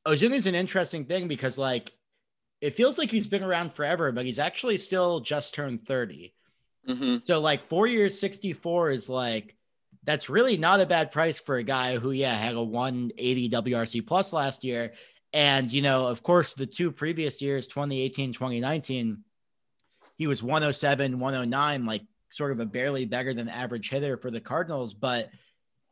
Ozuna 0.06 0.34
is 0.34 0.46
an 0.46 0.54
interesting 0.54 1.06
thing 1.06 1.28
because, 1.28 1.58
like, 1.58 1.92
it 2.62 2.74
feels 2.74 2.98
like 2.98 3.12
he's 3.12 3.28
been 3.28 3.44
around 3.44 3.74
forever, 3.74 4.12
but 4.12 4.26
he's 4.26 4.40
actually 4.40 4.78
still 4.78 5.20
just 5.22 5.54
turned 5.54 5.86
30. 5.86 6.34
Mm-hmm. 6.88 7.18
So 7.26 7.40
like 7.40 7.68
four 7.68 7.88
years, 7.88 8.20
64 8.20 8.92
is 8.92 9.10
like, 9.10 9.56
that's 10.04 10.30
really 10.30 10.58
not 10.58 10.80
a 10.80 10.86
bad 10.86 11.12
price 11.12 11.40
for 11.40 11.58
a 11.58 11.64
guy 11.64 11.98
who, 11.98 12.12
yeah, 12.12 12.34
had 12.34 12.56
a 12.56 12.64
180 12.64 13.50
WRC 13.50 14.06
plus 14.06 14.34
last 14.34 14.64
year. 14.64 14.94
And, 15.34 15.72
you 15.72 15.82
know, 15.82 16.08
of 16.08 16.24
course, 16.24 16.54
the 16.54 16.66
two 16.66 16.92
previous 16.92 17.42
years, 17.42 17.68
2018, 17.68 18.34
2019, 18.34 19.24
he 20.18 20.28
was 20.28 20.42
107, 20.42 21.20
109, 21.20 21.86
like 21.86 22.02
sort 22.30 22.52
of 22.52 22.60
a 22.60 22.66
barely 22.66 23.06
better 23.06 23.34
than 23.34 23.48
average 23.50 23.90
hitter 23.90 24.18
for 24.18 24.32
the 24.32 24.42
Cardinals. 24.42 24.94
But 24.94 25.30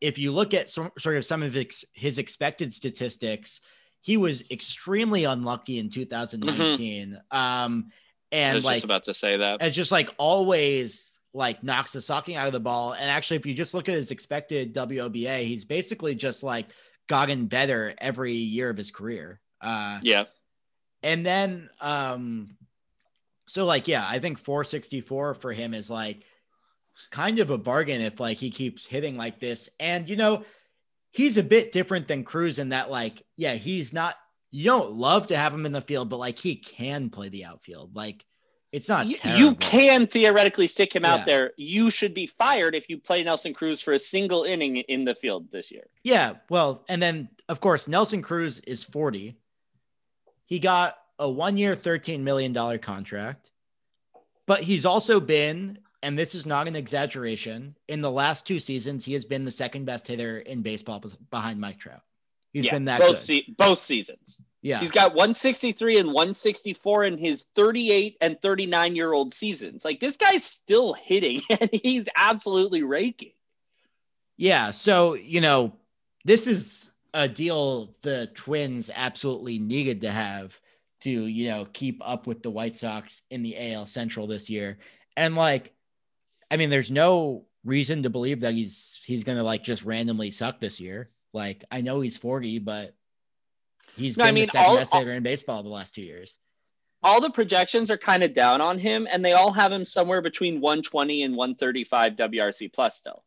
if 0.01 0.17
you 0.17 0.32
look 0.32 0.53
at 0.53 0.69
some, 0.69 0.91
sort 0.97 1.17
of 1.17 1.25
some 1.25 1.43
of 1.43 1.53
his, 1.53 1.86
his 1.93 2.17
expected 2.17 2.73
statistics, 2.73 3.62
he 4.07 4.15
was 4.15 4.41
extremely 4.49 5.25
unlucky 5.25 5.79
in 5.79 5.89
2019. 5.89 7.09
Mm-hmm. 7.09 7.37
Um, 7.37 7.91
and 8.31 8.51
I 8.51 8.55
was 8.55 8.63
like, 8.63 8.75
just 8.75 8.85
about 8.85 9.03
to 9.03 9.13
say 9.13 9.35
that. 9.35 9.61
it's 9.61 9.75
just 9.75 9.91
like 9.91 10.09
always, 10.17 11.19
like 11.33 11.61
knocks 11.61 11.91
the 11.91 11.99
socking 11.99 12.37
out 12.37 12.47
of 12.47 12.53
the 12.53 12.61
ball. 12.61 12.93
And 12.93 13.09
actually, 13.09 13.35
if 13.35 13.45
you 13.45 13.53
just 13.53 13.73
look 13.73 13.89
at 13.89 13.95
his 13.95 14.11
expected 14.11 14.73
WOBA, 14.73 15.43
he's 15.43 15.65
basically 15.65 16.15
just 16.15 16.41
like 16.41 16.67
gotten 17.09 17.47
better 17.47 17.95
every 17.97 18.31
year 18.31 18.69
of 18.69 18.77
his 18.77 18.91
career. 18.91 19.41
Uh, 19.59 19.99
yeah. 20.01 20.23
And 21.03 21.25
then, 21.25 21.69
um, 21.81 22.55
so 23.45 23.65
like, 23.65 23.89
yeah, 23.89 24.07
I 24.07 24.19
think 24.19 24.39
464 24.39 25.33
for 25.33 25.51
him 25.51 25.73
is 25.73 25.89
like 25.89 26.23
kind 27.11 27.39
of 27.39 27.49
a 27.49 27.57
bargain 27.57 27.99
if 27.99 28.21
like 28.21 28.37
he 28.37 28.51
keeps 28.51 28.85
hitting 28.85 29.17
like 29.17 29.41
this. 29.41 29.69
And, 29.81 30.07
you 30.07 30.15
know, 30.15 30.45
he's 31.17 31.38
a 31.38 31.43
bit 31.43 31.71
different 31.71 32.08
than 32.08 32.23
Cruz 32.23 32.60
in 32.60 32.69
that, 32.69 32.91
like, 32.91 33.23
yeah, 33.36 33.56
he's 33.56 33.91
not. 33.91 34.15
You 34.51 34.65
don't 34.65 34.93
love 34.93 35.27
to 35.27 35.38
have 35.38 35.53
him 35.53 35.65
in 35.65 35.71
the 35.71 35.82
field, 35.82 36.10
but 36.10 36.19
like 36.19 36.39
he 36.39 36.56
can 36.56 37.10
play 37.10 37.27
the 37.30 37.43
outfield. 37.43 37.95
Like 37.95 38.23
it's 38.71 38.88
not. 38.88 39.08
You, 39.08 39.17
you 39.36 39.56
can 39.56 40.08
theoretically 40.08 40.67
stick 40.67 40.95
him 40.95 41.03
yeah. 41.03 41.15
out 41.15 41.25
there. 41.25 41.51
You 41.58 41.89
should 41.89 42.13
be 42.13 42.27
fired 42.27 42.73
if 42.73 42.88
you 42.88 42.97
play 42.97 43.23
Nelson 43.23 43.53
Cruz 43.53 43.82
for 43.82 43.93
a 43.93 43.99
single 43.99 44.43
inning 44.43 44.77
in 44.77 45.03
the 45.03 45.15
field 45.15 45.51
this 45.51 45.69
year. 45.69 45.88
Yeah, 46.03 46.36
well, 46.49 46.86
and 46.88 47.02
then 47.02 47.29
of 47.50 47.60
course 47.60 47.87
Nelson 47.89 48.21
Cruz 48.21 48.60
is 48.60 48.83
forty. 48.83 49.37
He 50.46 50.60
got 50.60 50.96
a 51.19 51.29
one-year, 51.29 51.75
thirteen 51.75 52.23
million 52.23 52.54
dollar 52.54 52.77
contract, 52.77 53.52
but 54.46 54.62
he's 54.62 54.85
also 54.85 55.19
been 55.19 55.79
and 56.04 56.17
this 56.17 56.35
is 56.35 56.45
not 56.45 56.67
an 56.67 56.75
exaggeration, 56.75 57.75
in 57.87 58.02
the 58.02 58.12
last 58.12 58.45
two 58.45 58.60
seasons, 58.60 59.04
he 59.04 59.13
has 59.13 59.25
been 59.25 59.45
the 59.45 59.52
second 59.52 59.85
best 59.85 60.08
hitter 60.08 60.39
in 60.39 60.62
baseball 60.62 61.04
behind 61.31 61.60
Mike 61.60 61.79
Trout. 61.79 62.02
He's 62.54 62.65
yeah, 62.65 62.73
been 62.73 62.85
that 62.85 63.02
both. 63.02 63.21
Se- 63.21 63.54
both 63.58 63.81
seasons. 63.81 64.37
Yeah. 64.62 64.79
He's 64.79 64.91
got 64.91 65.12
163 65.12 65.98
and 65.98 66.08
164 66.08 67.04
in 67.06 67.17
his 67.17 67.45
38 67.56 68.17
and 68.21 68.41
39 68.41 68.95
year 68.95 69.13
old 69.13 69.33
seasons. 69.33 69.85
Like 69.85 70.00
this 70.00 70.17
guy's 70.17 70.43
still 70.43 70.93
hitting 70.93 71.41
and 71.50 71.69
he's 71.71 72.08
absolutely 72.15 72.83
raking. 72.83 73.33
Yeah. 74.35 74.71
So, 74.71 75.13
you 75.13 75.41
know, 75.41 75.73
this 76.25 76.48
is 76.48 76.91
a 77.13 77.27
deal 77.27 77.95
the 78.02 78.29
Twins 78.33 78.89
absolutely 78.93 79.60
needed 79.60 80.02
to 80.02 80.12
have 80.12 80.60
to, 81.02 81.12
you 81.12 81.50
know, 81.50 81.67
keep 81.71 82.02
up 82.04 82.27
with 82.27 82.43
the 82.43 82.52
White 82.52 82.77
Sox 82.77 83.21
in 83.29 83.43
the 83.43 83.73
AL 83.73 83.85
Central 83.85 84.27
this 84.27 84.50
year. 84.50 84.79
And 85.15 85.35
like, 85.35 85.73
I 86.50 86.58
mean, 86.58 86.69
there's 86.69 86.91
no 86.91 87.45
reason 87.63 88.04
to 88.04 88.10
believe 88.10 88.41
that 88.41 88.54
he's 88.54 89.02
he's 89.06 89.23
gonna 89.23 89.43
like 89.43 89.63
just 89.63 89.83
randomly 89.83 90.31
suck 90.31 90.60
this 90.60 90.79
year. 90.79 91.10
Like, 91.33 91.63
I 91.69 91.81
know 91.81 92.02
he's 92.02 92.17
40, 92.17 92.60
but 92.60 92.95
he's 93.95 94.17
no, 94.17 94.23
been 94.23 94.29
I 94.29 94.31
mean, 94.31 94.45
the 94.45 94.52
second 94.52 94.67
all, 94.67 94.77
best 94.77 94.93
hitter 94.93 95.13
in 95.13 95.23
baseball 95.23 95.63
the 95.63 95.69
last 95.69 95.95
two 95.95 96.02
years. 96.02 96.37
All 97.04 97.21
the 97.21 97.29
projections 97.29 97.91
are 97.91 97.98
kind 97.98 98.23
of 98.23 98.33
down 98.33 98.60
on 98.60 98.79
him, 98.79 99.08
and 99.12 99.23
they 99.23 99.33
all 99.33 99.52
have 99.52 99.71
him 99.71 99.85
somewhere 99.85 100.21
between 100.21 100.62
120 100.62 101.23
and 101.23 101.35
135 101.35 102.13
WRC 102.13 102.73
plus 102.73 102.98
still. 102.98 103.23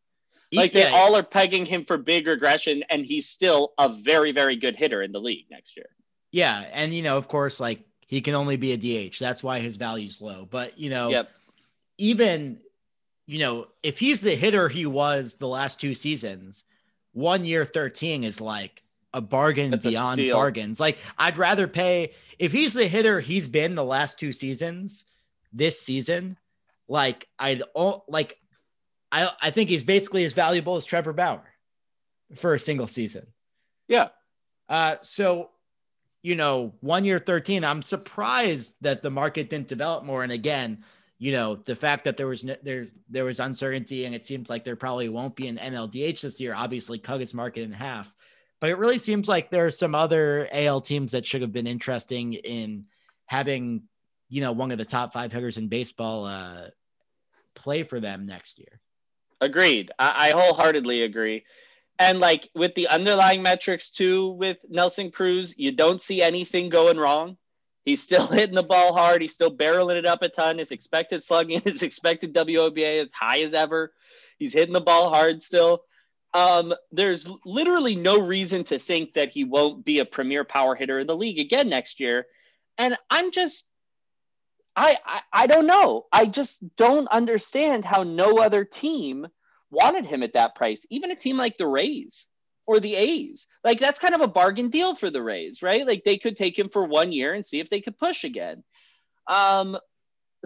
Like 0.53 0.73
they 0.73 0.83
yeah. 0.83 0.97
all 0.97 1.15
are 1.15 1.23
pegging 1.23 1.65
him 1.65 1.85
for 1.85 1.97
big 1.97 2.27
regression, 2.27 2.83
and 2.91 3.07
he's 3.07 3.29
still 3.29 3.73
a 3.79 3.89
very, 3.89 4.33
very 4.33 4.57
good 4.57 4.75
hitter 4.75 5.03
in 5.03 5.13
the 5.13 5.21
league 5.21 5.47
next 5.51 5.77
year. 5.77 5.87
Yeah, 6.33 6.65
and 6.73 6.93
you 6.93 7.03
know, 7.03 7.17
of 7.17 7.29
course, 7.29 7.61
like 7.61 7.85
he 8.09 8.21
can 8.21 8.35
only 8.35 8.57
be 8.57 8.73
a 8.73 8.77
DH. 9.11 9.19
That's 9.21 9.43
why 9.43 9.61
his 9.61 9.77
value's 9.77 10.21
low. 10.21 10.49
But 10.51 10.77
you 10.77 10.91
know, 10.91 11.11
yep. 11.11 11.31
even 11.99 12.59
you 13.31 13.39
know, 13.39 13.69
if 13.85 13.97
he's 13.97 14.21
the 14.21 14.35
hitter 14.35 14.69
he 14.69 14.87
was 14.87 15.37
the 15.37 15.47
last 15.47 15.81
two 15.81 15.95
seasons, 15.95 16.65
one 17.13 17.45
year 17.45 17.65
13 17.65 18.25
is 18.25 18.41
like 18.41 18.83
a 19.15 19.21
bargain 19.21 19.71
That's 19.71 19.87
beyond 19.87 20.19
a 20.19 20.33
bargains. 20.33 20.81
Like 20.81 20.99
I'd 21.17 21.39
rather 21.39 21.69
pay 21.69 22.15
if 22.41 22.51
he's 22.51 22.75
the 22.75 22.89
hitter 22.89 23.21
he's 23.21 23.47
been 23.47 23.77
the 23.77 23.85
last 23.85 24.19
two 24.19 24.33
seasons, 24.33 25.05
this 25.53 25.81
season, 25.81 26.39
like 26.89 27.29
I'd 27.39 27.63
all 27.73 28.05
like 28.09 28.37
I 29.13 29.31
I 29.41 29.51
think 29.53 29.71
he's 29.71 29.85
basically 29.85 30.25
as 30.25 30.33
valuable 30.33 30.75
as 30.75 30.85
Trevor 30.85 31.13
Bauer 31.13 31.55
for 32.35 32.55
a 32.55 32.59
single 32.59 32.89
season. 32.89 33.29
Yeah. 33.87 34.09
Uh 34.69 34.97
so 35.03 35.51
you 36.23 36.35
know, 36.35 36.75
one 36.81 37.05
year 37.05 37.19
13, 37.21 37.65
I'm 37.65 37.81
surprised 37.81 38.77
that 38.81 39.03
the 39.03 39.11
market 39.11 39.49
didn't 39.49 39.69
develop 39.69 40.05
more. 40.05 40.25
And 40.25 40.33
again, 40.33 40.85
you 41.21 41.33
know, 41.33 41.55
the 41.55 41.77
fact 41.77 42.05
that 42.05 42.17
there 42.17 42.27
was 42.27 42.43
no, 42.43 42.57
there 42.63 42.87
there 43.11 43.27
was 43.27 43.41
uncertainty, 43.41 44.07
and 44.07 44.15
it 44.15 44.25
seems 44.25 44.49
like 44.49 44.65
there 44.65 44.75
probably 44.75 45.11
won't 45.11 45.37
be 45.37 45.49
an 45.49 45.59
NLDH 45.59 46.23
this 46.23 46.41
year. 46.41 46.55
Obviously, 46.55 46.99
cut 46.99 47.21
its 47.21 47.35
market 47.35 47.61
in 47.61 47.73
half, 47.73 48.13
but 48.59 48.71
it 48.71 48.79
really 48.79 48.99
seems 48.99 49.29
like 49.29 49.51
there 49.51 49.67
are 49.67 49.71
some 49.71 49.95
other 49.95 50.49
AL 50.51 50.81
teams 50.81 51.13
that 51.13 51.27
should 51.27 51.43
have 51.43 51.53
been 51.53 51.67
interesting 51.67 52.33
in 52.33 52.87
having, 53.27 53.83
you 54.31 54.41
know, 54.41 54.53
one 54.53 54.71
of 54.71 54.79
the 54.79 54.85
top 54.87 55.13
five 55.13 55.31
hitters 55.31 55.59
in 55.59 55.69
baseball 55.69 56.25
uh, 56.25 56.69
play 57.55 57.83
for 57.83 58.01
them 58.01 58.25
next 58.25 58.59
year. 58.59 58.81
Agreed. 59.43 59.93
I, 59.99 60.29
I 60.29 60.31
wholeheartedly 60.31 61.03
agree. 61.03 61.45
And 61.99 62.19
like 62.19 62.49
with 62.55 62.75
the 62.75 62.89
underlying 62.89 63.43
metrics 63.43 63.91
too, 63.91 64.31
with 64.31 64.57
Nelson 64.71 65.11
Cruz, 65.11 65.55
you 65.59 65.73
don't 65.73 66.01
see 66.01 66.23
anything 66.23 66.71
going 66.71 66.97
wrong. 66.97 67.37
He's 67.85 68.03
still 68.03 68.27
hitting 68.29 68.55
the 68.55 68.63
ball 68.63 68.95
hard. 68.95 69.23
He's 69.23 69.35
still 69.35 69.55
barreling 69.55 69.97
it 69.97 70.07
up 70.07 70.23
a 70.23 70.29
ton. 70.29 70.59
His 70.59 70.73
expected 70.73 71.23
slugging, 71.23 71.61
his 71.65 71.83
expected 71.83 72.35
WOBA 72.35 73.07
as 73.07 73.13
high 73.13 73.41
as 73.41 73.55
ever. 73.55 73.93
He's 74.39 74.53
hitting 74.53 74.73
the 74.73 74.81
ball 74.81 75.11
hard 75.11 75.43
still. 75.43 75.83
Um, 76.33 76.73
there's 76.93 77.29
literally 77.45 77.97
no 77.97 78.21
reason 78.21 78.63
to 78.65 78.79
think 78.79 79.15
that 79.15 79.31
he 79.31 79.45
won't 79.45 79.85
be 79.85 79.99
a 79.99 80.05
premier 80.05 80.45
power 80.45 80.77
hitter 80.77 81.01
in 81.01 81.07
the 81.07 81.17
league 81.17 81.41
again 81.41 81.69
next 81.69 81.99
year. 81.99 82.27
And 82.79 82.97
I'm 83.11 83.33
just, 83.33 83.67
I, 84.77 84.97
I, 85.05 85.21
I 85.33 85.47
don't 85.49 85.67
know. 85.67 86.07
I 86.13 86.27
just 86.27 86.61
don't 86.77 87.09
understand 87.09 87.85
how 87.85 88.05
no 88.05 88.39
other 88.39 88.65
team 88.65 89.27
wanted 89.73 90.07
him 90.07 90.23
at 90.23 90.35
that 90.35 90.55
price, 90.55 90.87
even 90.89 91.11
a 91.11 91.17
team 91.17 91.37
like 91.37 91.59
the 91.59 91.67
Rays 91.67 92.27
or 92.71 92.79
the 92.79 92.95
A's. 92.95 93.49
Like 93.65 93.81
that's 93.81 93.99
kind 93.99 94.15
of 94.15 94.21
a 94.21 94.29
bargain 94.29 94.69
deal 94.69 94.95
for 94.95 95.11
the 95.11 95.21
Rays, 95.21 95.61
right? 95.61 95.85
Like 95.85 96.05
they 96.05 96.19
could 96.19 96.37
take 96.37 96.57
him 96.57 96.69
for 96.69 96.85
one 96.85 97.11
year 97.11 97.35
and 97.35 97.45
see 97.45 97.59
if 97.59 97.69
they 97.69 97.81
could 97.81 97.99
push 97.99 98.23
again. 98.23 98.63
Um, 99.27 99.77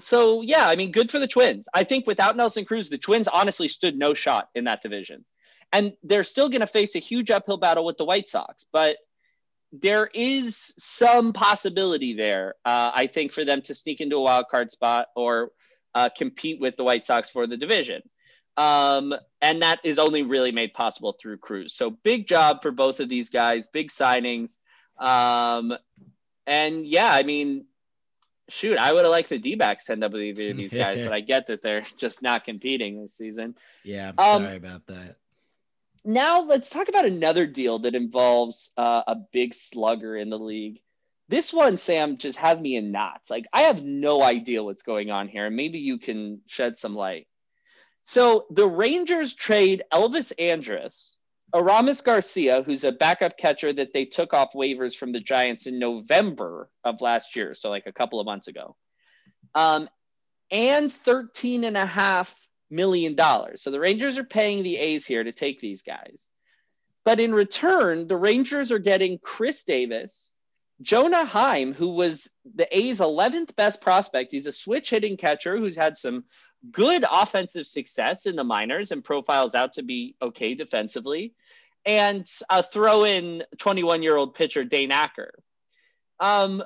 so 0.01 0.41
yeah, 0.41 0.67
I 0.67 0.75
mean, 0.75 0.91
good 0.91 1.11
for 1.11 1.19
the 1.19 1.29
Twins. 1.29 1.69
I 1.75 1.85
think 1.85 2.07
without 2.07 2.35
Nelson 2.35 2.65
Cruz, 2.65 2.89
the 2.89 2.97
Twins 2.97 3.29
honestly 3.29 3.69
stood 3.69 3.99
no 3.99 4.15
shot 4.15 4.49
in 4.55 4.65
that 4.65 4.81
division, 4.81 5.27
and 5.71 5.93
they're 6.03 6.25
still 6.25 6.49
going 6.49 6.63
to 6.63 6.67
face 6.67 6.97
a 6.97 6.99
huge 6.99 7.31
uphill 7.31 7.59
battle 7.59 7.85
with 7.85 7.99
the 7.99 8.07
White 8.07 8.27
Sox. 8.27 8.65
But 8.73 8.97
there 9.71 10.09
is 10.15 10.73
some 10.79 11.35
possibility 11.35 12.15
there, 12.15 12.55
uh, 12.65 12.91
I 12.95 13.07
think, 13.07 13.33
for 13.33 13.45
them 13.45 13.61
to 13.63 13.75
sneak 13.75 14.01
into 14.01 14.17
a 14.17 14.23
wild 14.23 14.47
card 14.51 14.73
spot 14.73 15.09
or 15.15 15.51
uh, 15.95 16.09
compete 16.17 16.59
with 16.59 16.77
the 16.77 16.85
White 16.85 17.05
Sox 17.05 17.29
for 17.29 17.47
the 17.47 17.59
division. 17.59 18.01
Um, 18.57 19.15
and 19.43 19.63
that 19.63 19.81
is 19.85 19.99
only 19.99 20.23
really 20.23 20.53
made 20.53 20.75
possible 20.75 21.17
through 21.21 21.39
Cruz. 21.39 21.75
So 21.75 21.91
big 21.91 22.27
job 22.27 22.63
for 22.63 22.71
both 22.71 23.01
of 23.01 23.09
these 23.09 23.31
guys, 23.31 23.67
big 23.67 23.91
signings. 23.91 24.57
Um, 24.99 25.77
and 26.47 26.87
yeah, 26.87 27.11
I 27.11 27.25
mean, 27.25 27.67
shoot, 28.49 28.79
I 28.79 28.93
would 28.93 29.05
have 29.05 29.11
liked 29.11 29.29
the 29.29 29.39
D 29.39 29.55
backs 29.55 29.87
to 29.87 29.93
end 29.93 30.05
up 30.05 30.13
with 30.13 30.23
either 30.23 30.51
of 30.51 30.57
these 30.57 30.73
guys, 30.73 31.03
but 31.03 31.13
I 31.13 31.21
get 31.33 31.49
that 31.49 31.63
they're 31.63 31.85
just 31.97 32.23
not 32.23 32.45
competing 32.45 33.01
this 33.01 33.15
season. 33.15 33.57
Yeah, 33.83 34.13
I'm 34.17 34.37
um, 34.37 34.43
sorry 34.45 34.57
about 34.57 34.87
that. 34.87 35.17
Now 36.05 36.43
let's 36.43 36.69
talk 36.69 36.89
about 36.89 37.07
another 37.07 37.47
deal 37.47 37.81
that 37.81 37.95
involves 37.95 38.71
uh, 38.77 39.03
a 39.07 39.17
big 39.33 39.55
slugger 39.55 40.17
in 40.17 40.29
the 40.29 40.39
league. 40.39 40.81
This 41.29 41.53
one, 41.53 41.79
Sam, 41.79 42.19
just 42.19 42.39
has 42.39 42.61
me 42.61 42.77
in 42.77 42.93
knots. 42.93 43.31
Like 43.31 43.47
I 43.53 43.63
have 43.63 43.83
no 43.83 44.23
idea 44.23 44.63
what's 44.63 44.83
going 44.83 45.11
on 45.11 45.29
here, 45.29 45.47
and 45.47 45.57
maybe 45.57 45.79
you 45.79 45.99
can 45.99 46.43
shed 46.47 46.77
some 46.77 46.95
light. 46.95 47.27
So 48.05 48.47
the 48.51 48.69
Rangers 48.69 49.35
trade 49.35 49.83
Elvis 49.93 50.33
Andrus, 50.39 51.17
Aramis 51.55 52.03
Garcia, 52.03 52.63
who's 52.63 52.85
a 52.85 52.93
backup 52.93 53.39
catcher 53.39 53.73
that 53.73 53.93
they 53.95 54.05
took 54.05 54.35
off 54.35 54.53
waivers 54.53 54.95
from 54.95 55.13
the 55.13 55.21
Giants 55.21 55.67
in 55.67 55.79
November 55.79 56.69
of 56.85 57.01
last 57.01 57.35
year, 57.35 57.55
so 57.55 57.71
like 57.71 57.87
a 57.87 57.93
couple 57.93 58.21
of 58.21 58.27
months 58.27 58.49
ago, 58.49 58.77
um, 59.55 59.89
and 60.51 60.93
thirteen 60.93 61.65
and 61.65 61.77
a 61.77 61.87
half 61.87 62.35
million 62.71 63.15
dollars. 63.15 63.63
So 63.63 63.71
the 63.71 63.81
Rangers 63.81 64.19
are 64.19 64.25
paying 64.25 64.63
the 64.63 64.77
A's 64.77 65.07
here 65.07 65.25
to 65.25 65.33
take 65.33 65.61
these 65.61 65.83
guys, 65.83 66.27
but 67.05 67.21
in 67.21 67.35
return, 67.35 68.07
the 68.07 68.17
Rangers 68.17 68.71
are 68.71 68.79
getting 68.79 69.19
Khris 69.19 69.65
Davis, 69.65 70.31
Jonah 70.83 71.25
Heim, 71.25 71.73
who 71.73 71.91
was 71.91 72.29
the 72.55 72.67
A's 72.77 72.99
11th 72.99 73.57
best 73.57 73.81
prospect. 73.81 74.33
He's 74.33 74.47
a 74.47 74.53
switch 74.53 74.91
hitting 74.91 75.17
catcher 75.17 75.57
who's 75.57 75.77
had 75.77 75.97
some 75.97 76.25
good 76.71 77.05
offensive 77.11 77.67
success 77.67 78.27
in 78.27 78.37
the 78.37 78.45
minors 78.45 78.93
and 78.93 79.05
profiles 79.05 79.55
out 79.55 79.75
to 79.75 79.83
be 79.83 80.17
okay 80.21 80.55
defensively. 80.55 81.35
And 81.87 82.31
uh, 82.49 82.63
throw 82.63 83.05
in 83.05 83.45
21 83.59 84.03
year 84.03 84.17
old 84.17 84.35
pitcher 84.35 84.65
Dane 84.65 84.91
Acker. 84.91 85.35
Um, 86.19 86.63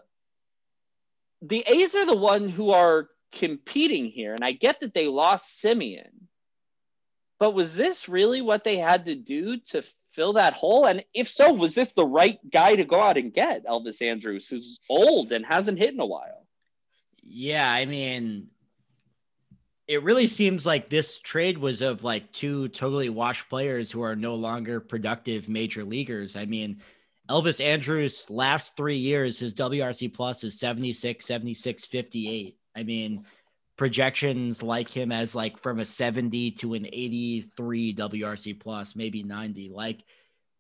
the 1.43 1.65
A's 1.67 1.95
are 1.95 2.07
the 2.07 2.17
one 2.17 2.49
who 2.49 2.71
are 2.71 3.09
competing 3.33 4.07
here, 4.11 4.35
and 4.35 4.45
I 4.45 4.53
get 4.53 4.81
that 4.81 4.95
they 4.95 5.07
lost 5.07 5.63
Semien, 5.63 6.11
but 7.39 7.55
was 7.55 7.77
this 7.77 8.09
really 8.09 8.41
what 8.41 8.65
they 8.65 8.79
had 8.79 9.07
to 9.07 9.15
do 9.15 9.59
to 9.69 9.83
fill 10.11 10.35
that 10.35 10.55
hole? 10.55 10.87
And 10.87 11.05
if 11.15 11.29
so, 11.29 11.53
was 11.53 11.75
this 11.75 11.93
the 11.93 12.07
right 12.07 12.39
guy 12.51 12.77
to 12.77 12.85
go 12.85 13.01
out 13.01 13.17
and 13.17 13.33
get 13.33 13.67
Elvis 13.67 14.03
Andrus, 14.03 14.49
who's 14.49 14.81
old 14.89 15.33
and 15.33 15.47
hasn't 15.47 15.79
hit 15.79 15.95
in 15.95 16.01
a 16.01 16.07
while? 16.07 16.47
Yeah, 17.23 17.71
I 17.71 17.87
mean, 17.87 18.49
it 19.89 20.03
really 20.03 20.27
seems 20.27 20.67
like 20.67 20.91
this 20.91 21.19
trade 21.19 21.57
was 21.57 21.81
of 21.81 22.05
like 22.05 22.31
two 22.31 22.69
totally 22.69 23.09
washed 23.09 23.49
players 23.49 23.91
who 23.91 24.03
are 24.03 24.15
no 24.15 24.35
longer 24.35 24.81
productive 24.81 25.49
major 25.49 25.83
leaguers. 25.83 26.37
I 26.37 26.45
mean, 26.45 26.83
Elvis 27.31 27.65
Andrus 27.65 28.29
last 28.29 28.77
three 28.77 28.97
years, 28.97 29.39
his 29.39 29.55
WRC 29.55 30.13
plus 30.13 30.45
is 30.45 30.61
76, 30.61 31.25
76, 31.25 31.87
58. 31.87 32.59
I 32.77 32.83
mean, 32.83 33.25
projections 33.77 34.63
like 34.63 34.91
him 34.91 35.11
as 35.11 35.35
like 35.35 35.59
from 35.59 35.79
a 35.79 35.85
70 35.87 36.51
to 36.53 36.75
an 36.75 36.87
83 36.87 37.95
WRC 37.95 38.61
plus, 38.61 38.95
maybe 38.95 39.23
90. 39.23 39.71
Like 39.71 40.05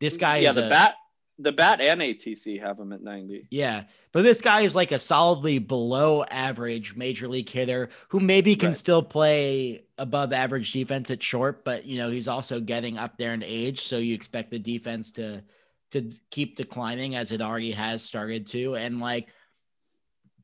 this 0.00 0.16
mm, 0.16 0.20
guy 0.20 0.38
yeah, 0.38 0.50
is 0.50 0.54
the 0.54 0.66
a, 0.66 0.70
bat 0.70 0.94
the 1.38 1.52
bat 1.52 1.80
and 1.80 2.00
ATC 2.00 2.60
have 2.60 2.78
him 2.78 2.92
at 2.92 3.02
90. 3.02 3.46
Yeah. 3.50 3.84
But 4.12 4.22
this 4.22 4.40
guy 4.40 4.62
is 4.62 4.74
like 4.74 4.90
a 4.90 4.98
solidly 4.98 5.58
below 5.58 6.24
average 6.24 6.96
major 6.96 7.28
league 7.28 7.48
hitter 7.48 7.90
who 8.08 8.18
maybe 8.18 8.56
can 8.56 8.70
right. 8.70 8.76
still 8.76 9.02
play 9.02 9.84
above 9.98 10.32
average 10.32 10.72
defense 10.72 11.10
at 11.10 11.22
short, 11.22 11.64
but 11.64 11.84
you 11.84 11.98
know, 11.98 12.10
he's 12.10 12.28
also 12.28 12.60
getting 12.60 12.98
up 12.98 13.16
there 13.16 13.34
in 13.34 13.42
age. 13.42 13.80
So 13.80 13.98
you 13.98 14.14
expect 14.14 14.50
the 14.50 14.58
defense 14.58 15.12
to 15.12 15.42
to 15.90 16.10
keep 16.30 16.56
declining 16.56 17.14
as 17.14 17.32
it 17.32 17.40
already 17.40 17.72
has 17.72 18.02
started 18.02 18.46
to. 18.46 18.76
And 18.76 19.00
like, 19.00 19.28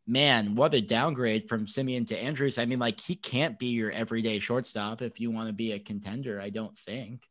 man, 0.06 0.54
what 0.54 0.72
a 0.72 0.80
downgrade 0.80 1.48
from 1.48 1.66
Semien 1.66 2.06
to 2.08 2.18
Andrus. 2.18 2.56
I 2.56 2.64
mean, 2.64 2.78
like 2.78 3.00
he 3.00 3.14
can't 3.14 3.58
be 3.58 3.66
your 3.66 3.90
everyday 3.90 4.38
shortstop 4.38 5.02
if 5.02 5.20
you 5.20 5.30
want 5.30 5.48
to 5.48 5.52
be 5.52 5.72
a 5.72 5.78
contender, 5.78 6.40
I 6.40 6.50
don't 6.50 6.78
think. 6.78 7.22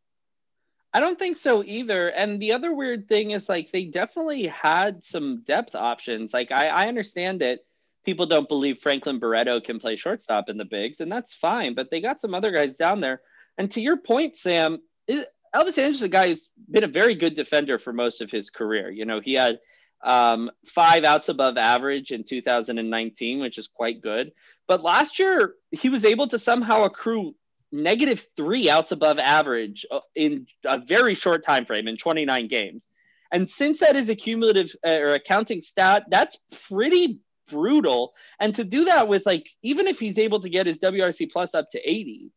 I 0.93 0.99
don't 0.99 1.17
think 1.17 1.37
so 1.37 1.63
either. 1.63 2.09
And 2.09 2.39
the 2.39 2.53
other 2.53 2.73
weird 2.73 3.07
thing 3.07 3.31
is 3.31 3.49
like 3.49 3.71
they 3.71 3.85
definitely 3.85 4.47
had 4.47 5.03
some 5.03 5.41
depth 5.41 5.73
options. 5.73 6.33
Like 6.33 6.51
I, 6.51 6.67
I 6.67 6.87
understand 6.87 7.41
that 7.41 7.61
people 8.05 8.27
don't 8.27 8.47
believe 8.47 8.77
Franklin 8.77 9.19
Barreto 9.19 9.59
can 9.59 9.79
play 9.79 9.95
shortstop 9.95 10.49
in 10.49 10.57
the 10.57 10.65
bigs, 10.65 11.01
and 11.01 11.11
that's 11.11 11.33
fine. 11.33 11.73
But 11.73 11.89
they 11.89 11.99
got 11.99 12.21
some 12.21 12.35
other 12.35 12.51
guys 12.51 12.75
down 12.75 13.01
there. 13.01 13.21
And 13.57 13.71
to 13.71 13.81
your 13.81 13.97
point, 13.97 14.35
Sam, 14.35 14.81
is, 15.07 15.25
Elvis 15.55 15.77
Andrus 15.77 15.97
is 15.97 16.03
a 16.03 16.09
guy 16.09 16.27
who's 16.27 16.49
been 16.69 16.83
a 16.83 16.87
very 16.87 17.15
good 17.15 17.35
defender 17.35 17.79
for 17.79 17.93
most 17.93 18.21
of 18.21 18.29
his 18.29 18.49
career. 18.49 18.91
You 18.91 19.05
know, 19.05 19.19
he 19.19 19.33
had 19.33 19.59
um, 20.03 20.51
five 20.65 21.03
outs 21.03 21.29
above 21.29 21.57
average 21.57 22.11
in 22.11 22.23
2019, 22.23 23.39
which 23.39 23.57
is 23.57 23.67
quite 23.67 24.01
good. 24.01 24.31
But 24.67 24.83
last 24.83 25.19
year, 25.19 25.55
he 25.71 25.89
was 25.89 26.05
able 26.05 26.27
to 26.27 26.39
somehow 26.39 26.83
accrue 26.83 27.35
negative 27.73 28.23
three 28.35 28.69
outs 28.69 28.91
above 28.91 29.17
average 29.19 29.85
uh, 29.91 29.99
in 30.15 30.45
a 30.65 30.77
very 30.77 31.15
short 31.15 31.43
time 31.43 31.65
frame 31.65 31.87
in 31.87 31.97
29 31.97 32.47
games. 32.47 32.87
And 33.31 33.49
since 33.49 33.79
that 33.79 33.95
is 33.95 34.09
a 34.09 34.15
cumulative 34.15 34.71
uh, 34.87 34.91
or 34.91 35.13
accounting 35.13 35.61
stat, 35.61 36.03
that's 36.09 36.37
pretty 36.69 37.19
brutal. 37.49 38.13
And 38.39 38.53
to 38.55 38.63
do 38.63 38.85
that 38.85 39.07
with 39.07 39.25
like, 39.25 39.49
even 39.63 39.87
if 39.87 39.99
he's 39.99 40.19
able 40.19 40.39
to 40.41 40.49
get 40.49 40.67
his 40.67 40.77
WRC 40.79 41.31
plus 41.31 41.55
up 41.55 41.69
to 41.71 41.79
80, 41.79 42.31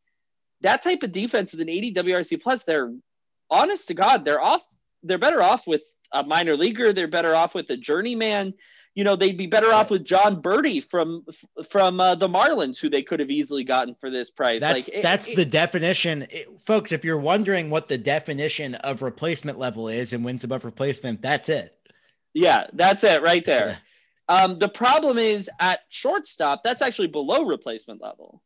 that 0.62 0.82
type 0.82 1.03
of 1.03 1.12
defense 1.12 1.53
with 1.53 1.61
an 1.61 1.68
80 1.68 1.95
WRC 1.95 2.43
plus, 2.43 2.64
they're 2.64 2.93
honest 3.51 3.89
to 3.89 3.95
God, 3.95 4.24
they're 4.24 4.43
off. 4.43 4.66
They're 5.03 5.18
better 5.18 5.43
off 5.43 5.66
with 5.66 5.82
a 6.12 6.24
minor 6.24 6.57
leaguer. 6.57 6.93
They're 6.95 7.09
better 7.09 7.34
off 7.34 7.55
with 7.55 7.68
a 7.70 7.76
journeyman. 7.76 8.55
You 8.97 9.05
know, 9.05 9.14
they'd 9.14 9.36
be 9.36 9.47
better 9.47 9.72
off 9.72 9.90
with 9.90 10.05
Jon 10.05 10.42
Berti 10.42 10.82
from 10.82 11.24
from 11.68 12.01
uh, 12.01 12.16
the 12.16 12.28
Marlins, 12.28 12.80
who 12.80 12.88
they 12.88 13.03
could 13.03 13.20
have 13.20 13.30
easily 13.30 13.62
gotten 13.62 13.94
for 13.94 14.11
this 14.11 14.30
price. 14.30 14.61
That's 14.61 14.88
like, 14.88 15.03
that's 15.03 15.28
it, 15.28 15.36
the 15.36 15.42
it, 15.42 15.51
definition, 15.51 16.26
it, 16.30 16.49
folks. 16.64 16.90
If 16.90 17.05
you're 17.05 17.18
wondering 17.18 17.70
what 17.70 17.86
the 17.86 17.99
definition 17.99 18.74
of 18.76 19.03
replacement 19.03 19.59
level 19.59 19.88
is 19.88 20.12
and 20.12 20.24
wins 20.24 20.42
above 20.42 20.64
replacement, 20.64 21.22
that's 21.22 21.49
it. 21.49 21.76
Yeah, 22.34 22.66
that's 22.72 23.05
it 23.05 23.22
right 23.22 23.44
there. 23.47 23.78
Um, 24.28 24.59
the 24.59 24.68
problem 24.68 25.18
is 25.18 25.49
at 25.61 25.80
shortstop, 25.88 26.64
that's 26.64 26.82
actually 26.82 27.09
below 27.09 27.44
replacement 27.44 28.03
level. 28.03 28.42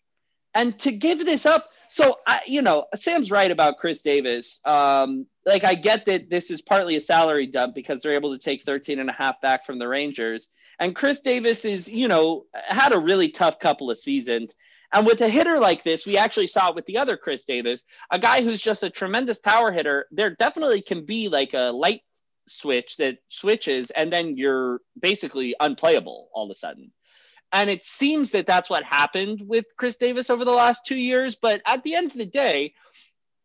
And 0.55 0.78
to 0.80 0.92
give 0.92 1.24
this 1.24 1.46
up, 1.46 1.70
so 1.91 2.18
I, 2.24 2.41
you 2.47 2.62
know, 2.62 2.86
Sam's 2.95 3.32
right 3.32 3.51
about 3.51 3.78
Khris 3.78 4.03
Davis. 4.03 4.61
Um, 4.64 5.26
like 5.45 5.64
I 5.64 5.74
get 5.74 6.05
that 6.05 6.30
this 6.30 6.53
is 6.53 6.62
partly 6.62 6.95
a 6.95 7.01
salary 7.01 7.49
dump 7.49 7.74
because 7.74 8.01
they're 8.01 8.14
able 8.14 8.32
to 8.32 8.38
take 8.38 8.62
13 8.62 9.01
and 9.01 9.11
a 9.11 9.12
half 9.12 9.41
back 9.41 9.66
from 9.66 9.80
the 9.80 9.88
Rangers. 9.88 10.49
And 10.78 10.95
Khris 10.95 11.20
Davis 11.20 11.64
is, 11.64 11.88
you 11.88 12.07
know, 12.07 12.45
had 12.55 12.93
a 12.93 12.99
really 12.99 13.28
tough 13.28 13.59
couple 13.59 13.91
of 13.91 13.99
seasons. 13.99 14.55
And 14.93 15.05
with 15.05 15.20
a 15.20 15.28
hitter 15.28 15.59
like 15.59 15.82
this, 15.82 16.07
we 16.07 16.16
actually 16.16 16.47
saw 16.47 16.68
it 16.68 16.76
with 16.76 16.86
the 16.86 16.99
other 16.99 17.16
Chris 17.16 17.45
Davis, 17.45 17.82
a 18.12 18.20
guy 18.20 18.43
who's 18.43 18.62
just 18.62 18.84
a 18.84 18.91
tremendous 18.91 19.41
power 19.41 19.72
hitter. 19.72 20.07
There 20.12 20.30
definitely 20.30 20.82
can 20.82 21.05
be 21.05 21.28
like 21.28 21.55
a 21.55 21.72
light 21.72 22.03
switch 22.47 22.99
that 22.99 23.18
switches 23.28 23.91
and 23.91 24.12
then 24.12 24.36
you're 24.36 24.80
basically 25.01 25.57
unplayable 25.59 26.28
all 26.34 26.45
of 26.45 26.51
a 26.51 26.55
sudden. 26.55 26.93
And 27.53 27.68
it 27.68 27.84
seems 27.84 28.30
that 28.32 28.46
that's 28.46 28.70
what 28.70 28.84
happened 28.84 29.42
with 29.46 29.64
Khris 29.76 29.96
Davis 29.96 30.30
over 30.30 30.44
the 30.44 30.53
last 30.53 30.86
two 30.86 30.96
years. 30.96 31.34
But 31.34 31.61
at 31.66 31.82
the 31.82 31.94
end 31.94 32.12
of 32.12 32.16
the 32.16 32.26
day, 32.26 32.74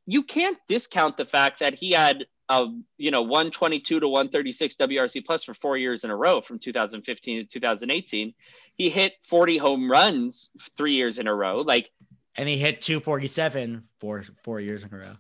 you 0.06 0.24
can't 0.24 0.58
discount 0.68 1.18
the 1.18 1.26
fact 1.26 1.60
that 1.60 1.74
he 1.74 1.92
had 1.92 2.26
a 2.50 2.68
you 2.98 3.10
know 3.10 3.24
122 3.24 4.00
to 4.00 4.08
136 4.08 4.76
WRC 4.76 5.26
plus 5.26 5.44
for 5.44 5.54
four 5.54 5.78
years 5.78 6.04
in 6.04 6.12
a 6.12 6.16
row 6.16 6.42
from 6.42 6.60
2015 6.60 7.40
to 7.40 7.46
2018. 7.46 8.34
He 8.76 8.90
hit 8.90 9.14
40 9.24 9.58
home 9.58 9.90
runs 9.90 10.52
three 10.78 10.94
years 10.94 11.18
in 11.18 11.28
a 11.28 11.34
row. 11.34 11.62
Like, 11.62 11.90
and 12.38 12.48
he 12.48 12.58
hit 12.58 12.82
247 12.82 13.84
for 14.00 14.24
four 14.44 14.60
years 14.60 14.84
in 14.84 14.94
a 14.94 14.98
row. 14.98 15.14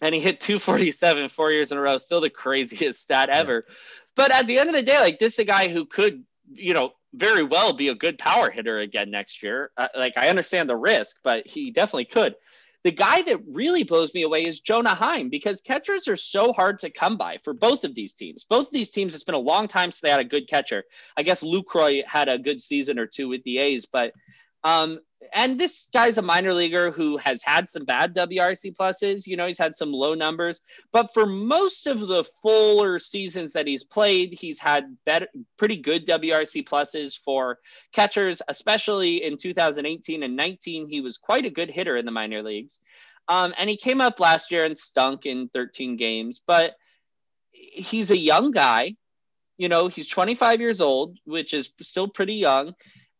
And 0.00 0.14
he 0.14 0.20
hit 0.20 0.40
247 0.40 1.28
four 1.30 1.50
years 1.50 1.72
in 1.72 1.78
a 1.78 1.80
row. 1.80 1.98
Still 1.98 2.20
the 2.20 2.30
craziest 2.30 3.00
stat 3.00 3.30
ever. 3.30 3.64
Yeah. 3.66 3.74
But 4.14 4.32
at 4.32 4.46
the 4.46 4.58
end 4.58 4.68
of 4.68 4.74
the 4.74 4.82
day, 4.82 4.98
like 5.00 5.18
this 5.18 5.34
is 5.34 5.38
a 5.40 5.44
guy 5.44 5.68
who 5.68 5.86
could, 5.86 6.24
you 6.52 6.74
know, 6.74 6.92
very 7.14 7.42
well 7.42 7.72
be 7.72 7.88
a 7.88 7.94
good 7.94 8.18
power 8.18 8.50
hitter 8.50 8.78
again 8.78 9.10
next 9.10 9.42
year. 9.42 9.70
Uh, 9.76 9.88
like 9.96 10.14
I 10.16 10.28
understand 10.28 10.68
the 10.68 10.76
risk, 10.76 11.16
but 11.22 11.46
he 11.46 11.70
definitely 11.70 12.06
could. 12.06 12.34
The 12.84 12.92
guy 12.92 13.22
that 13.22 13.40
really 13.50 13.82
blows 13.82 14.14
me 14.14 14.22
away 14.22 14.42
is 14.42 14.60
Jonah 14.60 14.94
Heim 14.94 15.30
because 15.30 15.60
catchers 15.60 16.06
are 16.06 16.16
so 16.16 16.52
hard 16.52 16.78
to 16.80 16.90
come 16.90 17.16
by 17.16 17.38
for 17.42 17.52
both 17.52 17.84
of 17.84 17.94
these 17.94 18.14
teams. 18.14 18.44
Both 18.48 18.68
of 18.68 18.72
these 18.72 18.90
teams, 18.90 19.14
it's 19.14 19.24
been 19.24 19.34
a 19.34 19.38
long 19.38 19.66
time 19.66 19.90
since 19.90 20.00
they 20.00 20.10
had 20.10 20.20
a 20.20 20.24
good 20.24 20.48
catcher. 20.48 20.84
I 21.16 21.22
guess 21.22 21.42
Lucroy 21.42 22.04
had 22.06 22.28
a 22.28 22.38
good 22.38 22.62
season 22.62 22.98
or 22.98 23.06
two 23.06 23.28
with 23.28 23.42
the 23.42 23.58
A's, 23.58 23.86
but 23.86 24.12
um, 24.62 25.00
and 25.32 25.58
this 25.58 25.88
guy's 25.92 26.18
a 26.18 26.22
minor 26.22 26.54
leaguer 26.54 26.90
who 26.90 27.16
has 27.18 27.42
had 27.42 27.68
some 27.68 27.84
bad 27.84 28.14
WRC 28.14 28.76
pluses. 28.76 29.26
You 29.26 29.36
know, 29.36 29.46
he's 29.46 29.58
had 29.58 29.74
some 29.74 29.92
low 29.92 30.14
numbers, 30.14 30.60
but 30.92 31.12
for 31.12 31.26
most 31.26 31.86
of 31.86 31.98
the 32.00 32.24
fuller 32.40 32.98
seasons 32.98 33.52
that 33.52 33.66
he's 33.66 33.84
played, 33.84 34.32
he's 34.32 34.58
had 34.58 34.96
better, 35.04 35.26
pretty 35.56 35.76
good 35.76 36.06
WRC 36.06 36.66
pluses 36.66 37.18
for 37.18 37.58
catchers, 37.92 38.40
especially 38.48 39.24
in 39.24 39.38
2018 39.38 40.22
and 40.22 40.36
19. 40.36 40.88
He 40.88 41.00
was 41.00 41.18
quite 41.18 41.44
a 41.44 41.50
good 41.50 41.70
hitter 41.70 41.96
in 41.96 42.04
the 42.04 42.12
minor 42.12 42.42
leagues. 42.42 42.80
Um, 43.26 43.52
and 43.58 43.68
he 43.68 43.76
came 43.76 44.00
up 44.00 44.20
last 44.20 44.50
year 44.52 44.64
and 44.64 44.78
stunk 44.78 45.26
in 45.26 45.48
13 45.52 45.96
games, 45.96 46.40
but 46.46 46.74
he's 47.50 48.10
a 48.10 48.16
young 48.16 48.52
guy. 48.52 48.94
You 49.58 49.68
know, 49.68 49.88
he's 49.88 50.08
25 50.08 50.60
years 50.60 50.80
old, 50.80 51.18
which 51.24 51.52
is 51.52 51.70
still 51.82 52.08
pretty 52.08 52.34
young. 52.34 52.74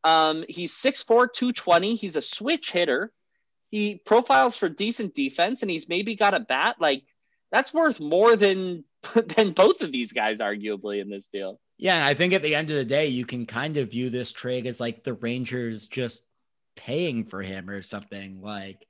Um, 0.05 0.45
he's 0.49 0.73
6'4, 0.73 1.33
220. 1.33 1.97
He's 1.97 2.17
a 2.17 2.23
switch 2.23 2.71
hitter. 2.71 3.13
He 3.71 3.97
profiles 3.97 4.57
for 4.57 4.69
decent 4.69 5.15
defense 5.15 5.63
and 5.63 5.71
he's 5.71 5.89
maybe 5.89 6.17
got 6.17 6.35
a 6.35 6.41
bat. 6.41 6.77
Like 6.81 7.03
that's 7.51 7.75
worth 7.75 8.01
more 8.01 8.37
than 8.37 8.85
than 9.37 9.53
both 9.53 9.83
of 9.83 9.93
these 9.93 10.13
guys, 10.13 10.41
arguably, 10.41 11.01
in 11.01 11.09
this 11.09 11.29
deal. 11.29 11.61
Yeah, 11.77 12.05
I 12.05 12.15
think 12.15 12.33
at 12.33 12.43
the 12.43 12.55
end 12.55 12.71
of 12.71 12.77
the 12.77 12.85
day, 12.85 13.07
you 13.07 13.25
can 13.25 13.47
kind 13.47 13.77
of 13.77 13.93
view 13.93 14.11
this 14.11 14.33
trade 14.33 14.67
as 14.67 14.81
like 14.81 15.05
the 15.05 15.15
Rangers 15.15 15.87
just 15.87 16.25
paying 16.77 17.25
for 17.25 17.41
him 17.41 17.71
or 17.71 17.83
something. 17.83 18.41
Like, 18.41 18.85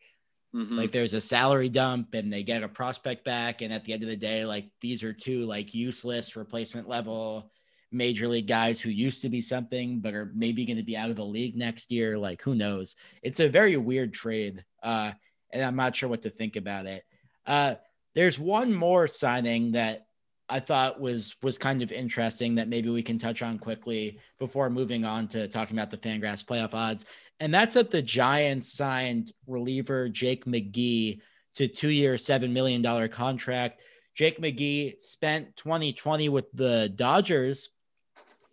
mm-hmm. 0.54 0.74
like 0.74 0.92
there's 0.92 1.12
a 1.12 1.20
salary 1.20 1.68
dump 1.68 2.14
and 2.14 2.32
they 2.32 2.42
get 2.42 2.62
a 2.62 2.68
prospect 2.68 3.24
back, 3.24 3.60
and 3.60 3.72
at 3.72 3.84
the 3.84 3.92
end 3.92 4.02
of 4.02 4.08
the 4.08 4.16
day, 4.16 4.44
like 4.44 4.70
these 4.80 5.02
are 5.02 5.12
two 5.12 5.42
like 5.42 5.74
useless 5.74 6.36
replacement 6.36 6.88
level 6.88 7.50
major 7.90 8.28
league 8.28 8.46
guys 8.46 8.80
who 8.80 8.90
used 8.90 9.22
to 9.22 9.28
be 9.28 9.40
something 9.40 10.00
but 10.00 10.14
are 10.14 10.30
maybe 10.34 10.64
going 10.64 10.76
to 10.76 10.82
be 10.82 10.96
out 10.96 11.10
of 11.10 11.16
the 11.16 11.24
league 11.24 11.56
next 11.56 11.90
year. 11.90 12.18
Like 12.18 12.42
who 12.42 12.54
knows? 12.54 12.96
It's 13.22 13.40
a 13.40 13.48
very 13.48 13.76
weird 13.76 14.12
trade, 14.12 14.64
uh, 14.82 15.12
and 15.52 15.62
I'm 15.62 15.76
not 15.76 15.96
sure 15.96 16.08
what 16.08 16.22
to 16.22 16.30
think 16.30 16.56
about 16.56 16.86
it. 16.86 17.04
Uh, 17.46 17.76
there's 18.14 18.38
one 18.38 18.72
more 18.72 19.06
signing 19.06 19.72
that 19.72 20.06
I 20.48 20.60
thought 20.60 21.00
was 21.00 21.36
was 21.42 21.58
kind 21.58 21.82
of 21.82 21.92
interesting 21.92 22.54
that 22.56 22.68
maybe 22.68 22.88
we 22.88 23.02
can 23.02 23.18
touch 23.18 23.42
on 23.42 23.58
quickly 23.58 24.18
before 24.38 24.70
moving 24.70 25.04
on 25.04 25.28
to 25.28 25.48
talking 25.48 25.76
about 25.76 25.90
the 25.90 25.96
Fangraphs 25.98 26.44
playoff 26.44 26.74
odds, 26.74 27.04
and 27.40 27.52
that's 27.52 27.74
that 27.74 27.90
the 27.90 28.02
Giants 28.02 28.72
signed 28.72 29.32
reliever 29.46 30.08
Jake 30.08 30.44
McGee 30.46 31.20
to 31.54 31.68
two 31.68 31.90
year 31.90 32.16
seven 32.16 32.52
million 32.52 32.82
dollar 32.82 33.08
contract. 33.08 33.80
Jake 34.14 34.40
McGee 34.40 35.00
spent 35.00 35.54
2020 35.56 36.28
with 36.28 36.50
the 36.52 36.92
Dodgers 36.96 37.70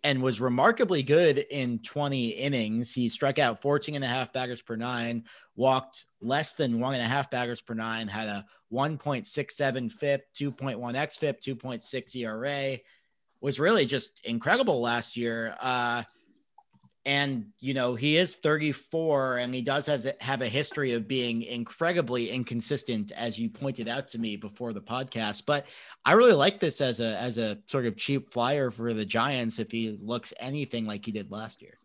and 0.06 0.22
was 0.22 0.40
remarkably 0.40 1.02
good 1.02 1.38
in 1.50 1.80
20 1.80 2.28
innings. 2.28 2.94
He 2.94 3.08
struck 3.08 3.40
out 3.40 3.60
14 3.60 3.96
and 3.96 4.04
a 4.04 4.08
half 4.08 4.32
baggers 4.32 4.62
per 4.62 4.76
nine, 4.76 5.24
walked 5.56 6.04
less 6.20 6.52
than 6.52 6.78
one 6.78 6.94
and 6.94 7.02
a 7.02 7.08
half 7.08 7.28
baggers 7.28 7.60
per 7.60 7.74
nine, 7.74 8.06
had 8.06 8.28
a 8.28 8.46
1.67 8.72 9.92
FIP, 9.92 10.32
2.1 10.32 10.78
XFIP, 10.78 11.40
2.6 11.40 12.16
ERA, 12.16 12.78
was 13.40 13.58
really 13.58 13.84
just 13.84 14.20
incredible 14.22 14.80
last 14.80 15.16
year. 15.16 15.56
Uh, 15.60 16.04
and 17.06 17.46
you 17.60 17.72
know 17.72 17.94
he 17.94 18.16
is 18.16 18.34
34 18.34 19.38
and 19.38 19.54
he 19.54 19.62
does 19.62 19.86
has, 19.86 20.08
have 20.20 20.42
a 20.42 20.48
history 20.48 20.92
of 20.92 21.06
being 21.06 21.42
incredibly 21.42 22.30
inconsistent 22.30 23.12
as 23.12 23.38
you 23.38 23.48
pointed 23.48 23.86
out 23.86 24.08
to 24.08 24.18
me 24.18 24.36
before 24.36 24.72
the 24.72 24.80
podcast. 24.80 25.44
But 25.46 25.66
i 26.04 26.12
really 26.12 26.32
like 26.32 26.60
this 26.60 26.80
as 26.80 27.00
a 27.00 27.16
as 27.18 27.38
a 27.38 27.58
sort 27.66 27.86
of 27.86 27.96
cheap 27.96 28.28
flyer 28.28 28.70
for 28.70 28.92
the 28.92 29.04
giants 29.04 29.58
if 29.58 29.70
he 29.70 29.96
looks 30.02 30.34
anything 30.40 30.84
like 30.84 31.06
he 31.06 31.12
did 31.12 31.30
last 31.30 31.62
year. 31.62 31.78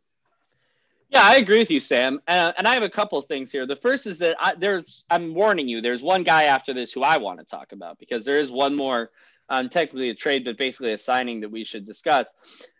Yeah 1.09 1.21
i 1.23 1.35
agree 1.35 1.59
with 1.59 1.71
you 1.71 1.79
sam. 1.79 2.19
Uh, 2.27 2.51
and 2.57 2.67
i 2.67 2.73
have 2.73 2.83
a 2.83 2.89
couple 2.89 3.19
of 3.19 3.27
things 3.27 3.51
here. 3.51 3.67
The 3.67 3.75
first 3.75 4.07
is 4.07 4.17
that 4.17 4.35
I, 4.39 4.55
there's 4.55 5.05
i'm 5.11 5.35
warning 5.35 5.67
you 5.67 5.81
there's 5.81 6.01
one 6.01 6.23
guy 6.23 6.43
after 6.43 6.73
this 6.73 6.91
who 6.91 7.03
i 7.03 7.17
want 7.17 7.39
to 7.39 7.45
talk 7.45 7.73
about 7.73 7.99
because 7.99 8.25
there 8.25 8.39
is 8.39 8.51
one 8.51 8.75
more 8.75 9.11
um, 9.49 9.69
technically 9.69 10.09
a 10.09 10.15
trade 10.15 10.45
but 10.45 10.57
basically 10.57 10.93
a 10.93 10.97
signing 10.97 11.41
that 11.41 11.51
we 11.51 11.63
should 11.63 11.85
discuss. 11.85 12.33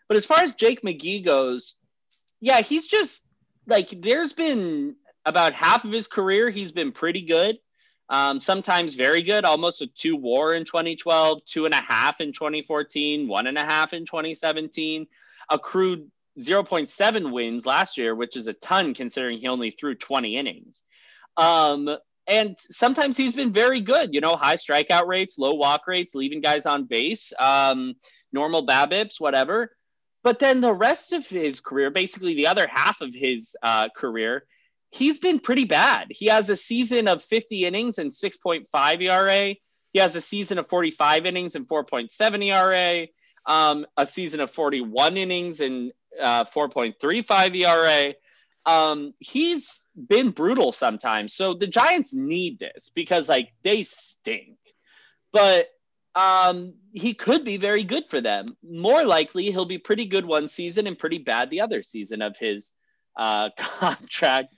But 0.08 0.16
as 0.16 0.26
far 0.26 0.40
as 0.40 0.54
jake 0.54 0.82
mcgee 0.82 1.24
goes 1.24 1.76
yeah, 2.42 2.60
he's 2.60 2.88
just 2.88 3.22
like 3.66 3.88
there's 4.02 4.32
been 4.32 4.96
about 5.24 5.54
half 5.54 5.84
of 5.84 5.92
his 5.92 6.08
career 6.08 6.50
he's 6.50 6.72
been 6.72 6.92
pretty 6.92 7.22
good. 7.22 7.56
Um, 8.08 8.40
sometimes 8.40 8.96
very 8.96 9.22
good, 9.22 9.44
almost 9.44 9.80
a 9.80 9.86
two 9.86 10.16
war 10.16 10.52
in 10.52 10.64
2012, 10.64 11.44
two 11.46 11.64
and 11.64 11.72
a 11.72 11.80
half 11.80 12.20
in 12.20 12.32
2014, 12.32 13.26
one 13.26 13.46
and 13.46 13.56
a 13.56 13.62
half 13.62 13.94
in 13.94 14.04
2017, 14.04 15.06
accrued 15.48 16.10
0.7 16.38 17.32
wins 17.32 17.64
last 17.64 17.96
year, 17.96 18.14
which 18.14 18.36
is 18.36 18.48
a 18.48 18.52
ton 18.54 18.92
considering 18.92 19.38
he 19.38 19.46
only 19.46 19.70
threw 19.70 19.94
20 19.94 20.36
innings. 20.36 20.82
Um, 21.36 21.88
and 22.26 22.56
sometimes 22.58 23.16
he's 23.16 23.32
been 23.32 23.52
very 23.52 23.80
good, 23.80 24.12
you 24.12 24.20
know, 24.20 24.36
high 24.36 24.56
strikeout 24.56 25.06
rates, 25.06 25.38
low 25.38 25.54
walk 25.54 25.86
rates, 25.86 26.14
leaving 26.14 26.40
guys 26.40 26.66
on 26.66 26.84
base, 26.84 27.32
um, 27.38 27.94
normal 28.32 28.66
BABIPs, 28.66 29.20
whatever. 29.20 29.70
But 30.24 30.38
then 30.38 30.60
the 30.60 30.72
rest 30.72 31.12
of 31.12 31.26
his 31.26 31.60
career, 31.60 31.90
basically 31.90 32.34
the 32.34 32.46
other 32.46 32.66
half 32.66 33.00
of 33.00 33.12
his 33.14 33.56
uh, 33.62 33.88
career, 33.96 34.44
he's 34.90 35.18
been 35.18 35.40
pretty 35.40 35.64
bad. 35.64 36.08
He 36.10 36.26
has 36.26 36.48
a 36.50 36.56
season 36.56 37.08
of 37.08 37.22
50 37.22 37.64
innings 37.64 37.98
and 37.98 38.10
6.5 38.10 39.02
ERA. 39.02 39.54
He 39.92 39.98
has 39.98 40.14
a 40.14 40.20
season 40.20 40.58
of 40.58 40.68
45 40.68 41.26
innings 41.26 41.54
and 41.56 41.66
4.7 41.68 42.44
ERA. 42.44 43.08
um, 43.46 43.86
a 43.96 44.06
season 44.06 44.40
of 44.40 44.50
41 44.50 45.16
innings 45.16 45.60
and 45.60 45.92
uh, 46.20 46.44
4.35 46.44 47.56
ERA. 47.56 48.14
Um, 48.64 49.14
he's 49.18 49.84
been 49.96 50.30
brutal 50.30 50.72
sometimes. 50.72 51.34
So 51.34 51.54
the 51.54 51.66
Giants 51.66 52.14
need 52.14 52.60
this 52.60 52.90
because 52.94 53.28
like 53.28 53.52
they 53.64 53.82
stink. 53.82 54.58
But 55.32 55.68
um, 56.14 56.74
he 56.92 57.14
could 57.14 57.44
be 57.44 57.56
very 57.56 57.84
good 57.84 58.04
for 58.08 58.20
them. 58.20 58.46
More 58.62 59.04
likely, 59.04 59.50
he'll 59.50 59.64
be 59.64 59.78
pretty 59.78 60.06
good 60.06 60.24
one 60.24 60.48
season 60.48 60.86
and 60.86 60.98
pretty 60.98 61.18
bad 61.18 61.50
the 61.50 61.60
other 61.60 61.82
season 61.82 62.22
of 62.22 62.36
his 62.36 62.72
uh, 63.16 63.50
contract. 63.58 64.54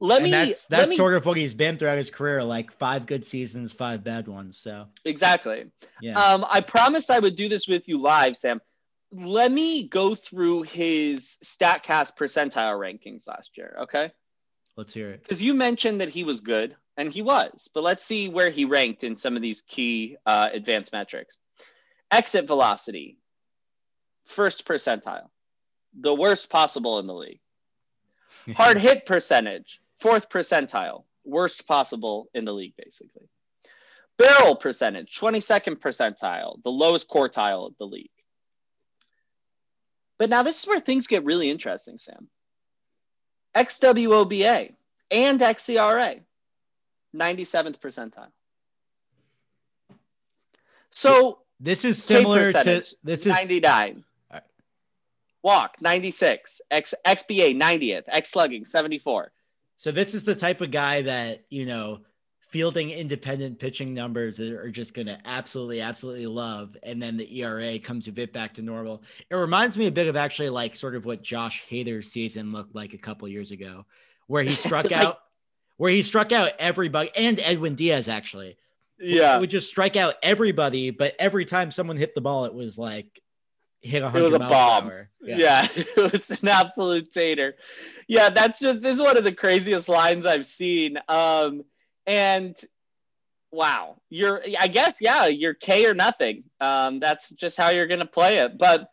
Let 0.00 0.22
and 0.22 0.24
me. 0.24 0.30
That's 0.30 0.66
that's 0.66 0.90
me, 0.90 0.96
sort 0.96 1.14
of 1.14 1.26
what 1.26 1.36
he's 1.36 1.54
been 1.54 1.78
throughout 1.78 1.98
his 1.98 2.10
career, 2.10 2.42
like 2.44 2.72
five 2.72 3.06
good 3.06 3.24
seasons, 3.24 3.72
five 3.72 4.04
bad 4.04 4.28
ones. 4.28 4.58
So 4.58 4.86
exactly. 5.04 5.66
Yeah. 6.00 6.18
Um, 6.20 6.44
I 6.48 6.60
promised 6.60 7.10
I 7.10 7.18
would 7.18 7.36
do 7.36 7.48
this 7.48 7.66
with 7.66 7.88
you 7.88 8.00
live, 8.00 8.36
Sam. 8.36 8.60
Let 9.12 9.50
me 9.50 9.88
go 9.88 10.14
through 10.14 10.62
his 10.62 11.36
Statcast 11.44 12.16
percentile 12.16 12.78
rankings 12.78 13.28
last 13.28 13.50
year. 13.56 13.76
Okay. 13.82 14.12
Let's 14.76 14.92
hear 14.92 15.10
it. 15.10 15.22
Because 15.22 15.40
you 15.40 15.54
mentioned 15.54 16.00
that 16.00 16.08
he 16.08 16.24
was 16.24 16.40
good, 16.40 16.76
and 16.96 17.10
he 17.10 17.22
was, 17.22 17.68
but 17.74 17.82
let's 17.82 18.04
see 18.04 18.28
where 18.28 18.50
he 18.50 18.64
ranked 18.64 19.04
in 19.04 19.16
some 19.16 19.36
of 19.36 19.42
these 19.42 19.62
key 19.62 20.16
uh, 20.26 20.48
advanced 20.52 20.92
metrics. 20.92 21.36
Exit 22.10 22.46
velocity, 22.46 23.18
first 24.24 24.66
percentile, 24.66 25.28
the 25.98 26.14
worst 26.14 26.50
possible 26.50 26.98
in 26.98 27.06
the 27.06 27.14
league. 27.14 27.40
Hard 28.56 28.78
hit 28.78 29.06
percentage, 29.06 29.80
fourth 29.98 30.28
percentile, 30.28 31.04
worst 31.24 31.66
possible 31.66 32.28
in 32.34 32.44
the 32.44 32.52
league, 32.52 32.74
basically. 32.76 33.28
Barrel 34.16 34.54
percentage, 34.54 35.18
22nd 35.18 35.80
percentile, 35.80 36.62
the 36.62 36.70
lowest 36.70 37.08
quartile 37.08 37.66
of 37.66 37.74
the 37.78 37.86
league. 37.86 38.10
But 40.18 40.30
now 40.30 40.44
this 40.44 40.60
is 40.60 40.68
where 40.68 40.78
things 40.78 41.08
get 41.08 41.24
really 41.24 41.50
interesting, 41.50 41.98
Sam. 41.98 42.28
XWOBA 43.56 44.72
and 45.10 45.40
XERA, 45.40 46.20
97th 47.14 47.78
percentile. 47.78 48.28
So 50.90 51.38
this 51.60 51.84
is 51.84 52.02
similar 52.02 52.52
to 52.52 52.84
this 53.02 53.20
is 53.20 53.26
99. 53.26 54.04
Right. 54.32 54.42
Walk 55.42 55.76
96, 55.80 56.60
X 56.70 56.94
XBA 57.06 57.56
90th, 57.60 58.04
X 58.08 58.30
slugging 58.30 58.64
74. 58.64 59.32
So 59.76 59.90
this 59.90 60.14
is 60.14 60.24
the 60.24 60.34
type 60.34 60.60
of 60.60 60.70
guy 60.70 61.02
that, 61.02 61.44
you 61.50 61.66
know, 61.66 62.00
fielding 62.54 62.90
independent 62.90 63.58
pitching 63.58 63.92
numbers 63.92 64.38
are 64.38 64.70
just 64.70 64.94
going 64.94 65.08
to 65.08 65.18
absolutely, 65.24 65.80
absolutely 65.80 66.28
love. 66.28 66.76
And 66.84 67.02
then 67.02 67.16
the 67.16 67.40
ERA 67.40 67.80
comes 67.80 68.06
a 68.06 68.12
bit 68.12 68.32
back 68.32 68.54
to 68.54 68.62
normal. 68.62 69.02
It 69.28 69.34
reminds 69.34 69.76
me 69.76 69.88
a 69.88 69.92
bit 69.92 70.06
of 70.06 70.14
actually 70.14 70.50
like 70.50 70.76
sort 70.76 70.94
of 70.94 71.04
what 71.04 71.24
Josh 71.24 71.64
Hader's 71.68 72.12
season 72.12 72.52
looked 72.52 72.72
like 72.72 72.94
a 72.94 72.98
couple 72.98 73.26
years 73.26 73.50
ago, 73.50 73.84
where 74.28 74.44
he 74.44 74.52
struck 74.52 74.84
like, 74.90 74.92
out, 74.92 75.18
where 75.76 75.90
he 75.90 76.02
struck 76.02 76.32
out 76.32 76.52
everybody 76.58 77.10
and 77.16 77.38
Edwin 77.40 77.74
Diaz 77.74 78.08
actually. 78.08 78.56
Yeah. 78.98 79.34
He 79.34 79.40
would 79.40 79.50
just 79.50 79.68
strike 79.68 79.96
out 79.96 80.14
everybody, 80.22 80.90
but 80.90 81.14
every 81.18 81.44
time 81.44 81.70
someone 81.70 81.96
hit 81.96 82.14
the 82.14 82.20
ball, 82.20 82.44
it 82.44 82.54
was 82.54 82.78
like 82.78 83.20
hit 83.84 84.02
a 84.02 84.08
hundred 84.08 84.38
miles 84.38 84.50
bomb. 84.50 84.84
hour. 84.86 85.10
Yeah. 85.20 85.36
yeah, 85.36 85.68
it 85.74 86.12
was 86.12 86.30
an 86.30 86.48
absolute 86.48 87.12
tater. 87.12 87.54
Yeah, 88.08 88.30
that's 88.30 88.58
just 88.58 88.82
this 88.82 88.94
is 88.96 89.02
one 89.02 89.16
of 89.16 89.24
the 89.24 89.32
craziest 89.32 89.88
lines 89.88 90.26
I've 90.26 90.46
seen. 90.46 90.98
Um, 91.08 91.62
and 92.06 92.56
wow, 93.52 93.96
you're 94.08 94.42
I 94.58 94.68
guess 94.68 94.96
yeah, 95.00 95.26
you're 95.26 95.54
K 95.54 95.86
or 95.86 95.94
nothing. 95.94 96.44
Um, 96.60 96.98
that's 96.98 97.30
just 97.30 97.56
how 97.56 97.70
you're 97.70 97.86
gonna 97.86 98.06
play 98.06 98.38
it. 98.38 98.58
But 98.58 98.88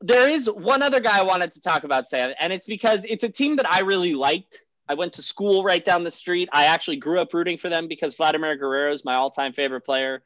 there 0.00 0.28
is 0.28 0.50
one 0.50 0.82
other 0.82 1.00
guy 1.00 1.18
I 1.18 1.22
wanted 1.22 1.52
to 1.52 1.60
talk 1.62 1.84
about, 1.84 2.08
Sam, 2.08 2.32
and 2.38 2.52
it's 2.52 2.66
because 2.66 3.04
it's 3.08 3.24
a 3.24 3.28
team 3.28 3.56
that 3.56 3.70
I 3.70 3.80
really 3.80 4.14
like. 4.14 4.46
I 4.88 4.94
went 4.94 5.14
to 5.14 5.22
school 5.22 5.64
right 5.64 5.84
down 5.84 6.04
the 6.04 6.10
street. 6.10 6.48
I 6.52 6.66
actually 6.66 6.96
grew 6.96 7.20
up 7.20 7.32
rooting 7.32 7.58
for 7.58 7.68
them 7.68 7.88
because 7.88 8.16
Vladimir 8.16 8.56
Guerrero 8.56 8.92
is 8.92 9.04
my 9.04 9.14
all-time 9.14 9.52
favorite 9.52 9.82
player. 9.82 10.22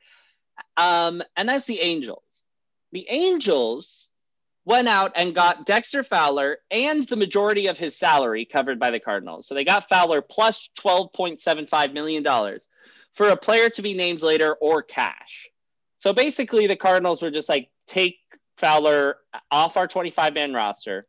Um, 0.76 1.22
and 1.36 1.48
that's 1.48 1.66
the 1.66 1.80
Angels. 1.80 2.44
The 2.92 3.06
Angels 3.08 4.08
went 4.64 4.88
out 4.88 5.12
and 5.14 5.34
got 5.34 5.64
Dexter 5.64 6.02
Fowler 6.02 6.58
and 6.70 7.02
the 7.04 7.16
majority 7.16 7.68
of 7.68 7.78
his 7.78 7.96
salary 7.96 8.44
covered 8.44 8.78
by 8.78 8.90
the 8.90 9.00
Cardinals. 9.00 9.46
So 9.46 9.54
they 9.54 9.64
got 9.64 9.88
Fowler 9.88 10.20
plus 10.20 10.68
$12.75 10.80 11.92
million 11.92 12.24
for 13.14 13.28
a 13.28 13.36
player 13.36 13.70
to 13.70 13.82
be 13.82 13.94
named 13.94 14.22
later 14.22 14.54
or 14.54 14.82
cash. 14.82 15.48
So 15.98 16.12
basically, 16.12 16.66
the 16.66 16.76
Cardinals 16.76 17.22
were 17.22 17.30
just 17.30 17.48
like, 17.48 17.70
take 17.86 18.18
Fowler 18.56 19.16
off 19.50 19.76
our 19.76 19.86
25 19.86 20.34
man 20.34 20.52
roster 20.52 21.06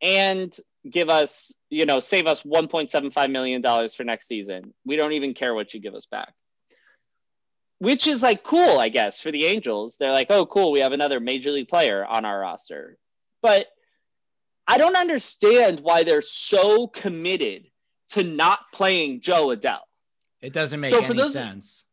and 0.00 0.56
give 0.90 1.08
us, 1.08 1.52
you 1.70 1.86
know, 1.86 2.00
save 2.00 2.26
us 2.26 2.42
$1.75 2.42 3.30
million 3.30 3.62
for 3.88 4.04
next 4.04 4.26
season. 4.28 4.74
We 4.84 4.96
don't 4.96 5.12
even 5.12 5.34
care 5.34 5.54
what 5.54 5.74
you 5.74 5.80
give 5.80 5.94
us 5.94 6.06
back 6.06 6.32
which 7.78 8.06
is 8.06 8.22
like 8.22 8.42
cool, 8.42 8.78
I 8.78 8.88
guess, 8.88 9.20
for 9.20 9.30
the 9.30 9.44
Angels. 9.46 9.96
They're 9.98 10.12
like, 10.12 10.28
oh, 10.30 10.46
cool, 10.46 10.72
we 10.72 10.80
have 10.80 10.92
another 10.92 11.20
major 11.20 11.50
league 11.50 11.68
player 11.68 12.04
on 12.04 12.24
our 12.24 12.40
roster. 12.40 12.96
But 13.42 13.66
I 14.66 14.78
don't 14.78 14.96
understand 14.96 15.80
why 15.80 16.04
they're 16.04 16.22
so 16.22 16.88
committed 16.88 17.66
to 18.10 18.22
not 18.22 18.60
playing 18.72 19.20
Jo 19.20 19.48
Adell. 19.48 19.80
It 20.40 20.52
doesn't 20.52 20.80
make 20.80 20.92
so 20.92 21.02
any 21.02 21.16
those, 21.16 21.32
sense. 21.32 21.84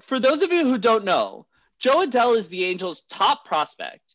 For 0.00 0.20
those 0.20 0.42
of 0.42 0.52
you 0.52 0.64
who 0.64 0.78
don't 0.78 1.04
know, 1.04 1.46
Jo 1.78 2.06
Adell 2.06 2.36
is 2.36 2.48
the 2.48 2.64
Angels' 2.64 3.02
top 3.08 3.44
prospect 3.44 4.09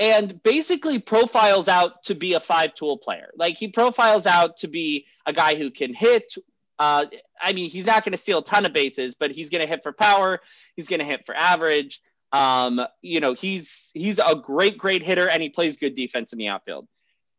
and 0.00 0.42
basically 0.42 0.98
profiles 0.98 1.68
out 1.68 2.02
to 2.04 2.14
be 2.14 2.32
a 2.32 2.40
five 2.40 2.74
tool 2.74 2.96
player. 2.96 3.30
Like 3.36 3.58
he 3.58 3.68
profiles 3.68 4.26
out 4.26 4.56
to 4.58 4.68
be 4.68 5.04
a 5.26 5.32
guy 5.32 5.56
who 5.56 5.70
can 5.70 5.92
hit, 5.92 6.34
uh, 6.78 7.04
I 7.40 7.52
mean, 7.52 7.68
he's 7.68 7.84
not 7.84 8.02
going 8.02 8.12
to 8.12 8.18
steal 8.18 8.38
a 8.38 8.44
ton 8.44 8.64
of 8.64 8.72
bases, 8.72 9.14
but 9.14 9.30
he's 9.30 9.50
going 9.50 9.60
to 9.60 9.68
hit 9.68 9.82
for 9.82 9.92
power. 9.92 10.40
He's 10.74 10.88
going 10.88 11.00
to 11.00 11.06
hit 11.06 11.26
for 11.26 11.36
average. 11.36 12.00
Um, 12.32 12.80
you 13.02 13.20
know, 13.20 13.34
he's 13.34 13.90
he's 13.92 14.18
a 14.18 14.34
great, 14.36 14.78
great 14.78 15.02
hitter, 15.02 15.28
and 15.28 15.42
he 15.42 15.50
plays 15.50 15.76
good 15.76 15.94
defense 15.94 16.32
in 16.32 16.38
the 16.38 16.48
outfield. 16.48 16.88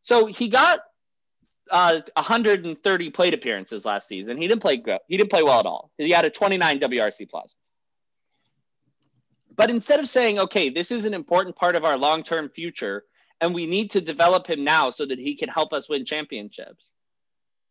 So 0.02 0.26
he 0.26 0.48
got 0.48 0.80
uh, 1.70 2.02
130 2.14 3.10
plate 3.10 3.34
appearances 3.34 3.84
last 3.84 4.06
season. 4.06 4.36
He 4.36 4.46
didn't 4.46 4.62
play 4.62 4.76
good. 4.76 5.00
He 5.08 5.16
didn't 5.16 5.30
play 5.30 5.42
well 5.42 5.58
at 5.58 5.66
all. 5.66 5.90
He 5.98 6.10
had 6.10 6.26
a 6.26 6.30
29 6.30 6.78
WRC 6.78 7.28
plus. 7.28 7.56
But 9.54 9.70
instead 9.70 10.00
of 10.00 10.08
saying, 10.08 10.38
okay, 10.38 10.70
this 10.70 10.90
is 10.90 11.04
an 11.04 11.14
important 11.14 11.56
part 11.56 11.76
of 11.76 11.84
our 11.84 11.98
long-term 11.98 12.50
future, 12.50 13.04
and 13.40 13.54
we 13.54 13.66
need 13.66 13.90
to 13.92 14.00
develop 14.00 14.46
him 14.46 14.64
now 14.64 14.90
so 14.90 15.04
that 15.04 15.18
he 15.18 15.36
can 15.36 15.48
help 15.48 15.72
us 15.72 15.88
win 15.88 16.04
championships, 16.04 16.90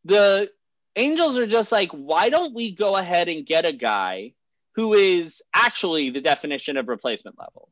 the 0.05 0.49
Angels 0.95 1.37
are 1.37 1.47
just 1.47 1.71
like, 1.71 1.91
why 1.91 2.29
don't 2.29 2.53
we 2.53 2.75
go 2.75 2.97
ahead 2.97 3.29
and 3.29 3.45
get 3.45 3.65
a 3.65 3.71
guy 3.71 4.33
who 4.75 4.93
is 4.93 5.41
actually 5.53 6.09
the 6.09 6.21
definition 6.21 6.75
of 6.75 6.89
replacement 6.89 7.39
level? 7.39 7.69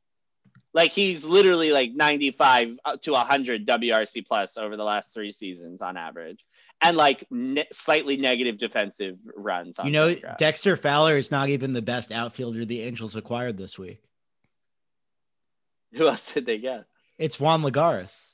Like 0.73 0.91
he's 0.91 1.25
literally 1.25 1.71
like 1.71 1.91
95 1.93 2.77
to 3.01 3.11
100 3.11 3.67
WRC 3.67 4.25
plus 4.25 4.57
over 4.57 4.77
the 4.77 4.83
last 4.83 5.13
three 5.13 5.31
seasons 5.31 5.81
on 5.81 5.97
average, 5.97 6.45
and 6.81 6.97
like 6.97 7.25
ne- 7.29 7.67
slightly 7.71 8.17
negative 8.17 8.57
defensive 8.57 9.17
runs. 9.35 9.79
you 9.83 9.91
know, 9.91 10.15
Dexter 10.37 10.77
Fowler 10.77 11.17
is 11.17 11.31
not 11.31 11.49
even 11.49 11.73
the 11.73 11.81
best 11.81 12.11
outfielder 12.11 12.65
the 12.65 12.81
Angels 12.81 13.15
acquired 13.15 13.57
this 13.57 13.77
week. 13.77 14.01
Who 15.93 16.07
else 16.07 16.33
did 16.33 16.45
they 16.45 16.59
get? 16.59 16.85
It's 17.17 17.39
Juan 17.39 17.61
Lagares. 17.63 18.25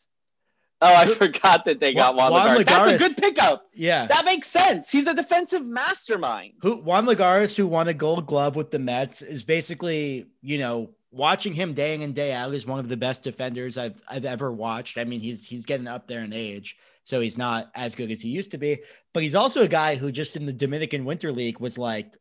Oh, 0.82 0.94
I 0.94 1.06
forgot 1.06 1.66
that 1.66 1.80
they 1.80 1.94
got 1.94 2.16
Juan, 2.16 2.32
Juan 2.32 2.58
Lagares. 2.58 2.64
Lagares. 2.64 2.66
That's 2.66 2.92
a 2.92 2.98
good 2.98 3.18
pickup. 3.18 3.66
Yeah, 3.74 4.08
that 4.08 4.26
makes 4.26 4.50
sense. 4.50 4.90
He's 4.90 5.08
a 5.08 5.14
defensive 5.14 5.66
mastermind. 5.66 6.54
Who 6.62 6.78
Juan 6.82 7.06
Lagares, 7.08 7.56
who 7.56 7.66
won 7.66 7.88
a 7.88 7.94
Gold 7.94 8.28
Glove 8.28 8.56
with 8.56 8.72
the 8.72 8.80
Mets, 8.80 9.22
is 9.22 9.44
basically 9.44 10.28
you 10.42 10.60
know 10.60 10.92
watching 11.12 11.54
him 11.54 11.74
day 11.74 11.96
in 11.96 12.02
and 12.02 12.14
day 12.14 12.34
out 12.34 12.54
is 12.54 12.68
one 12.68 12.80
of 12.80 12.90
the 12.90 12.98
best 12.98 13.24
defenders 13.24 13.78
I've 13.78 14.00
I've 14.08 14.26
ever 14.26 14.52
watched. 14.52 14.98
I 14.98 15.06
mean, 15.06 15.22
he's 15.22 15.48
he's 15.48 15.66
getting 15.66 15.88
up 15.88 16.08
there 16.08 16.22
in 16.22 16.34
age, 16.34 16.78
so 17.06 17.22
he's 17.22 17.38
not 17.38 17.72
as 17.76 17.96
good 17.96 18.12
as 18.12 18.20
he 18.20 18.30
used 18.30 18.52
to 18.52 18.58
be. 18.58 18.82
But 19.14 19.24
he's 19.24 19.36
also 19.36 19.64
a 19.64 19.68
guy 19.68 19.96
who 19.96 20.12
just 20.12 20.36
in 20.36 20.46
the 20.46 20.52
Dominican 20.52 21.06
Winter 21.06 21.32
League 21.32 21.60
was 21.60 21.78
like 21.78 22.18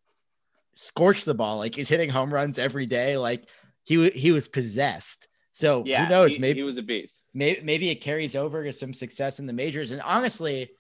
scorched 0.74 1.24
the 1.24 1.34
ball, 1.34 1.58
like 1.58 1.74
he's 1.74 1.88
hitting 1.88 2.10
home 2.10 2.32
runs 2.32 2.58
every 2.58 2.86
day. 2.86 3.16
Like 3.16 3.48
he 3.82 4.10
he 4.10 4.30
was 4.30 4.46
possessed. 4.46 5.26
So 5.52 5.82
yeah, 5.86 6.04
who 6.04 6.10
knows? 6.10 6.34
He, 6.34 6.38
maybe 6.38 6.60
he 6.60 6.64
was 6.64 6.78
a 6.78 6.82
beast. 6.82 7.22
Maybe 7.32 7.62
maybe 7.62 7.90
it 7.90 8.02
carries 8.02 8.36
over 8.36 8.62
to 8.62 8.72
some 8.72 8.92
success 8.92 9.40
in 9.40 9.46
the 9.46 9.52
majors. 9.54 9.90
And 9.90 10.02
honestly, 10.02 10.70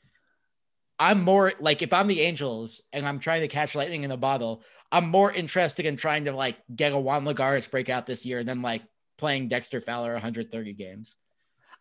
I'm 0.98 1.22
more 1.22 1.54
like 1.58 1.80
if 1.80 1.94
I'm 1.94 2.06
the 2.06 2.20
Angels 2.20 2.82
and 2.92 3.06
I'm 3.06 3.18
trying 3.18 3.40
to 3.40 3.48
catch 3.48 3.74
lightning 3.74 4.04
in 4.04 4.10
a 4.10 4.18
bottle, 4.18 4.62
I'm 4.92 5.08
more 5.08 5.32
interested 5.32 5.86
in 5.86 5.96
trying 5.96 6.26
to 6.26 6.32
like 6.32 6.58
get 6.74 6.92
a 6.92 6.98
Juan 6.98 7.24
Lagares 7.24 7.70
breakout 7.70 8.04
this 8.04 8.26
year 8.26 8.44
than 8.44 8.60
like 8.60 8.82
playing 9.16 9.48
Dexter 9.48 9.80
Fowler 9.80 10.12
130 10.12 10.74
games. 10.74 11.16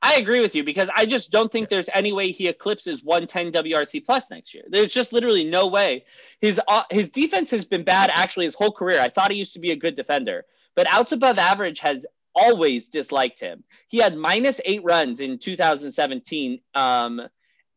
I 0.04 0.16
agree 0.16 0.42
with 0.42 0.54
you 0.54 0.66
because 0.66 0.90
I 0.94 1.06
just 1.06 1.32
don't 1.32 1.50
think 1.50 1.70
there's 1.70 1.90
any 1.94 2.12
way 2.12 2.30
he 2.34 2.50
eclipses 2.50 3.06
110 3.06 3.54
WRC 3.54 4.06
plus 4.06 4.30
next 4.30 4.54
year. 4.54 4.66
There's 4.68 4.94
just 4.94 5.14
literally 5.14 5.46
no 5.46 5.68
way. 5.68 6.04
His 6.42 6.60
uh, 6.68 6.84
his 6.92 7.10
defense 7.10 7.50
has 7.52 7.64
been 7.64 7.86
bad 7.86 8.12
actually 8.14 8.44
his 8.44 8.54
whole 8.54 8.74
career. 8.74 9.00
I 9.00 9.08
thought 9.08 9.32
he 9.32 9.38
used 9.38 9.54
to 9.54 9.60
be 9.60 9.72
a 9.72 9.78
good 9.78 9.96
defender, 9.96 10.44
but 10.76 10.88
outs 10.92 11.14
above 11.14 11.40
average 11.40 11.80
has 11.80 12.06
always 12.36 12.90
disliked 12.90 13.40
him. 13.40 13.64
He 13.88 14.00
had 14.00 14.18
minus 14.18 14.60
eight 14.66 14.84
runs 14.84 15.22
in 15.22 15.40
2017, 15.40 16.60
um, 16.76 17.22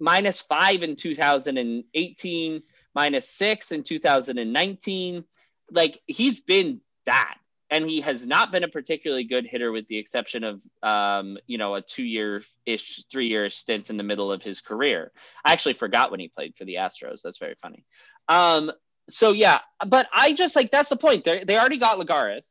minus 0.01 0.41
five 0.41 0.83
in 0.83 0.97
2018, 0.97 2.63
minus 2.93 3.29
six 3.29 3.71
in 3.71 3.85
2019. 3.85 5.25
Like 5.71 6.01
he's 6.09 6.41
been 6.41 6.81
bad 7.05 7.37
and 7.71 7.89
he 7.89 8.01
has 8.01 8.25
not 8.25 8.53
been 8.53 8.63
a 8.63 8.69
particularly 8.69 9.25
good 9.25 9.45
hitter 9.45 9.73
with 9.73 9.89
the 9.89 9.99
exception 9.99 10.45
of 10.45 10.61
um, 10.83 11.37
you 11.47 11.59
know 11.59 11.75
a 11.75 11.83
two-year 11.83 12.43
ish 12.65 13.05
three-year 13.11 13.51
stint 13.51 13.91
in 13.91 13.97
the 13.97 14.03
middle 14.03 14.31
of 14.31 14.43
his 14.43 14.61
career. 14.61 15.13
I 15.45 15.53
actually 15.53 15.75
forgot 15.75 16.11
when 16.11 16.21
he 16.21 16.29
played 16.29 16.55
for 16.57 16.65
the 16.65 16.77
astros. 16.77 17.23
That's 17.23 17.39
very 17.39 17.57
funny. 17.61 17.85
Um, 18.29 18.73
so 19.09 19.33
yeah 19.33 19.61
but 19.87 20.09
i 20.13 20.33
just 20.33 20.57
like 20.57 20.71
that's 20.71 20.89
the 20.89 20.97
point. 20.97 21.25
They 21.25 21.45
they 21.45 21.59
already 21.59 21.79
got 21.79 21.99
lagares. 21.99 22.45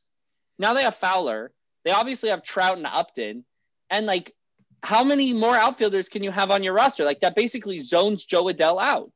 Now 0.58 0.74
they 0.74 0.84
have 0.84 0.96
fowler. 0.96 1.52
They 1.84 1.92
obviously 1.92 2.30
have 2.30 2.44
trout 2.44 2.78
and 2.78 2.86
upton. 2.86 3.46
And 3.90 4.06
like 4.06 4.34
how 4.82 5.04
many 5.04 5.34
more 5.34 5.56
outfielders 5.56 6.10
can 6.10 6.24
you 6.24 6.32
have 6.32 6.52
on 6.52 6.64
your 6.64 6.74
roster? 6.74 7.06
Like 7.06 7.22
that 7.22 7.36
basically 7.36 7.80
zones 7.80 8.26
jo 8.26 8.44
adell 8.46 8.82
out. 8.82 9.12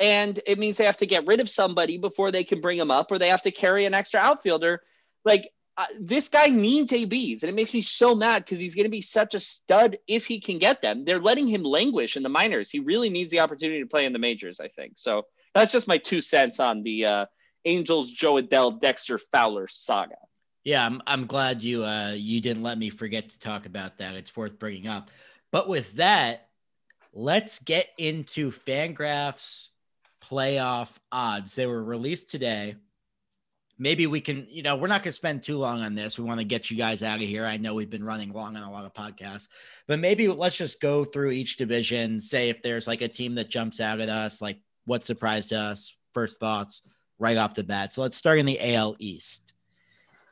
And 0.00 0.40
it 0.46 0.58
means 0.58 0.76
they 0.76 0.86
have 0.86 0.96
to 0.98 1.06
get 1.06 1.26
rid 1.26 1.40
of 1.40 1.48
somebody 1.48 1.98
before 1.98 2.30
they 2.30 2.44
can 2.44 2.60
bring 2.60 2.78
him 2.78 2.90
up 2.90 3.10
or 3.10 3.18
they 3.18 3.30
have 3.30 3.42
to 3.42 3.50
carry 3.50 3.84
an 3.84 3.94
extra 3.94 4.20
outfielder 4.20 4.80
like 5.24 5.50
uh, 5.78 5.86
this 6.00 6.28
guy 6.28 6.46
needs 6.46 6.92
ABs, 6.92 7.42
and 7.42 7.50
it 7.50 7.54
makes 7.54 7.72
me 7.72 7.80
so 7.80 8.14
mad 8.14 8.44
because 8.44 8.58
he's 8.58 8.74
going 8.74 8.84
to 8.84 8.90
be 8.90 9.00
such 9.00 9.34
a 9.34 9.40
stud 9.40 9.96
if 10.08 10.26
he 10.26 10.40
can 10.40 10.58
get 10.58 10.82
them. 10.82 11.04
They're 11.04 11.20
letting 11.20 11.46
him 11.46 11.62
languish 11.62 12.16
in 12.16 12.24
the 12.24 12.28
minors. 12.28 12.68
He 12.68 12.80
really 12.80 13.10
needs 13.10 13.30
the 13.30 13.38
opportunity 13.38 13.80
to 13.80 13.86
play 13.86 14.04
in 14.04 14.12
the 14.12 14.18
majors, 14.18 14.58
I 14.58 14.68
think. 14.68 14.94
So 14.96 15.26
that's 15.54 15.72
just 15.72 15.86
my 15.86 15.98
two 15.98 16.20
cents 16.20 16.58
on 16.58 16.82
the 16.82 17.04
uh, 17.04 17.26
Angels, 17.64 18.10
Jo 18.10 18.34
Adell, 18.34 18.80
Dexter 18.80 19.18
Fowler 19.32 19.68
saga. 19.68 20.16
Yeah, 20.64 20.84
I'm, 20.84 21.00
I'm 21.06 21.26
glad 21.26 21.62
you 21.62 21.84
uh, 21.84 22.10
you 22.10 22.40
didn't 22.40 22.64
let 22.64 22.76
me 22.76 22.90
forget 22.90 23.28
to 23.28 23.38
talk 23.38 23.64
about 23.64 23.98
that. 23.98 24.16
It's 24.16 24.36
worth 24.36 24.58
bringing 24.58 24.88
up. 24.88 25.12
But 25.52 25.68
with 25.68 25.92
that, 25.94 26.48
let's 27.12 27.60
get 27.60 27.88
into 27.96 28.50
Fangraphs 28.50 29.68
playoff 30.20 30.90
odds. 31.12 31.54
They 31.54 31.66
were 31.66 31.82
released 31.82 32.30
today 32.30 32.74
maybe 33.78 34.06
we 34.06 34.20
can, 34.20 34.46
you 34.50 34.62
know, 34.62 34.76
we're 34.76 34.88
not 34.88 35.02
going 35.02 35.12
to 35.12 35.16
spend 35.16 35.42
too 35.42 35.56
long 35.56 35.80
on 35.80 35.94
this. 35.94 36.18
We 36.18 36.24
want 36.24 36.40
to 36.40 36.44
get 36.44 36.70
you 36.70 36.76
guys 36.76 37.02
out 37.02 37.20
of 37.20 37.26
here. 37.26 37.44
I 37.44 37.56
know 37.56 37.74
we've 37.74 37.90
been 37.90 38.04
running 38.04 38.32
long 38.32 38.56
on 38.56 38.62
a 38.62 38.70
lot 38.70 38.84
of 38.84 38.92
podcasts, 38.92 39.48
but 39.86 40.00
maybe 40.00 40.28
let's 40.28 40.56
just 40.56 40.80
go 40.80 41.04
through 41.04 41.30
each 41.30 41.56
division, 41.56 42.20
say 42.20 42.48
if 42.48 42.62
there's 42.62 42.86
like 42.86 43.02
a 43.02 43.08
team 43.08 43.34
that 43.36 43.48
jumps 43.48 43.80
out 43.80 44.00
at 44.00 44.08
us, 44.08 44.42
like 44.42 44.58
what 44.84 45.04
surprised 45.04 45.52
us, 45.52 45.96
first 46.12 46.40
thoughts 46.40 46.82
right 47.18 47.36
off 47.36 47.54
the 47.54 47.64
bat. 47.64 47.92
So 47.92 48.02
let's 48.02 48.16
start 48.16 48.38
in 48.38 48.46
the 48.46 48.74
AL 48.74 48.96
East. 48.98 49.52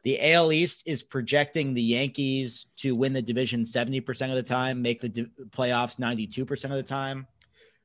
The 0.02 0.32
AL 0.32 0.52
East 0.52 0.82
is 0.86 1.02
projecting 1.02 1.74
the 1.74 1.82
Yankees 1.82 2.66
to 2.76 2.94
win 2.94 3.12
the 3.12 3.22
division 3.22 3.62
70% 3.62 4.28
of 4.28 4.36
the 4.36 4.42
time, 4.42 4.80
make 4.80 5.00
the 5.00 5.08
di- 5.08 5.26
playoffs 5.50 5.98
92% 5.98 6.64
of 6.64 6.70
the 6.70 6.82
time 6.82 7.26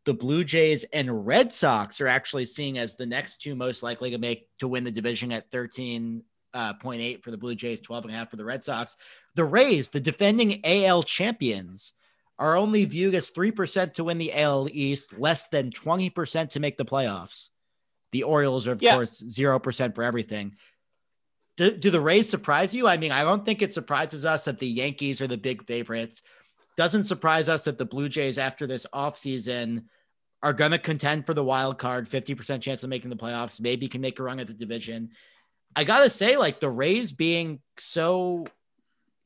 the 0.05 0.13
Blue 0.13 0.43
Jays 0.43 0.83
and 0.85 1.25
Red 1.25 1.51
Sox 1.51 2.01
are 2.01 2.07
actually 2.07 2.45
seeing 2.45 2.77
as 2.77 2.95
the 2.95 3.05
next 3.05 3.41
two 3.41 3.55
most 3.55 3.83
likely 3.83 4.11
to 4.11 4.17
make 4.17 4.47
to 4.59 4.67
win 4.67 4.83
the 4.83 4.91
division 4.91 5.31
at 5.31 5.51
13.8 5.51 6.21
uh, 6.53 6.73
for 7.21 7.31
the 7.31 7.37
Blue 7.37 7.55
Jays, 7.55 7.81
12 7.81 8.05
and 8.05 8.13
a 8.13 8.17
half 8.17 8.29
for 8.29 8.37
the 8.37 8.45
Red 8.45 8.63
Sox. 8.63 8.97
The 9.35 9.45
Rays, 9.45 9.89
the 9.89 9.99
defending 9.99 10.65
AL 10.65 11.03
champions, 11.03 11.93
are 12.39 12.57
only 12.57 12.85
viewed 12.85 13.13
as 13.13 13.31
3% 13.31 13.93
to 13.93 14.03
win 14.03 14.17
the 14.17 14.33
AL 14.33 14.67
East, 14.71 15.17
less 15.17 15.47
than 15.49 15.69
20% 15.69 16.49
to 16.49 16.59
make 16.59 16.77
the 16.77 16.85
playoffs. 16.85 17.49
The 18.11 18.23
Orioles 18.23 18.67
are, 18.67 18.71
of 18.71 18.81
yeah. 18.81 18.93
course, 18.93 19.21
0% 19.21 19.95
for 19.95 20.03
everything. 20.03 20.55
Do, 21.57 21.69
do 21.69 21.91
the 21.91 22.01
Rays 22.01 22.27
surprise 22.27 22.73
you? 22.73 22.87
I 22.87 22.97
mean, 22.97 23.11
I 23.11 23.23
don't 23.23 23.45
think 23.45 23.61
it 23.61 23.73
surprises 23.73 24.25
us 24.25 24.45
that 24.45 24.57
the 24.57 24.67
Yankees 24.67 25.21
are 25.21 25.27
the 25.27 25.37
big 25.37 25.65
favorites. 25.67 26.23
Doesn't 26.81 27.03
surprise 27.03 27.47
us 27.47 27.65
that 27.65 27.77
the 27.77 27.85
Blue 27.85 28.09
Jays, 28.09 28.39
after 28.39 28.65
this 28.65 28.87
offseason, 28.91 29.83
are 30.41 30.51
going 30.51 30.71
to 30.71 30.79
contend 30.79 31.27
for 31.27 31.35
the 31.35 31.43
wild 31.43 31.77
card, 31.77 32.09
50% 32.09 32.59
chance 32.59 32.81
of 32.81 32.89
making 32.89 33.11
the 33.11 33.15
playoffs, 33.15 33.61
maybe 33.61 33.87
can 33.87 34.01
make 34.01 34.17
a 34.17 34.23
run 34.23 34.39
at 34.39 34.47
the 34.47 34.53
division. 34.53 35.11
I 35.75 35.83
got 35.83 35.99
to 35.99 36.09
say, 36.09 36.37
like 36.37 36.59
the 36.59 36.71
Rays 36.71 37.11
being 37.11 37.59
so, 37.77 38.47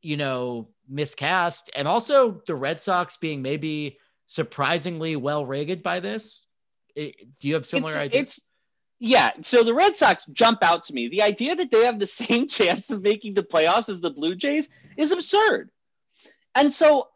you 0.02 0.18
know, 0.18 0.68
miscast, 0.90 1.72
and 1.74 1.88
also 1.88 2.42
the 2.46 2.56
Red 2.56 2.82
Sox 2.82 3.16
being 3.16 3.42
maybe 3.42 4.00
surprisingly 4.28 5.16
well 5.16 5.46
rated 5.46 5.82
by 5.82 6.02
this. 6.02 6.46
It, 6.94 7.16
do 7.40 7.48
you 7.48 7.54
have 7.54 7.66
similar 7.66 7.94
it's, 7.94 8.00
ideas? 8.02 8.22
It's 8.22 8.40
yeah. 9.00 9.30
So 9.44 9.64
the 9.64 9.74
Red 9.74 9.96
Sox 9.96 10.26
jump 10.26 10.62
out 10.62 10.84
to 10.84 10.94
me. 10.94 11.08
The 11.08 11.22
idea 11.22 11.56
that 11.56 11.72
they 11.72 11.86
have 11.86 12.00
the 12.00 12.08
same 12.22 12.50
chance 12.50 12.92
of 12.92 13.02
making 13.02 13.36
the 13.36 13.44
playoffs 13.44 13.88
as 13.88 14.02
the 14.02 14.12
Blue 14.12 14.36
Jays 14.36 14.68
is 14.98 15.14
absurd. 15.14 15.70
And 16.56 16.74
so 16.74 17.10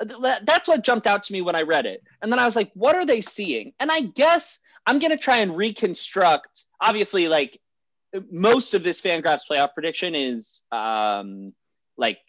that's 0.43 0.67
what 0.67 0.83
jumped 0.83 1.07
out 1.07 1.23
to 1.23 1.33
me 1.33 1.41
when 1.41 1.55
I 1.55 1.61
read 1.61 1.85
it. 1.85 2.03
And 2.21 2.31
then 2.31 2.39
I 2.39 2.45
was 2.45 2.55
like, 2.55 2.71
what 2.73 2.95
are 2.95 3.05
they 3.05 3.21
seeing? 3.21 3.73
And 3.79 3.89
I 3.91 4.01
guess 4.01 4.59
I'm 4.85 4.99
going 4.99 5.11
to 5.11 5.17
try 5.17 5.37
and 5.37 5.55
reconstruct. 5.55 6.65
Obviously, 6.81 7.27
like 7.27 7.59
most 8.31 8.73
of 8.73 8.83
this 8.83 9.01
Fangraphs 9.01 9.41
playoff 9.49 9.73
prediction 9.73 10.15
is 10.15 10.63
um, 10.71 11.53
like 11.97 12.19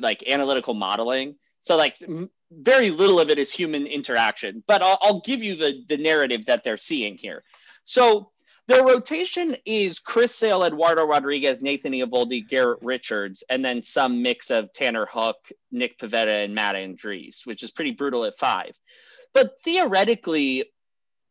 like 0.00 0.24
analytical 0.26 0.74
modeling. 0.74 1.36
So 1.62 1.76
like 1.76 1.96
m- 2.02 2.30
very 2.50 2.90
little 2.90 3.20
of 3.20 3.30
it 3.30 3.38
is 3.38 3.52
human 3.52 3.86
interaction. 3.86 4.62
But 4.66 4.82
I'll, 4.82 4.98
I'll 5.02 5.20
give 5.20 5.42
you 5.42 5.56
the 5.56 5.84
the 5.88 5.96
narrative 5.96 6.46
that 6.46 6.64
they're 6.64 6.76
seeing 6.76 7.16
here. 7.16 7.44
So 7.84 8.31
their 8.72 8.84
rotation 8.84 9.56
is 9.66 9.98
Chris 9.98 10.34
Sale, 10.34 10.64
Eduardo 10.64 11.04
Rodriguez, 11.04 11.62
Nathan 11.62 11.92
Eovaldi, 11.92 12.48
Garrett 12.48 12.78
Richards, 12.82 13.44
and 13.50 13.64
then 13.64 13.82
some 13.82 14.22
mix 14.22 14.50
of 14.50 14.72
Tanner 14.72 15.06
Houck, 15.06 15.36
Nick 15.70 15.98
Pivetta, 15.98 16.44
and 16.44 16.54
Matt 16.54 16.74
Andriese, 16.74 17.44
which 17.44 17.62
is 17.62 17.70
pretty 17.70 17.92
brutal 17.92 18.24
at 18.24 18.38
five. 18.38 18.72
But 19.34 19.54
theoretically, 19.62 20.70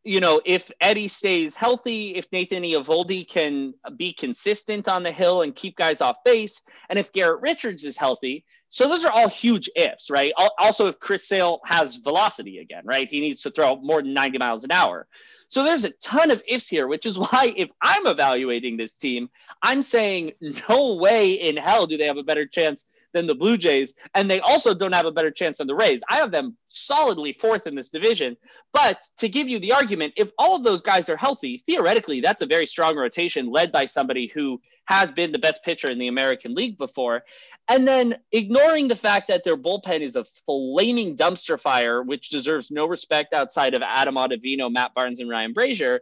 you 0.03 0.19
know, 0.19 0.41
if 0.45 0.71
Eddie 0.79 1.07
stays 1.07 1.55
healthy, 1.55 2.15
if 2.15 2.25
Nathan 2.31 2.63
Eovaldi 2.63 3.27
can 3.27 3.73
be 3.97 4.13
consistent 4.13 4.87
on 4.87 5.03
the 5.03 5.11
hill 5.11 5.41
and 5.41 5.55
keep 5.55 5.75
guys 5.75 6.01
off 6.01 6.17
base, 6.23 6.61
and 6.89 6.97
if 6.97 7.11
Garrett 7.11 7.41
Richards 7.41 7.83
is 7.83 7.97
healthy, 7.97 8.45
so 8.69 8.87
those 8.87 9.03
are 9.03 9.11
all 9.11 9.27
huge 9.27 9.69
ifs, 9.75 10.09
right? 10.09 10.31
Also, 10.57 10.87
if 10.87 10.99
Chris 10.99 11.27
Sale 11.27 11.59
has 11.65 11.97
velocity 11.97 12.59
again, 12.59 12.83
right? 12.85 13.07
He 13.07 13.19
needs 13.19 13.41
to 13.41 13.51
throw 13.51 13.75
more 13.75 14.01
than 14.01 14.13
90 14.13 14.37
miles 14.37 14.63
an 14.63 14.71
hour. 14.71 15.07
So 15.51 15.65
there's 15.65 15.83
a 15.83 15.91
ton 15.91 16.31
of 16.31 16.41
ifs 16.47 16.67
here, 16.67 16.87
which 16.87 17.05
is 17.05 17.19
why 17.19 17.53
if 17.55 17.69
I'm 17.81 18.07
evaluating 18.07 18.77
this 18.77 18.93
team, 18.93 19.29
I'm 19.61 19.81
saying 19.81 20.31
no 20.67 20.95
way 20.95 21.33
in 21.33 21.57
hell 21.57 21.85
do 21.85 21.97
they 21.97 22.07
have 22.07 22.17
a 22.17 22.23
better 22.23 22.47
chance 22.47 22.87
than 23.13 23.27
the 23.27 23.35
Blue 23.35 23.57
Jays. 23.57 23.93
And 24.15 24.31
they 24.31 24.39
also 24.39 24.73
don't 24.73 24.95
have 24.95 25.05
a 25.05 25.11
better 25.11 25.31
chance 25.31 25.57
than 25.57 25.67
the 25.67 25.75
Rays. 25.75 26.01
I 26.09 26.15
have 26.15 26.31
them 26.31 26.55
solidly 26.69 27.33
fourth 27.33 27.67
in 27.67 27.75
this 27.75 27.89
division. 27.89 28.37
But 28.73 29.03
to 29.17 29.27
give 29.27 29.49
you 29.49 29.59
the 29.59 29.73
argument, 29.73 30.13
if 30.15 30.31
all 30.37 30.55
of 30.55 30.63
those 30.63 30.81
guys 30.81 31.09
are 31.09 31.17
healthy, 31.17 31.61
theoretically, 31.65 32.21
that's 32.21 32.41
a 32.41 32.45
very 32.45 32.65
strong 32.65 32.95
rotation 32.95 33.51
led 33.51 33.73
by 33.73 33.85
somebody 33.85 34.27
who 34.27 34.61
has 34.85 35.11
been 35.11 35.31
the 35.31 35.39
best 35.39 35.63
pitcher 35.63 35.89
in 35.89 35.99
the 35.99 36.07
American 36.07 36.53
League 36.53 36.77
before. 36.77 37.23
And 37.67 37.87
then 37.87 38.17
ignoring 38.31 38.87
the 38.87 38.95
fact 38.95 39.27
that 39.27 39.43
their 39.43 39.57
bullpen 39.57 40.01
is 40.01 40.15
a 40.15 40.25
flaming 40.45 41.15
dumpster 41.15 41.59
fire, 41.59 42.01
which 42.01 42.29
deserves 42.29 42.71
no 42.71 42.85
respect 42.85 43.33
outside 43.33 43.73
of 43.73 43.81
Adam 43.81 44.15
Ottavino, 44.15 44.71
Matt 44.71 44.93
Barnes, 44.93 45.19
and 45.19 45.29
Ryan 45.29 45.53
Brasier. 45.53 45.99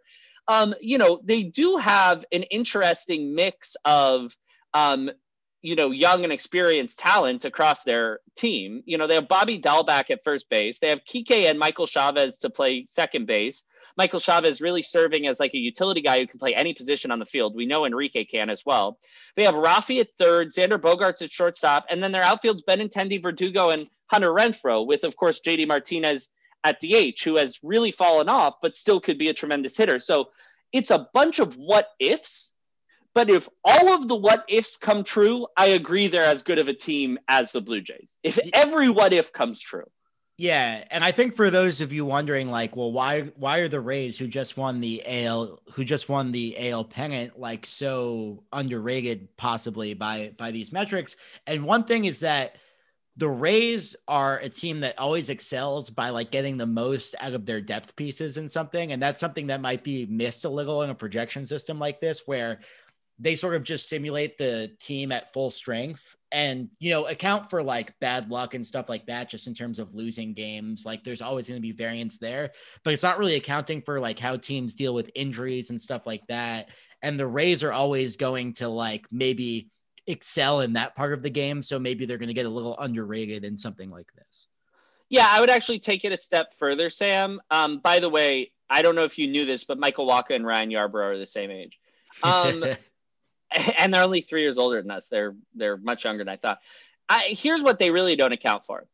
Um, 0.48 0.74
you 0.82 0.98
know, 0.98 1.22
they 1.24 1.44
do 1.44 1.78
have 1.78 2.26
an 2.32 2.44
interesting 2.44 3.36
mix 3.36 3.76
of, 3.86 4.36
um, 4.74 5.12
you 5.62 5.76
know, 5.76 5.92
young 5.92 6.24
and 6.24 6.34
experienced 6.34 6.98
talent 6.98 7.46
across 7.46 7.84
their 7.84 8.22
team. 8.36 8.82
You 8.86 8.98
know, 8.98 9.06
they 9.06 9.16
have 9.16 9.28
Bobby 9.28 9.60
Dalbec 9.60 10.10
at 10.10 10.24
first 10.24 10.50
base. 10.50 10.80
They 10.80 10.90
have 10.90 11.04
Kike 11.04 11.50
and 11.50 11.60
Michael 11.60 11.86
Chavis 11.86 12.40
to 12.40 12.50
play 12.50 12.86
second 12.88 13.28
base. 13.28 13.66
Michael 14.00 14.22
Chavis 14.22 14.62
really 14.62 14.82
serving 14.82 15.28
as 15.28 15.42
like 15.42 15.54
a 15.54 15.58
utility 15.58 16.00
guy 16.00 16.20
who 16.20 16.26
can 16.26 16.40
play 16.40 16.56
any 16.56 16.74
position 16.74 17.12
on 17.12 17.20
the 17.20 17.26
field. 17.26 17.54
We 17.54 17.66
know 17.66 17.84
Enrique 17.84 18.24
can 18.24 18.50
as 18.50 18.66
well. 18.66 18.98
They 19.36 19.44
have 19.44 19.56
Rafi 19.56 20.00
at 20.00 20.16
third, 20.18 20.52
Xander 20.52 20.80
Bogaerts 20.80 21.22
at 21.22 21.34
shortstop, 21.34 21.86
and 21.90 22.02
then 22.02 22.14
their 22.14 22.24
outfield's 22.24 22.62
Benintendi, 22.62 23.22
Verdugo, 23.22 23.72
and 23.72 23.90
Hunter 24.08 24.30
Renfroe, 24.30 24.88
with 24.88 25.04
of 25.04 25.18
course 25.18 25.42
JD 25.46 25.68
Martinez 25.68 26.30
at 26.64 26.80
DH, 26.80 27.22
who 27.26 27.36
has 27.36 27.60
really 27.62 27.92
fallen 27.92 28.30
off, 28.30 28.56
but 28.62 28.78
still 28.78 29.02
could 29.02 29.18
be 29.18 29.28
a 29.28 29.34
tremendous 29.34 29.76
hitter. 29.76 30.00
So 30.00 30.30
it's 30.72 30.92
a 30.92 31.10
bunch 31.14 31.40
of 31.40 31.58
what 31.58 31.90
ifs. 32.00 32.54
But 33.14 33.30
if 33.30 33.50
all 33.66 33.90
of 33.90 34.08
the 34.08 34.16
what 34.16 34.46
ifs 34.48 34.78
come 34.78 35.04
true, 35.04 35.48
I 35.58 35.68
agree 35.68 36.08
they're 36.08 36.24
as 36.24 36.44
good 36.44 36.60
of 36.60 36.70
a 36.70 36.74
team 36.74 37.20
as 37.28 37.52
the 37.52 37.60
Blue 37.60 37.82
Jays. 37.82 38.16
If 38.24 38.40
every 38.54 38.90
what 38.90 39.12
if 39.12 39.34
comes 39.34 39.60
true. 39.60 39.90
Yeah, 40.42 40.86
and 40.90 41.04
I 41.04 41.12
think 41.12 41.36
for 41.36 41.50
those 41.50 41.82
of 41.82 41.92
you 41.92 42.06
wondering, 42.06 42.50
like, 42.50 42.78
well, 42.78 42.94
why 42.94 43.24
why 43.36 43.58
are 43.58 43.68
the 43.68 43.82
Rays 43.82 44.18
who 44.18 44.26
just 44.26 44.56
won 44.56 44.80
the 44.80 45.04
AL 45.06 45.60
who 45.74 45.84
just 45.84 46.08
won 46.08 46.32
the 46.32 46.72
AL 46.72 46.86
pennant 46.86 47.38
like 47.38 47.66
so 47.66 48.46
underrated 48.54 49.36
possibly 49.36 49.94
by 49.96 50.34
by 50.38 50.52
these 50.52 50.72
metrics? 50.72 51.18
And 51.46 51.66
one 51.66 51.84
thing 51.84 52.06
is 52.06 52.22
that 52.22 52.56
the 53.18 53.28
Rays 53.28 53.98
are 54.08 54.40
a 54.40 54.48
team 54.48 54.80
that 54.80 54.98
always 54.98 55.30
excels 55.30 55.90
by 55.90 56.10
like 56.12 56.32
getting 56.32 56.56
the 56.56 56.66
most 56.66 57.16
out 57.20 57.34
of 57.34 57.46
their 57.46 57.60
depth 57.60 57.98
pieces 57.98 58.38
in 58.38 58.48
something, 58.48 58.94
and 58.94 59.04
that's 59.04 59.20
something 59.20 59.48
that 59.48 59.60
might 59.60 59.84
be 59.84 60.06
missed 60.06 60.46
a 60.46 60.50
little 60.50 60.84
in 60.84 60.90
a 60.90 60.96
projection 60.96 61.46
system 61.46 61.80
like 61.80 62.00
this, 62.00 62.24
where 62.28 62.62
they 63.20 63.36
sort 63.36 63.56
of 63.56 63.66
just 63.66 63.90
simulate 63.90 64.38
the 64.38 64.72
team 64.80 65.12
at 65.12 65.34
full 65.34 65.52
strength 65.52 66.16
and 66.32 66.70
you 66.80 66.92
know 66.92 67.08
account 67.08 67.50
for 67.50 67.64
like 67.64 67.98
bad 68.00 68.30
luck 68.30 68.54
and 68.54 68.66
stuff 68.66 68.88
like 68.88 69.06
that 69.08 69.30
just 69.30 69.48
in 69.48 69.54
terms 69.54 69.80
of 69.80 69.96
losing 69.96 70.34
games 70.34 70.86
like 70.86 71.04
there's 71.04 71.22
always 71.22 71.48
going 71.48 71.58
to 71.58 71.62
be 71.62 71.72
variance 71.72 72.18
there 72.18 72.52
but 72.84 72.94
it's 72.94 73.04
not 73.04 73.18
really 73.18 73.36
accounting 73.36 73.82
for 73.82 74.00
like 74.00 74.20
how 74.20 74.38
teams 74.38 74.74
deal 74.74 74.94
with 74.94 75.10
injuries 75.16 75.70
and 75.70 75.82
stuff 75.82 76.06
like 76.06 76.26
that 76.28 76.70
and 77.02 77.20
the 77.20 77.26
rays 77.26 77.64
are 77.64 77.72
always 77.72 78.16
going 78.16 78.54
to 78.54 78.68
like 78.68 79.06
maybe 79.12 79.70
excel 80.06 80.62
in 80.62 80.74
that 80.74 80.96
part 80.96 81.14
of 81.14 81.24
the 81.24 81.30
game 81.30 81.62
so 81.64 81.80
maybe 81.80 82.06
they're 82.06 82.18
going 82.18 82.28
to 82.28 82.34
get 82.34 82.46
a 82.46 82.50
little 82.50 82.78
underrated 82.80 83.44
in 83.44 83.58
something 83.58 83.90
like 83.90 84.12
this. 84.14 84.48
Yeah 85.10 85.28
i 85.28 85.40
would 85.40 85.50
actually 85.50 85.80
take 85.80 86.06
it 86.06 86.12
a 86.12 86.18
step 86.18 86.54
further 86.54 86.90
sam. 86.90 87.42
Um, 87.50 87.80
by 87.80 88.00
the 88.00 88.10
way 88.10 88.52
i 88.70 88.84
don't 88.84 88.96
know 88.96 89.04
if 89.04 89.18
you 89.18 89.28
knew 89.28 89.46
this 89.46 89.64
but 89.64 89.80
michael 89.80 90.08
wacha 90.08 90.36
and 90.36 90.46
ryan 90.46 90.70
yarbrough 90.70 91.16
are 91.16 91.18
the 91.18 91.26
same 91.26 91.50
age. 91.50 91.80
Um, 92.22 92.64
and 93.78 93.94
they're 93.94 94.04
only 94.04 94.22
three 94.22 94.42
years 94.42 94.58
older 94.58 94.82
than 94.82 94.92
us. 94.92 95.10
They're 95.10 95.36
they're 95.56 95.78
much 95.78 96.06
younger 96.06 96.24
than 96.24 96.34
I 96.34 96.38
thought. 96.38 96.60
I, 97.08 97.28
here's 97.30 97.64
what 97.64 97.80
they 97.80 97.90
really 97.90 98.16
don't 98.16 98.32
account 98.32 98.66
for. 98.66 98.86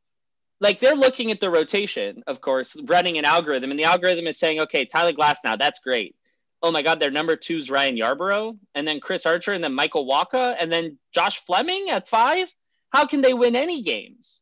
Like 0.61 0.79
they're 0.79 0.95
looking 0.95 1.31
at 1.31 1.41
the 1.41 1.49
rotation, 1.49 2.23
of 2.27 2.39
course, 2.39 2.77
running 2.85 3.17
an 3.17 3.25
algorithm, 3.25 3.71
and 3.71 3.79
the 3.79 3.83
algorithm 3.83 4.27
is 4.27 4.39
saying, 4.39 4.61
okay, 4.61 4.85
Tyler 4.85 5.11
Glasnow, 5.11 5.59
that's 5.59 5.81
great. 5.81 6.15
Oh 6.63 6.71
my 6.71 6.81
God, 6.81 6.99
their 6.99 7.11
number 7.11 7.35
two 7.35 7.57
is 7.57 7.69
Ryan 7.69 7.97
Yarbrough, 7.97 8.57
and 8.73 8.87
then 8.87 9.01
Chris 9.01 9.25
Archer, 9.25 9.51
and 9.51 9.63
then 9.63 9.73
Michael 9.73 10.07
Wacha, 10.07 10.55
and 10.57 10.71
then 10.71 10.97
Josh 11.11 11.39
Fleming 11.45 11.89
at 11.89 12.07
five. 12.07 12.47
How 12.89 13.05
can 13.05 13.19
they 13.21 13.33
win 13.33 13.57
any 13.57 13.81
games? 13.81 14.39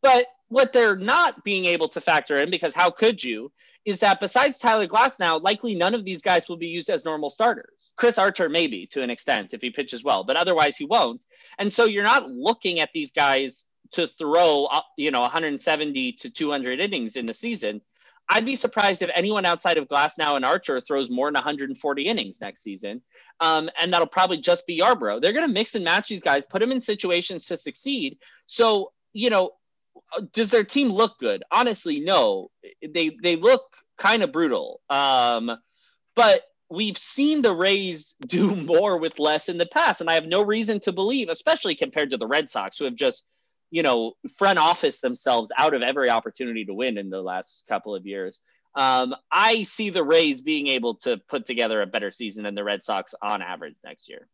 But 0.00 0.26
what 0.48 0.72
they're 0.72 0.96
not 0.96 1.44
being 1.44 1.66
able 1.66 1.88
to 1.90 2.00
factor 2.00 2.36
in, 2.36 2.50
because 2.50 2.74
how 2.74 2.90
could 2.90 3.22
you, 3.22 3.52
is 3.84 4.00
that 4.00 4.20
besides 4.20 4.58
Tyler 4.58 4.86
Glasnow, 4.86 5.42
likely 5.42 5.74
none 5.74 5.94
of 5.94 6.04
these 6.04 6.20
guys 6.20 6.48
will 6.48 6.56
be 6.56 6.66
used 6.66 6.90
as 6.90 7.04
normal 7.04 7.30
starters. 7.30 7.90
Chris 7.96 8.18
Archer, 8.18 8.48
maybe 8.48 8.86
to 8.88 9.02
an 9.02 9.10
extent, 9.10 9.54
if 9.54 9.62
he 9.62 9.70
pitches 9.70 10.04
well, 10.04 10.22
but 10.22 10.36
otherwise 10.36 10.76
he 10.76 10.84
won't. 10.84 11.24
And 11.58 11.72
so 11.72 11.86
you're 11.86 12.04
not 12.04 12.28
looking 12.28 12.80
at 12.80 12.90
these 12.92 13.10
guys 13.10 13.66
to 13.92 14.06
throw, 14.06 14.68
you 14.96 15.10
know, 15.10 15.20
170 15.20 16.12
to 16.12 16.30
200 16.30 16.80
innings 16.80 17.16
in 17.16 17.26
the 17.26 17.34
season. 17.34 17.80
I'd 18.28 18.46
be 18.46 18.54
surprised 18.54 19.02
if 19.02 19.10
anyone 19.14 19.44
outside 19.44 19.76
of 19.76 19.88
Glasnow 19.88 20.36
and 20.36 20.44
Archer 20.44 20.80
throws 20.80 21.10
more 21.10 21.26
than 21.26 21.34
140 21.34 22.02
innings 22.02 22.40
next 22.40 22.62
season. 22.62 23.02
Um, 23.40 23.68
and 23.80 23.92
that'll 23.92 24.06
probably 24.06 24.40
just 24.40 24.66
be 24.66 24.78
Yarbrough. 24.78 25.20
They're 25.20 25.32
going 25.32 25.48
to 25.48 25.52
mix 25.52 25.74
and 25.74 25.84
match 25.84 26.08
these 26.08 26.22
guys, 26.22 26.46
put 26.46 26.60
them 26.60 26.70
in 26.70 26.80
situations 26.80 27.46
to 27.46 27.56
succeed. 27.56 28.18
So, 28.46 28.92
you 29.12 29.30
know, 29.30 29.52
does 30.32 30.50
their 30.50 30.64
team 30.64 30.88
look 30.88 31.18
good? 31.18 31.42
Honestly, 31.50 32.00
no. 32.00 32.50
They 32.82 33.16
they 33.22 33.36
look 33.36 33.62
kind 33.98 34.22
of 34.22 34.32
brutal. 34.32 34.80
Um, 34.90 35.50
but 36.16 36.42
we've 36.70 36.98
seen 36.98 37.42
the 37.42 37.54
Rays 37.54 38.14
do 38.26 38.54
more 38.54 38.96
with 38.98 39.18
less 39.18 39.48
in 39.48 39.58
the 39.58 39.66
past, 39.66 40.00
and 40.00 40.10
I 40.10 40.14
have 40.14 40.26
no 40.26 40.42
reason 40.42 40.80
to 40.80 40.92
believe, 40.92 41.28
especially 41.28 41.74
compared 41.74 42.10
to 42.10 42.16
the 42.16 42.26
Red 42.26 42.48
Sox, 42.48 42.78
who 42.78 42.84
have 42.84 42.94
just 42.94 43.24
you 43.70 43.82
know 43.82 44.14
front 44.36 44.58
office 44.58 45.00
themselves 45.00 45.50
out 45.56 45.74
of 45.74 45.82
every 45.82 46.10
opportunity 46.10 46.64
to 46.64 46.74
win 46.74 46.98
in 46.98 47.10
the 47.10 47.22
last 47.22 47.64
couple 47.68 47.94
of 47.94 48.06
years. 48.06 48.40
Um, 48.74 49.16
I 49.32 49.64
see 49.64 49.90
the 49.90 50.04
Rays 50.04 50.40
being 50.40 50.68
able 50.68 50.94
to 50.98 51.18
put 51.28 51.44
together 51.44 51.82
a 51.82 51.86
better 51.86 52.10
season 52.10 52.44
than 52.44 52.54
the 52.54 52.64
Red 52.64 52.84
Sox 52.84 53.14
on 53.20 53.42
average 53.42 53.74
next 53.84 54.08
year. 54.08 54.28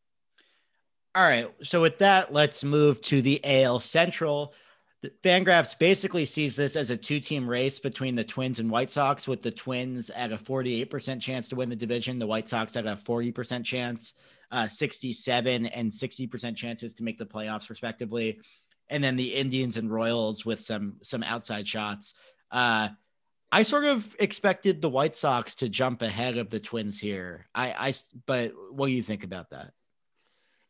All 1.15 1.23
right. 1.23 1.51
So 1.63 1.81
with 1.81 1.99
that, 1.99 2.35
let's 2.35 2.63
move 2.63 3.01
to 3.03 3.23
the 3.23 3.41
AL 3.43 3.81
Central. 3.81 4.53
Fangraphs 5.23 5.79
basically 5.79 6.25
sees 6.25 6.57
this 6.57 6.77
as 6.77 6.91
a 6.91 6.97
two 6.97 7.21
team 7.21 7.49
race 7.49 7.81
between 7.81 8.15
the 8.15 8.25
Twins 8.25 8.59
and 8.59 8.71
White 8.71 8.91
Sox, 8.91 9.27
with 9.27 9.43
the 9.43 9.51
Twins 9.51 10.11
at 10.11 10.33
a 10.33 10.37
48% 10.37 11.21
chance 11.21 11.49
to 11.49 11.57
win 11.57 11.69
the 11.69 11.77
division, 11.77 12.19
the 12.19 12.27
White 12.27 12.49
Sox 12.49 12.77
at 12.77 12.87
a 12.87 12.97
40% 12.97 13.65
chance, 13.65 14.15
uh, 14.51 14.69
67 14.69 15.67
and 15.67 15.91
60% 15.91 16.57
chances 16.57 16.95
to 16.95 17.03
make 17.03 17.19
the 17.19 17.27
playoffs, 17.27 17.69
respectively. 17.69 18.41
And 18.89 19.03
then 19.03 19.17
the 19.17 19.35
Indians 19.35 19.77
and 19.77 19.91
Royals 19.91 20.47
with 20.47 20.61
some 20.61 20.97
some 21.03 21.23
outside 21.23 21.67
shots. 21.67 22.15
Uh, 22.51 22.91
I 23.51 23.63
sort 23.63 23.85
of 23.85 24.15
expected 24.19 24.81
the 24.81 24.89
White 24.89 25.17
Sox 25.17 25.55
to 25.57 25.69
jump 25.69 26.03
ahead 26.03 26.37
of 26.37 26.51
the 26.51 26.61
Twins 26.61 26.99
here. 26.99 27.47
I, 27.55 27.89
I, 27.89 27.95
but 28.27 28.53
what 28.71 28.87
do 28.87 28.93
you 28.93 29.03
think 29.03 29.25
about 29.25 29.51
that? 29.51 29.73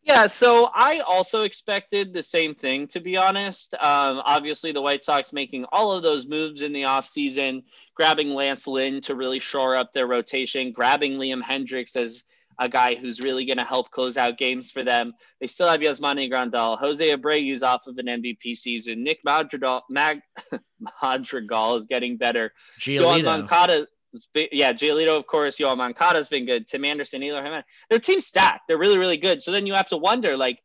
Yeah, 0.07 0.29
so 0.29 0.71
I 0.73 1.01
also 1.01 1.43
expected 1.43 2.13
the 2.13 2.23
same 2.23 2.55
thing, 2.55 2.87
to 2.89 3.01
be 3.01 3.17
honest. 3.17 3.75
Um, 3.75 4.23
obviously, 4.25 4.71
the 4.71 4.81
White 4.81 5.03
Sox 5.03 5.33
making 5.33 5.65
all 5.73 5.91
of 5.91 6.05
those 6.05 6.29
moves 6.29 6.63
in 6.63 6.73
the 6.73 6.83
offseason, 6.83 7.65
grabbing 7.97 8.33
Lance 8.33 8.69
Lynn 8.69 9.01
to 9.03 9.17
really 9.17 9.41
shore 9.41 9.75
up 9.75 9.93
their 9.93 10.07
rotation, 10.07 10.71
grabbing 10.71 11.15
Liam 11.15 11.43
Hendriks 11.43 11.97
as 11.97 12.23
a 12.61 12.69
guy 12.69 12.95
who's 12.95 13.21
really 13.21 13.45
going 13.45 13.59
to 13.59 13.65
help 13.65 13.91
close 13.91 14.17
out 14.17 14.39
games 14.39 14.71
for 14.71 14.85
them. 14.85 15.13
They 15.41 15.49
still 15.49 15.69
have 15.69 15.81
Yasmani 15.81 16.31
Grandal. 16.31 16.79
Jose 16.79 17.11
Abreu's 17.11 17.65
off 17.65 17.89
of 17.89 17.99
an 17.99 18.07
MVP 18.07 18.57
season. 18.57 19.03
Nick 19.03 19.19
Madrigal, 19.25 19.83
Mag, 19.91 20.21
Madrigal 21.03 21.77
is 21.77 21.87
getting 21.87 22.17
better. 22.17 22.53
Giolito. 22.79 23.25
Moncada, 23.25 23.87
yeah, 24.35 24.73
Giolito, 24.73 25.17
of 25.17 25.27
course. 25.27 25.59
Yoan 25.59 25.79
Moncada's 25.79 26.29
been 26.29 26.47
good. 26.47 26.67
Tim 26.67 26.85
Anderson, 26.85 27.23
Eloy 27.23 27.43
Jimenez. 27.43 27.65
Their 27.91 27.99
team's 27.99 28.27
stacked. 28.27 28.69
They're 28.69 28.79
really, 28.79 28.99
really 28.99 29.17
good. 29.17 29.43
So 29.43 29.53
then 29.53 29.67
you 29.67 29.75
have 29.75 29.89
to 29.91 29.97
wonder, 29.97 30.37
like, 30.37 30.59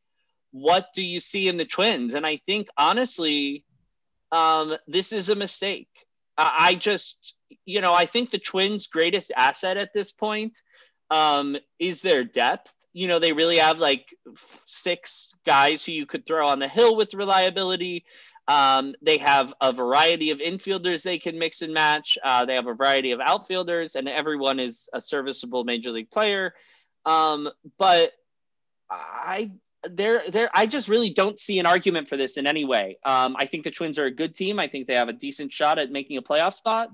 what 0.52 0.88
do 0.94 1.02
you 1.02 1.20
see 1.20 1.48
in 1.48 1.58
the 1.58 1.66
Twins? 1.66 2.14
And 2.14 2.26
I 2.26 2.38
think, 2.38 2.68
honestly, 2.78 3.64
um, 4.32 4.76
this 4.88 5.14
is 5.14 5.30
a 5.30 5.36
mistake. 5.36 5.90
I 6.38 6.76
just, 6.76 7.36
you 7.66 7.82
know, 7.82 7.94
I 7.94 8.06
think 8.06 8.32
the 8.32 8.40
Twins' 8.40 8.88
greatest 8.88 9.32
asset 9.36 9.78
at 9.78 9.94
this 9.94 10.12
point 10.12 10.58
um, 11.10 11.58
is 11.78 12.02
their 12.02 12.24
depth. 12.24 12.74
You 12.94 13.08
know, 13.08 13.20
they 13.20 13.34
really 13.34 13.58
have 13.58 13.80
like 13.80 14.14
six 14.66 15.34
guys 15.46 15.86
who 15.86 15.92
you 15.94 16.06
could 16.06 16.26
throw 16.26 16.48
on 16.48 16.60
the 16.60 16.68
hill 16.68 16.96
with 16.96 17.14
reliability. 17.14 18.06
Um, 18.48 18.96
they 19.02 19.18
have 19.20 19.54
a 19.62 19.72
variety 19.72 20.32
of 20.32 20.40
infielders 20.40 21.04
they 21.04 21.20
can 21.20 21.40
mix 21.40 21.62
and 21.62 21.74
match. 21.74 22.18
Uh, 22.24 22.46
they 22.46 22.56
have 22.56 22.68
a 22.68 22.74
variety 22.74 23.12
of 23.12 23.20
outfielders, 23.20 23.96
and 23.96 24.10
everyone 24.10 24.60
is 24.60 24.90
a 24.94 25.00
serviceable 25.00 25.64
major 25.64 25.92
league 25.92 26.12
player. 26.12 26.54
Um, 27.06 27.50
but 27.78 28.12
I 28.90 29.52
there 29.90 30.24
there 30.30 30.50
I 30.54 30.66
just 30.66 30.88
really 30.88 31.12
don't 31.12 31.40
see 31.40 31.60
an 31.60 31.66
argument 31.66 32.10
for 32.10 32.18
this 32.18 32.38
in 32.38 32.46
any 32.46 32.66
way. 32.66 32.98
Um, 33.06 33.36
I 33.38 33.46
think 33.46 33.64
the 33.64 33.72
Twins 33.72 33.98
are 34.00 34.06
a 34.06 34.12
good 34.12 34.36
team. 34.36 34.60
I 34.60 34.68
think 34.68 34.88
they 34.88 34.96
have 34.96 35.10
a 35.10 35.14
decent 35.14 35.52
shot 35.52 35.80
at 35.80 35.92
making 35.92 36.18
a 36.18 36.22
playoff 36.22 36.54
spot. 36.54 36.90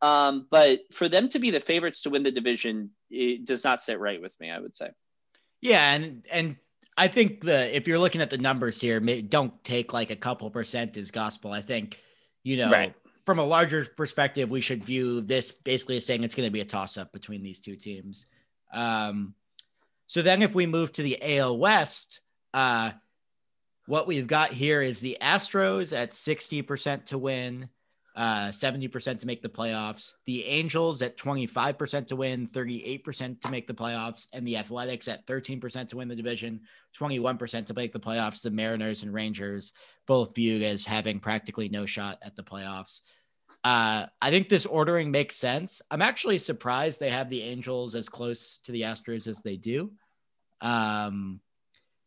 Um, 0.00 0.46
but 0.50 0.80
for 0.92 1.08
them 1.08 1.28
to 1.30 1.38
be 1.38 1.50
the 1.50 1.60
favorites 1.60 2.02
to 2.02 2.10
win 2.10 2.24
the 2.24 2.30
division, 2.30 2.90
it 3.10 3.44
does 3.44 3.64
not 3.64 3.80
sit 3.80 3.98
right 4.00 4.20
with 4.20 4.32
me. 4.40 4.50
I 4.50 4.58
would 4.58 4.76
say. 4.76 4.88
Yeah, 5.64 5.94
and 5.94 6.22
and 6.30 6.56
I 6.96 7.08
think 7.08 7.40
the 7.40 7.74
if 7.74 7.88
you're 7.88 7.98
looking 7.98 8.20
at 8.20 8.28
the 8.28 8.36
numbers 8.36 8.78
here, 8.82 9.00
don't 9.00 9.64
take 9.64 9.94
like 9.94 10.10
a 10.10 10.16
couple 10.16 10.50
percent 10.50 10.94
as 10.98 11.10
gospel. 11.10 11.52
I 11.52 11.62
think, 11.62 11.98
you 12.42 12.58
know, 12.58 12.70
right. 12.70 12.94
from 13.24 13.38
a 13.38 13.44
larger 13.44 13.86
perspective, 13.96 14.50
we 14.50 14.60
should 14.60 14.84
view 14.84 15.22
this 15.22 15.52
basically 15.52 15.96
as 15.96 16.04
saying 16.04 16.22
it's 16.22 16.34
going 16.34 16.46
to 16.46 16.52
be 16.52 16.60
a 16.60 16.66
toss 16.66 16.98
up 16.98 17.14
between 17.14 17.42
these 17.42 17.60
two 17.60 17.76
teams. 17.76 18.26
Um, 18.74 19.34
so 20.06 20.20
then 20.20 20.42
if 20.42 20.54
we 20.54 20.66
move 20.66 20.92
to 20.92 21.02
the 21.02 21.38
AL 21.38 21.56
West, 21.56 22.20
uh, 22.52 22.90
what 23.86 24.06
we've 24.06 24.26
got 24.26 24.52
here 24.52 24.82
is 24.82 25.00
the 25.00 25.16
Astros 25.22 25.96
at 25.96 26.10
60% 26.10 27.06
to 27.06 27.16
win, 27.16 27.70
uh, 28.16 28.48
70% 28.48 29.18
to 29.18 29.26
make 29.26 29.42
the 29.42 29.48
playoffs. 29.48 30.14
The 30.24 30.44
Angels 30.44 31.02
at 31.02 31.16
25% 31.16 32.06
to 32.08 32.16
win, 32.16 32.46
38% 32.46 33.40
to 33.40 33.50
make 33.50 33.66
the 33.66 33.74
playoffs, 33.74 34.28
and 34.32 34.46
the 34.46 34.56
Athletics 34.56 35.08
at 35.08 35.26
13% 35.26 35.88
to 35.88 35.96
win 35.96 36.08
the 36.08 36.14
division, 36.14 36.60
21% 36.96 37.66
to 37.66 37.74
make 37.74 37.92
the 37.92 37.98
playoffs. 37.98 38.42
The 38.42 38.50
Mariners 38.50 39.02
and 39.02 39.12
Rangers 39.12 39.72
both 40.06 40.34
viewed 40.34 40.62
as 40.62 40.84
having 40.84 41.18
practically 41.18 41.68
no 41.68 41.86
shot 41.86 42.18
at 42.22 42.36
the 42.36 42.44
playoffs. 42.44 43.00
Uh, 43.64 44.06
I 44.20 44.30
think 44.30 44.48
this 44.48 44.66
ordering 44.66 45.10
makes 45.10 45.36
sense. 45.36 45.80
I'm 45.90 46.02
actually 46.02 46.38
surprised 46.38 47.00
they 47.00 47.10
have 47.10 47.30
the 47.30 47.42
Angels 47.42 47.94
as 47.94 48.08
close 48.08 48.58
to 48.58 48.72
the 48.72 48.82
Astros 48.82 49.26
as 49.26 49.40
they 49.40 49.56
do. 49.56 49.90
Um, 50.60 51.40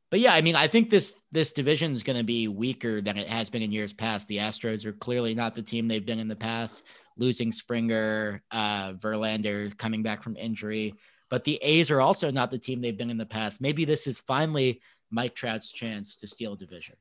but 0.09 0.19
yeah, 0.19 0.33
I 0.33 0.41
mean, 0.41 0.55
I 0.55 0.67
think 0.67 0.89
this 0.89 1.15
this 1.31 1.51
division 1.51 1.91
is 1.91 2.03
going 2.03 2.17
to 2.17 2.23
be 2.23 2.47
weaker 2.47 3.01
than 3.01 3.17
it 3.17 3.27
has 3.27 3.49
been 3.49 3.61
in 3.61 3.71
years 3.71 3.93
past. 3.93 4.27
The 4.27 4.37
Astros 4.37 4.85
are 4.85 4.93
clearly 4.93 5.35
not 5.35 5.53
the 5.53 5.61
team 5.61 5.87
they've 5.87 6.05
been 6.05 6.19
in 6.19 6.27
the 6.27 6.35
past, 6.35 6.85
losing 7.17 7.51
Springer, 7.51 8.41
uh, 8.51 8.93
Verlander 8.93 9.77
coming 9.77 10.03
back 10.03 10.23
from 10.23 10.37
injury. 10.37 10.93
But 11.29 11.43
the 11.43 11.57
A's 11.61 11.91
are 11.91 11.99
also 11.99 12.31
not 12.31 12.51
the 12.51 12.57
team 12.57 12.79
they've 12.79 12.97
been 12.97 13.09
in 13.09 13.17
the 13.17 13.25
past. 13.25 13.59
Maybe 13.59 13.83
this 13.83 14.07
is 14.07 14.19
finally 14.19 14.81
Mike 15.11 15.35
Trout's 15.35 15.71
chance 15.71 16.15
to 16.17 16.27
steal 16.27 16.53
a 16.53 16.57
division. 16.57 16.95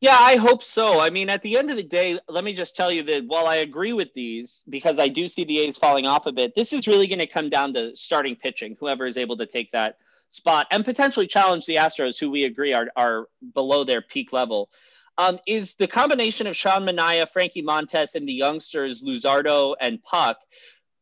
Yeah, 0.00 0.16
I 0.18 0.36
hope 0.36 0.64
so. 0.64 1.00
I 1.00 1.10
mean, 1.10 1.28
at 1.28 1.42
the 1.42 1.56
end 1.56 1.70
of 1.70 1.76
the 1.76 1.82
day, 1.82 2.18
let 2.28 2.42
me 2.42 2.52
just 2.52 2.74
tell 2.74 2.90
you 2.90 3.04
that 3.04 3.24
while 3.24 3.46
I 3.46 3.56
agree 3.56 3.92
with 3.92 4.12
these, 4.14 4.62
because 4.68 4.98
I 4.98 5.06
do 5.06 5.28
see 5.28 5.44
the 5.44 5.60
A's 5.60 5.76
falling 5.76 6.06
off 6.06 6.26
a 6.26 6.32
bit, 6.32 6.54
this 6.56 6.72
is 6.72 6.88
really 6.88 7.06
going 7.06 7.20
to 7.20 7.26
come 7.26 7.48
down 7.48 7.72
to 7.74 7.96
starting 7.96 8.34
pitching, 8.34 8.76
whoever 8.80 9.06
is 9.06 9.16
able 9.16 9.36
to 9.36 9.46
take 9.46 9.70
that 9.70 9.98
spot 10.32 10.66
and 10.70 10.84
potentially 10.84 11.26
challenge 11.26 11.66
the 11.66 11.76
Astros, 11.76 12.18
who 12.18 12.30
we 12.30 12.44
agree 12.44 12.74
are, 12.74 12.88
are 12.96 13.28
below 13.54 13.84
their 13.84 14.02
peak 14.02 14.32
level. 14.32 14.70
Um, 15.18 15.38
is 15.46 15.74
the 15.74 15.86
combination 15.86 16.46
of 16.46 16.56
Sean 16.56 16.86
Manaea, 16.86 17.30
Frankie 17.30 17.62
Montas, 17.62 18.14
and 18.14 18.26
the 18.26 18.32
youngsters 18.32 19.02
Luzardo 19.02 19.74
and 19.78 20.02
Puk 20.02 20.38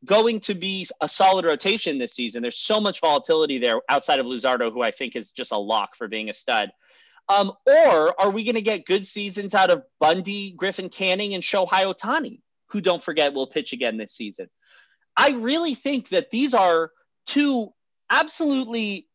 going 0.04 0.40
to 0.40 0.54
be 0.54 0.86
a 1.00 1.08
solid 1.08 1.44
rotation 1.44 1.98
this 1.98 2.12
season? 2.12 2.42
There's 2.42 2.58
so 2.58 2.80
much 2.80 3.00
volatility 3.00 3.58
there 3.58 3.80
outside 3.88 4.18
of 4.18 4.26
Luzardo, 4.26 4.72
who 4.72 4.82
I 4.82 4.90
think 4.90 5.14
is 5.14 5.30
just 5.30 5.52
a 5.52 5.56
lock 5.56 5.94
for 5.94 6.08
being 6.08 6.28
a 6.28 6.34
stud. 6.34 6.70
Um, 7.28 7.52
or 7.64 8.20
are 8.20 8.30
we 8.30 8.42
going 8.42 8.56
to 8.56 8.62
get 8.62 8.84
good 8.84 9.06
seasons 9.06 9.54
out 9.54 9.70
of 9.70 9.84
Bundy, 10.00 10.50
Griffin 10.50 10.88
Canning, 10.88 11.34
and 11.34 11.42
Shohei 11.42 11.94
Ohtani, 11.94 12.40
who 12.70 12.80
don't 12.80 13.02
forget 13.02 13.32
will 13.32 13.46
pitch 13.46 13.72
again 13.72 13.96
this 13.96 14.12
season? 14.12 14.48
I 15.16 15.30
really 15.30 15.76
think 15.76 16.08
that 16.08 16.32
these 16.32 16.52
are 16.54 16.90
two 17.26 17.72
absolutely 18.10 19.06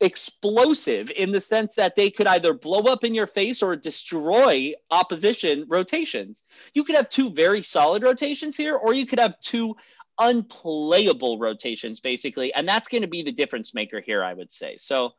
explosive 0.00 1.10
in 1.10 1.32
the 1.32 1.40
sense 1.40 1.74
that 1.74 1.96
they 1.96 2.10
could 2.10 2.26
either 2.26 2.52
blow 2.52 2.80
up 2.80 3.04
in 3.04 3.14
your 3.14 3.26
face 3.26 3.62
or 3.62 3.76
destroy 3.76 4.72
opposition 4.90 5.64
rotations. 5.68 6.44
You 6.74 6.84
could 6.84 6.96
have 6.96 7.08
two 7.08 7.30
very 7.30 7.62
solid 7.62 8.02
rotations 8.02 8.56
here, 8.56 8.76
or 8.76 8.94
you 8.94 9.06
could 9.06 9.20
have 9.20 9.40
two 9.40 9.76
unplayable 10.18 11.38
rotations, 11.38 12.00
basically. 12.00 12.52
And 12.54 12.68
that's 12.68 12.88
going 12.88 13.02
to 13.02 13.08
be 13.08 13.22
the 13.22 13.32
difference 13.32 13.74
maker 13.74 14.00
here, 14.00 14.22
I 14.22 14.34
would 14.34 14.52
say. 14.52 14.76
So, 14.78 15.12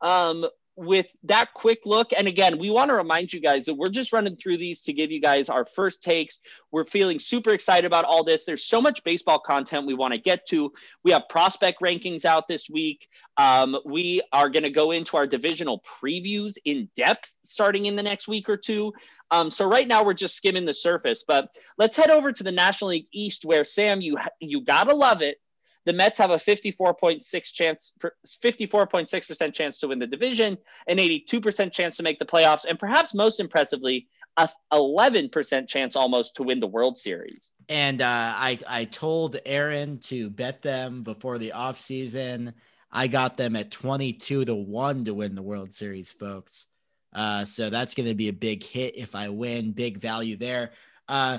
um, 0.00 0.46
with 0.76 1.06
that 1.24 1.54
quick 1.54 1.80
look, 1.86 2.12
and 2.16 2.28
again, 2.28 2.58
we 2.58 2.70
want 2.70 2.90
to 2.90 2.94
remind 2.94 3.32
you 3.32 3.40
guys 3.40 3.64
that 3.64 3.74
we're 3.74 3.88
just 3.88 4.12
running 4.12 4.36
through 4.36 4.58
these 4.58 4.82
to 4.82 4.92
give 4.92 5.10
you 5.10 5.20
guys 5.20 5.48
our 5.48 5.64
first 5.64 6.02
takes. 6.02 6.38
We're 6.70 6.84
feeling 6.84 7.18
super 7.18 7.50
excited 7.50 7.86
about 7.86 8.04
all 8.04 8.24
this. 8.24 8.44
There's 8.44 8.64
so 8.64 8.80
much 8.80 9.02
baseball 9.02 9.38
content 9.38 9.86
we 9.86 9.94
want 9.94 10.12
to 10.12 10.18
get 10.18 10.46
to. 10.48 10.72
We 11.02 11.12
have 11.12 11.28
prospect 11.28 11.80
rankings 11.80 12.24
out 12.24 12.46
this 12.46 12.68
week. 12.68 13.08
Um, 13.38 13.76
we 13.84 14.22
are 14.32 14.50
going 14.50 14.64
to 14.64 14.70
go 14.70 14.90
into 14.90 15.16
our 15.16 15.26
divisional 15.26 15.82
previews 15.82 16.54
in 16.64 16.88
depth 16.94 17.32
starting 17.44 17.86
in 17.86 17.96
the 17.96 18.02
next 18.02 18.28
week 18.28 18.48
or 18.48 18.56
two. 18.56 18.92
Um, 19.30 19.50
so 19.50 19.66
right 19.66 19.88
now 19.88 20.04
we're 20.04 20.14
just 20.14 20.36
skimming 20.36 20.66
the 20.66 20.74
surface, 20.74 21.24
but 21.26 21.48
let's 21.78 21.96
head 21.96 22.10
over 22.10 22.32
to 22.32 22.44
the 22.44 22.52
National 22.52 22.90
League 22.90 23.08
East, 23.12 23.44
where 23.44 23.64
Sam, 23.64 24.00
you 24.00 24.18
you 24.40 24.60
gotta 24.60 24.94
love 24.94 25.22
it 25.22 25.38
the 25.86 25.92
Mets 25.92 26.18
have 26.18 26.32
a 26.32 26.36
54.6 26.36 27.52
chance, 27.52 27.94
54.6% 28.44 29.54
chance 29.54 29.78
to 29.78 29.88
win 29.88 30.00
the 30.00 30.06
division, 30.06 30.58
an 30.88 30.98
82% 30.98 31.72
chance 31.72 31.96
to 31.96 32.02
make 32.02 32.18
the 32.18 32.26
playoffs, 32.26 32.64
and 32.68 32.78
perhaps 32.78 33.14
most 33.14 33.40
impressively, 33.40 34.08
a 34.36 34.48
11% 34.72 35.66
chance 35.66 35.96
almost 35.96 36.34
to 36.36 36.42
win 36.42 36.60
the 36.60 36.66
World 36.66 36.98
Series. 36.98 37.52
And 37.68 38.02
uh, 38.02 38.34
I 38.36 38.58
I 38.68 38.84
told 38.84 39.38
Aaron 39.46 39.98
to 40.00 40.28
bet 40.28 40.60
them 40.60 41.02
before 41.02 41.38
the 41.38 41.52
offseason. 41.54 42.52
I 42.92 43.06
got 43.06 43.36
them 43.36 43.56
at 43.56 43.70
22 43.70 44.44
to 44.44 44.54
1 44.54 45.04
to 45.06 45.14
win 45.14 45.34
the 45.34 45.42
World 45.42 45.72
Series, 45.72 46.12
folks. 46.12 46.66
Uh, 47.12 47.44
so 47.44 47.70
that's 47.70 47.94
going 47.94 48.08
to 48.08 48.14
be 48.14 48.28
a 48.28 48.32
big 48.32 48.62
hit 48.62 48.96
if 48.96 49.14
I 49.14 49.30
win, 49.30 49.72
big 49.72 49.98
value 49.98 50.36
there. 50.36 50.72
Uh, 51.08 51.38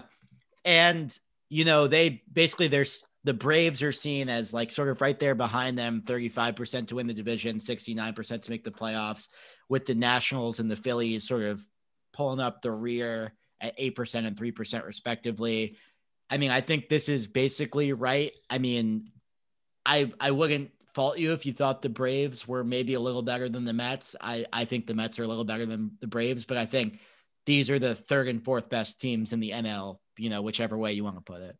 and 0.65 1.17
you 1.49 1.65
know, 1.65 1.87
they 1.87 2.23
basically 2.31 2.67
there's 2.67 3.07
the 3.27 3.33
Braves 3.33 3.83
are 3.83 3.91
seen 3.91 4.29
as 4.29 4.53
like 4.53 4.71
sort 4.71 4.87
of 4.87 5.01
right 5.01 5.19
there 5.19 5.35
behind 5.35 5.77
them 5.77 6.01
35% 6.05 6.87
to 6.87 6.95
win 6.95 7.07
the 7.07 7.13
division, 7.13 7.57
69% 7.57 8.41
to 8.41 8.49
make 8.49 8.63
the 8.63 8.71
playoffs, 8.71 9.27
with 9.67 9.85
the 9.85 9.95
Nationals 9.95 10.61
and 10.61 10.71
the 10.71 10.77
Phillies 10.77 11.27
sort 11.27 11.43
of 11.43 11.61
pulling 12.13 12.39
up 12.39 12.61
the 12.61 12.71
rear 12.71 13.33
at 13.59 13.77
8% 13.77 14.25
and 14.25 14.37
3% 14.37 14.85
respectively. 14.85 15.75
I 16.29 16.37
mean, 16.37 16.51
I 16.51 16.61
think 16.61 16.87
this 16.87 17.09
is 17.09 17.27
basically 17.27 17.91
right. 17.91 18.31
I 18.49 18.59
mean, 18.59 19.11
I 19.85 20.09
I 20.21 20.31
wouldn't 20.31 20.71
fault 20.95 21.17
you 21.17 21.33
if 21.33 21.45
you 21.45 21.51
thought 21.51 21.81
the 21.81 21.89
Braves 21.89 22.47
were 22.47 22.63
maybe 22.63 22.93
a 22.93 22.99
little 23.01 23.23
better 23.23 23.49
than 23.49 23.65
the 23.65 23.73
Mets. 23.73 24.15
I 24.21 24.45
I 24.53 24.63
think 24.63 24.87
the 24.87 24.93
Mets 24.93 25.19
are 25.19 25.25
a 25.25 25.27
little 25.27 25.43
better 25.43 25.65
than 25.65 25.97
the 25.99 26.07
Braves, 26.07 26.45
but 26.45 26.55
I 26.55 26.65
think 26.65 27.01
these 27.45 27.69
are 27.69 27.77
the 27.77 27.93
third 27.93 28.29
and 28.29 28.41
fourth 28.41 28.69
best 28.69 29.01
teams 29.01 29.33
in 29.33 29.41
the 29.41 29.51
NL, 29.51 29.99
you 30.17 30.29
know, 30.29 30.41
whichever 30.41 30.77
way 30.77 30.93
you 30.93 31.03
want 31.03 31.17
to 31.17 31.21
put 31.21 31.41
it. 31.41 31.57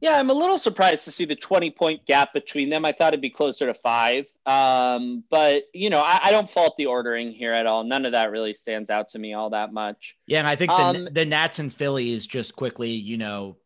Yeah, 0.00 0.18
I'm 0.18 0.30
a 0.30 0.34
little 0.34 0.58
surprised 0.58 1.04
to 1.04 1.10
see 1.10 1.24
the 1.24 1.34
20 1.34 1.70
point 1.72 2.06
gap 2.06 2.32
between 2.32 2.70
them. 2.70 2.84
I 2.84 2.92
thought 2.92 3.08
it'd 3.08 3.20
be 3.20 3.30
closer 3.30 3.66
to 3.66 3.74
five. 3.74 4.26
Um, 4.46 5.24
but, 5.30 5.64
you 5.72 5.90
know, 5.90 6.00
I, 6.00 6.20
I, 6.24 6.30
don't 6.30 6.48
fault 6.48 6.74
the 6.78 6.86
ordering 6.86 7.32
here 7.32 7.52
at 7.52 7.66
all. 7.66 7.84
None 7.84 8.06
of 8.06 8.12
that 8.12 8.30
really 8.30 8.54
stands 8.54 8.90
out 8.90 9.08
to 9.10 9.18
me 9.18 9.34
all 9.34 9.50
that 9.50 9.72
much. 9.72 10.16
Yeah. 10.26 10.38
And 10.38 10.46
I 10.46 10.56
think 10.56 10.70
um, 10.70 11.04
the, 11.04 11.10
the 11.10 11.26
Nats 11.26 11.58
and 11.58 11.72
Phillies 11.72 12.26
just 12.26 12.54
quickly, 12.54 12.90
you 12.90 13.18
know, 13.18 13.56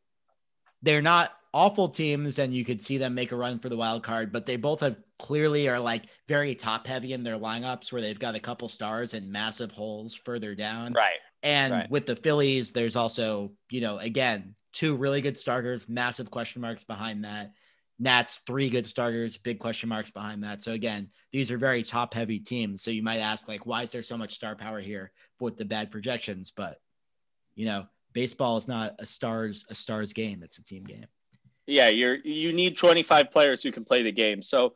they're 0.83 1.03
not 1.03 1.33
awful 1.55 1.89
teams 1.89 2.39
and 2.39 2.55
you 2.55 2.65
could 2.65 2.81
see 2.81 2.99
them 2.99 3.15
make 3.15 3.33
a 3.33 3.37
run 3.37 3.59
for 3.59 3.69
the 3.69 3.77
wild 3.77 4.03
card, 4.03 4.33
but 4.33 4.47
they 4.47 4.57
both 4.57 4.81
have 4.81 4.97
clearly 5.19 5.69
are 5.69 5.79
like 5.79 6.05
very 6.29 6.55
top 6.55 6.87
heavy 6.87 7.13
in 7.13 7.23
their 7.23 7.39
lineups 7.39 7.93
where 7.93 8.01
they've 8.01 8.19
got 8.19 8.35
a 8.35 8.41
couple 8.41 8.69
stars 8.69 9.15
and 9.15 9.31
massive 9.31 9.71
holes 9.71 10.15
further 10.15 10.55
down. 10.55 10.93
Right. 10.95 11.21
And 11.43 11.73
right. 11.73 11.91
with 11.91 12.07
the 12.07 12.17
Phillies, 12.17 12.73
there's 12.73 12.97
also, 12.97 13.53
you 13.71 13.81
know, 13.81 13.99
again, 13.99 14.55
two 14.73 14.97
really 14.97 15.21
good 15.21 15.37
starters, 15.37 15.89
massive 15.89 16.31
question 16.31 16.63
marks 16.63 16.85
behind 16.85 17.25
that. 17.25 17.53
Nats, 17.99 18.41
three 18.47 18.69
good 18.69 18.87
starters, 18.87 19.37
big 19.37 19.59
question 19.59 19.89
marks 19.89 20.11
behind 20.11 20.43
that. 20.43 20.63
So 20.63 20.73
again, 20.73 21.09
these 21.31 21.51
are 21.51 21.59
very 21.59 21.83
top 21.83 22.15
heavy 22.15 22.41
teams. 22.41 22.83
So 22.83 22.91
you 22.91 23.03
might 23.03 23.19
ask, 23.19 23.47
like, 23.47 23.65
why 23.65 23.83
is 23.83 23.93
there 23.93 24.03
so 24.03 24.19
much 24.19 24.35
star 24.35 24.57
power 24.57 24.81
here 24.81 25.13
with 25.39 25.57
the 25.57 25.65
bad 25.65 25.91
projections? 25.91 26.51
But 26.51 26.79
you 27.55 27.67
know, 27.67 27.87
baseball 28.13 28.57
is 28.57 28.67
not 28.67 28.97
a 28.99 29.07
stars 29.07 29.65
a 29.69 29.75
stars 29.75 30.13
game. 30.13 30.43
It's 30.43 30.59
a 30.59 30.65
team 30.65 30.85
game. 30.85 31.07
Yeah, 31.67 31.89
you're 31.89 32.17
you 32.17 32.53
need 32.53 32.77
25 32.77 33.31
players 33.31 33.63
who 33.63 33.71
can 33.71 33.85
play 33.85 34.03
the 34.03 34.13
game. 34.13 34.43
So 34.43 34.75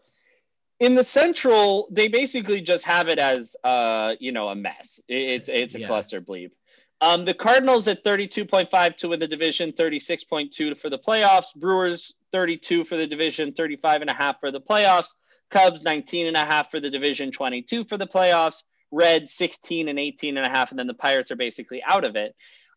in 0.79 0.95
the 0.95 1.05
central, 1.05 1.89
they 1.91 2.09
basically 2.09 2.61
just 2.61 2.85
have 2.85 3.09
it 3.09 3.19
as 3.19 3.57
uh, 3.65 4.15
you 4.21 4.33
know, 4.33 4.49
a 4.49 4.55
mess. 4.55 5.01
It's 5.09 5.49
it's 5.49 5.75
a 5.75 5.81
yeah. 5.81 5.87
cluster 5.87 6.21
bleep. 6.21 6.53
Um, 7.01 7.25
the 7.25 7.35
Cardinals 7.35 7.89
at 7.89 8.05
32.5 8.05 8.97
to 8.99 9.09
win 9.09 9.21
the 9.21 9.29
division, 9.29 9.73
36.2 9.73 10.79
for 10.79 10.89
the 10.89 10.99
playoffs. 10.99 11.55
Brewers 11.55 12.15
32 12.33 12.85
for 12.85 12.97
the 12.97 13.07
division, 13.07 13.53
35 13.53 14.01
and 14.01 14.11
a 14.11 14.15
half 14.15 14.41
for 14.41 14.51
the 14.51 14.61
playoffs. 14.61 15.15
Cubs 15.51 15.85
19 15.85 16.27
and 16.27 16.37
a 16.37 16.45
half 16.45 16.71
for 16.71 16.81
the 16.81 16.91
division, 16.91 17.31
22 17.31 17.85
for 17.85 17.97
the 17.97 18.07
playoffs. 18.07 18.63
Red 18.91 19.29
16 19.29 19.89
and 19.89 19.99
18 19.99 20.37
and 20.37 20.47
a 20.47 20.51
half, 20.51 20.71
and 20.71 20.79
then 20.79 20.87
the 20.87 20.95
Pirates 20.95 21.31
are 21.31 21.37
basically 21.37 21.83
out 21.83 22.05
of 22.05 22.17
it. 22.17 22.35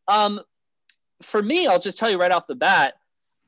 Um, 0.07 0.41
for 1.21 1.41
me, 1.41 1.67
I'll 1.67 1.79
just 1.79 1.99
tell 1.99 2.09
you 2.09 2.19
right 2.19 2.31
off 2.31 2.47
the 2.47 2.55
bat, 2.55 2.95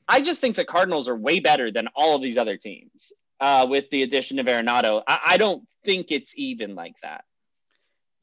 I 0.08 0.22
just 0.22 0.42
think 0.42 0.56
the 0.56 0.66
Cardinals 0.66 1.10
are 1.10 1.16
way 1.16 1.40
better 1.40 1.72
than 1.72 1.88
all 1.96 2.16
of 2.16 2.22
these 2.22 2.38
other 2.38 2.58
teams 2.58 3.14
uh, 3.40 3.66
with 3.70 3.90
the 3.90 4.04
addition 4.04 4.40
of 4.40 4.46
Arenado. 4.46 5.04
I, 5.08 5.20
I 5.26 5.38
don't 5.38 5.68
think 5.84 6.12
it's 6.12 6.38
even 6.38 6.76
like 6.76 6.96
that. 7.02 7.26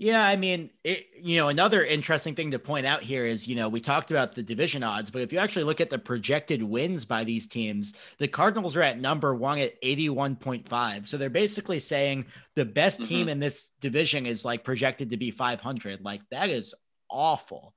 Yeah, 0.00 0.24
I 0.24 0.36
mean, 0.36 0.70
it, 0.84 1.08
you 1.20 1.38
know, 1.38 1.48
another 1.48 1.84
interesting 1.84 2.36
thing 2.36 2.52
to 2.52 2.60
point 2.60 2.86
out 2.86 3.02
here 3.02 3.26
is, 3.26 3.48
you 3.48 3.56
know, 3.56 3.68
we 3.68 3.80
talked 3.80 4.12
about 4.12 4.32
the 4.32 4.44
division 4.44 4.84
odds, 4.84 5.10
but 5.10 5.22
if 5.22 5.32
you 5.32 5.40
actually 5.40 5.64
look 5.64 5.80
at 5.80 5.90
the 5.90 5.98
projected 5.98 6.62
wins 6.62 7.04
by 7.04 7.24
these 7.24 7.48
teams, 7.48 7.94
the 8.18 8.28
Cardinals 8.28 8.76
are 8.76 8.82
at 8.82 9.00
number 9.00 9.34
one 9.34 9.58
at 9.58 9.80
81.5. 9.82 11.08
So 11.08 11.16
they're 11.16 11.28
basically 11.30 11.80
saying 11.80 12.26
the 12.54 12.64
best 12.64 13.00
mm-hmm. 13.00 13.08
team 13.08 13.28
in 13.28 13.40
this 13.40 13.72
division 13.80 14.24
is 14.24 14.44
like 14.44 14.62
projected 14.62 15.10
to 15.10 15.16
be 15.16 15.32
500. 15.32 16.00
Like 16.00 16.20
that 16.30 16.48
is 16.48 16.76
awful. 17.10 17.74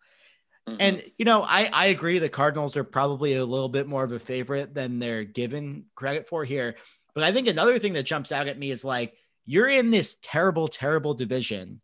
Mm-hmm. 0.69 0.77
And, 0.79 1.03
you 1.17 1.25
know, 1.25 1.41
I, 1.41 1.71
I 1.73 1.85
agree 1.87 2.19
the 2.19 2.29
Cardinals 2.29 2.77
are 2.77 2.83
probably 2.83 3.33
a 3.33 3.43
little 3.43 3.69
bit 3.69 3.87
more 3.87 4.03
of 4.03 4.11
a 4.11 4.19
favorite 4.19 4.75
than 4.75 4.99
they're 4.99 5.23
given 5.23 5.85
credit 5.95 6.27
for 6.27 6.45
here. 6.45 6.75
But 7.15 7.23
I 7.23 7.31
think 7.31 7.47
another 7.47 7.79
thing 7.79 7.93
that 7.93 8.03
jumps 8.03 8.31
out 8.31 8.47
at 8.47 8.59
me 8.59 8.69
is 8.69 8.85
like, 8.85 9.15
you're 9.47 9.67
in 9.67 9.89
this 9.89 10.17
terrible, 10.21 10.67
terrible 10.67 11.15
division 11.15 11.81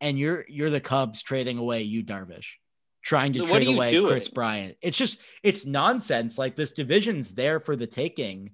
and 0.00 0.18
you're 0.18 0.44
you're 0.48 0.70
the 0.70 0.80
Cubs 0.80 1.22
trading 1.22 1.58
away 1.58 1.82
Yu 1.82 2.02
Darvish, 2.02 2.54
trying 3.02 3.32
to 3.34 3.40
so 3.40 3.46
trade 3.46 3.68
away 3.68 3.92
doing? 3.92 4.08
Kris 4.08 4.28
Bryant. 4.28 4.76
It's 4.82 4.96
just 4.96 5.20
it's 5.42 5.66
nonsense. 5.66 6.38
Like 6.38 6.56
this 6.56 6.72
division's 6.72 7.32
there 7.32 7.60
for 7.60 7.76
the 7.76 7.86
taking, 7.86 8.50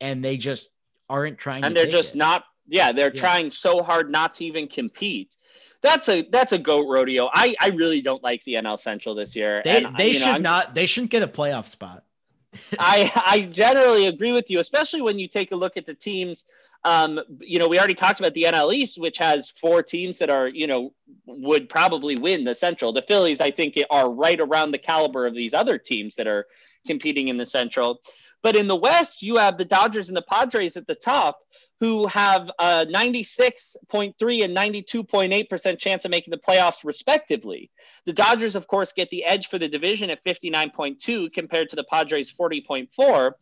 and 0.00 0.24
they 0.24 0.36
just 0.36 0.68
aren't 1.08 1.38
trying. 1.38 1.64
And 1.64 1.76
they're 1.76 1.86
just 1.86 2.14
it. 2.14 2.18
not. 2.18 2.44
Yeah, 2.66 2.92
they're 2.92 3.12
yeah. 3.14 3.20
trying 3.20 3.50
so 3.50 3.82
hard 3.82 4.10
not 4.10 4.34
to 4.34 4.44
even 4.44 4.68
compete. 4.68 5.36
That's 5.82 6.08
a 6.08 6.22
that's 6.22 6.52
a 6.52 6.58
goat 6.58 6.86
rodeo. 6.88 7.30
I 7.32 7.54
I 7.60 7.68
really 7.68 8.02
don't 8.02 8.22
like 8.22 8.44
the 8.44 8.54
NL 8.54 8.78
Central 8.78 9.14
this 9.14 9.34
year. 9.34 9.62
They 9.64 9.84
and, 9.84 9.96
they 9.96 10.12
should 10.12 10.42
know, 10.42 10.50
not. 10.50 10.74
They 10.74 10.86
shouldn't 10.86 11.10
get 11.10 11.22
a 11.22 11.28
playoff 11.28 11.66
spot. 11.66 12.04
I 12.78 13.10
I 13.14 13.40
generally 13.50 14.06
agree 14.06 14.32
with 14.32 14.50
you, 14.50 14.60
especially 14.60 15.02
when 15.02 15.18
you 15.18 15.28
take 15.28 15.52
a 15.52 15.56
look 15.56 15.76
at 15.76 15.86
the 15.86 15.94
teams 15.94 16.44
um, 16.84 17.20
you 17.40 17.58
know, 17.58 17.68
we 17.68 17.78
already 17.78 17.94
talked 17.94 18.20
about 18.20 18.34
the 18.34 18.44
NL 18.44 18.74
East, 18.74 18.98
which 18.98 19.18
has 19.18 19.50
four 19.50 19.82
teams 19.82 20.18
that 20.18 20.30
are, 20.30 20.48
you 20.48 20.66
know, 20.66 20.94
would 21.26 21.68
probably 21.68 22.16
win 22.16 22.44
the 22.44 22.54
Central. 22.54 22.92
The 22.92 23.02
Phillies, 23.02 23.40
I 23.40 23.50
think, 23.50 23.78
are 23.90 24.10
right 24.10 24.40
around 24.40 24.70
the 24.70 24.78
caliber 24.78 25.26
of 25.26 25.34
these 25.34 25.52
other 25.52 25.78
teams 25.78 26.14
that 26.16 26.26
are 26.26 26.46
competing 26.86 27.28
in 27.28 27.36
the 27.36 27.46
Central. 27.46 28.00
But 28.42 28.56
in 28.56 28.66
the 28.66 28.76
West, 28.76 29.22
you 29.22 29.36
have 29.36 29.58
the 29.58 29.64
Dodgers 29.66 30.08
and 30.08 30.16
the 30.16 30.22
Padres 30.22 30.76
at 30.76 30.86
the 30.86 30.94
top 30.94 31.40
who 31.80 32.06
have 32.06 32.50
a 32.58 32.84
96.3 32.86 34.44
and 34.44 34.56
92.8% 34.56 35.78
chance 35.78 36.04
of 36.04 36.10
making 36.10 36.30
the 36.30 36.36
playoffs, 36.36 36.84
respectively. 36.84 37.70
The 38.04 38.12
Dodgers, 38.12 38.54
of 38.54 38.66
course, 38.66 38.92
get 38.92 39.08
the 39.08 39.24
edge 39.24 39.48
for 39.48 39.58
the 39.58 39.68
division 39.68 40.10
at 40.10 40.22
59.2 40.24 41.32
compared 41.32 41.70
to 41.70 41.76
the 41.76 41.84
Padres' 41.84 42.32
40.4. 42.32 43.32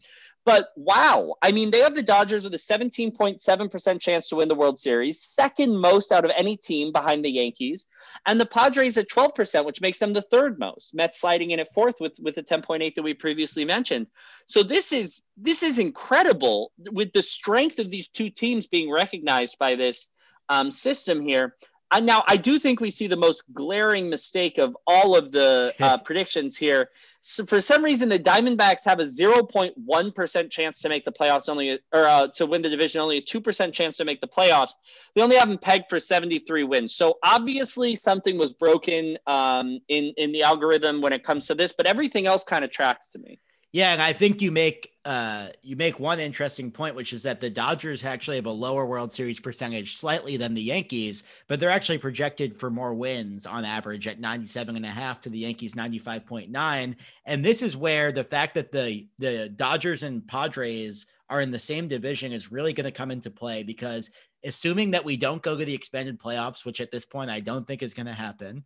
But 0.49 0.71
wow, 0.77 1.35
I 1.43 1.53
mean, 1.53 1.71
they 1.71 1.81
have 1.81 1.95
the 1.95 2.03
Dodgers 2.03 2.43
with 2.43 2.55
a 2.55 2.57
17.7% 2.57 4.01
chance 4.01 4.29
to 4.29 4.37
win 4.37 4.49
the 4.49 4.55
World 4.55 4.81
Series, 4.81 5.23
second 5.23 5.77
most 5.77 6.11
out 6.11 6.25
of 6.25 6.31
any 6.35 6.57
team 6.57 6.91
behind 6.91 7.23
the 7.23 7.31
Yankees, 7.31 7.87
and 8.25 8.41
the 8.41 8.47
Padres 8.47 8.97
at 8.97 9.11
12%, 9.11 9.67
which 9.67 9.83
makes 9.83 9.99
them 9.99 10.15
the 10.15 10.23
third 10.23 10.59
most. 10.59 10.95
Mets 10.95 11.21
sliding 11.21 11.51
in 11.51 11.61
at 11.61 11.75
fourth 11.75 11.97
with 12.01 12.19
with 12.19 12.35
the 12.35 12.43
10.8 12.43 12.95
that 12.95 13.03
we 13.03 13.13
previously 13.13 13.67
mentioned. 13.67 14.07
So 14.47 14.63
this 14.63 14.91
is 14.91 15.23
this 15.37 15.63
is 15.63 15.79
incredible 15.79 16.73
with 16.93 17.13
the 17.13 17.21
strength 17.21 17.79
of 17.79 17.91
these 17.91 18.09
two 18.09 18.31
teams 18.31 18.67
being 18.67 18.91
recognized 18.91 19.59
by 19.59 19.75
this 19.75 20.09
um, 20.49 20.71
system 20.71 21.21
here. 21.21 21.57
Uh, 21.91 22.01
now, 22.01 22.23
I 22.27 22.37
do 22.37 22.59
think 22.59 22.81
we 22.81 22.91
see 22.91 23.07
the 23.07 23.17
most 23.17 23.45
glaring 23.55 24.11
mistake 24.11 24.59
of 24.59 24.77
all 24.87 25.17
of 25.17 25.33
the 25.33 25.75
uh, 25.81 25.99
predictions 25.99 26.57
here. 26.57 26.91
So 27.23 27.47
for 27.47 27.61
some 27.61 27.83
reason, 27.83 28.09
the 28.09 28.19
Diamondbacks 28.19 28.85
have 28.85 29.01
a 29.01 29.05
0.1% 29.05 30.51
chance 30.51 30.81
to 30.81 30.89
make 30.89 31.05
the 31.05 31.13
playoffs, 31.13 31.49
only 31.49 31.79
or 31.93 32.05
uh, 32.07 32.29
to 32.35 32.47
win 32.47 32.63
the 32.63 32.69
division, 32.69 33.01
only 33.01 33.19
a 33.19 33.23
2% 33.23 33.73
chance 33.73 33.97
to 33.97 34.05
make 34.05 34.21
the 34.21 34.29
playoffs. 34.29 34.73
They 35.15 35.23
only 35.23 35.37
have 35.37 35.49
them 35.49 35.59
pegged 35.59 35.87
for 35.89 35.99
73 35.99 36.65
wins. 36.65 36.95
So 36.95 37.19
obviously, 37.25 37.97
something 37.97 38.39
was 38.39 38.53
broken 38.53 39.19
um, 39.27 39.81
in 39.89 40.13
in 40.17 40.33
the 40.33 40.43
algorithm 40.43 41.01
when 41.01 41.13
it 41.13 41.25
comes 41.25 41.47
to 41.47 41.55
this, 41.55 41.73
but 41.73 41.87
everything 41.87 42.27
else 42.27 42.45
kind 42.45 42.65
of 42.65 42.71
tracks 42.71 43.11
to 43.13 43.19
me. 43.19 43.41
Yeah, 43.73 43.93
and 43.93 44.01
I 44.01 44.15
think 44.15 44.41
you 44.41 44.51
make 44.51 44.93
uh, 45.05 45.49
you 45.63 45.77
make 45.77 46.01
one 46.01 46.21
interesting 46.21 46.71
point, 46.71 46.95
which 46.95 47.13
is 47.13 47.23
that 47.25 47.41
the 47.41 47.51
Dodgers 47.51 48.03
actually 48.05 48.37
have 48.37 48.47
a 48.47 48.51
lower 48.51 48.87
World 48.87 49.13
Series 49.13 49.41
percentage 49.41 49.97
slightly 49.97 50.39
than 50.39 50.55
the 50.55 50.63
Yankees, 50.63 51.23
but 51.49 51.61
they're 51.61 51.71
actually 51.71 51.99
projected 51.99 52.59
for 52.59 52.71
more 52.71 52.95
wins 52.95 53.45
on 53.45 53.67
average 53.67 54.07
at 54.07 54.21
97 54.21 54.77
and 54.77 54.87
a 54.87 54.91
half 54.91 55.21
to 55.23 55.29
the 55.29 55.39
Yankees 55.39 55.75
95.9. 55.75 56.97
And 57.27 57.45
this 57.45 57.61
is 57.61 57.77
where 57.77 58.11
the 58.11 58.25
fact 58.25 58.55
that 58.55 58.73
the 58.73 59.07
the 59.19 59.51
Dodgers 59.51 60.03
and 60.03 60.27
Padres 60.27 61.07
are 61.29 61.43
in 61.43 61.51
the 61.51 61.59
same 61.59 61.89
division 61.89 62.33
is 62.33 62.51
really 62.51 62.73
going 62.73 62.87
to 62.87 62.91
come 62.91 63.11
into 63.11 63.31
play 63.31 63.63
because 63.63 64.11
assuming 64.45 64.93
that 64.93 65.05
we 65.05 65.19
don't 65.19 65.43
go 65.43 65.59
to 65.59 65.65
the 65.67 65.75
expanded 65.75 66.19
playoffs, 66.19 66.65
which 66.65 66.81
at 66.81 66.91
this 66.91 67.05
point 67.05 67.31
I 67.31 67.41
don't 67.41 67.67
think 67.67 67.83
is 67.83 67.93
going 67.93 68.07
to 68.07 68.15
happen 68.15 68.65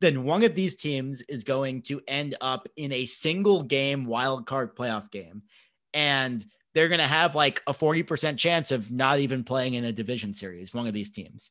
then 0.00 0.24
one 0.24 0.44
of 0.44 0.54
these 0.54 0.76
teams 0.76 1.22
is 1.22 1.44
going 1.44 1.82
to 1.82 2.00
end 2.06 2.36
up 2.40 2.68
in 2.76 2.92
a 2.92 3.06
single 3.06 3.62
game 3.62 4.04
wild 4.04 4.46
card 4.46 4.76
playoff 4.76 5.10
game. 5.10 5.42
And 5.94 6.44
they're 6.74 6.88
going 6.88 7.00
to 7.00 7.06
have 7.06 7.34
like 7.34 7.62
a 7.66 7.72
40% 7.72 8.36
chance 8.36 8.70
of 8.70 8.90
not 8.90 9.18
even 9.20 9.44
playing 9.44 9.74
in 9.74 9.84
a 9.84 9.92
division 9.92 10.34
series, 10.34 10.74
one 10.74 10.86
of 10.86 10.92
these 10.92 11.10
teams. 11.10 11.50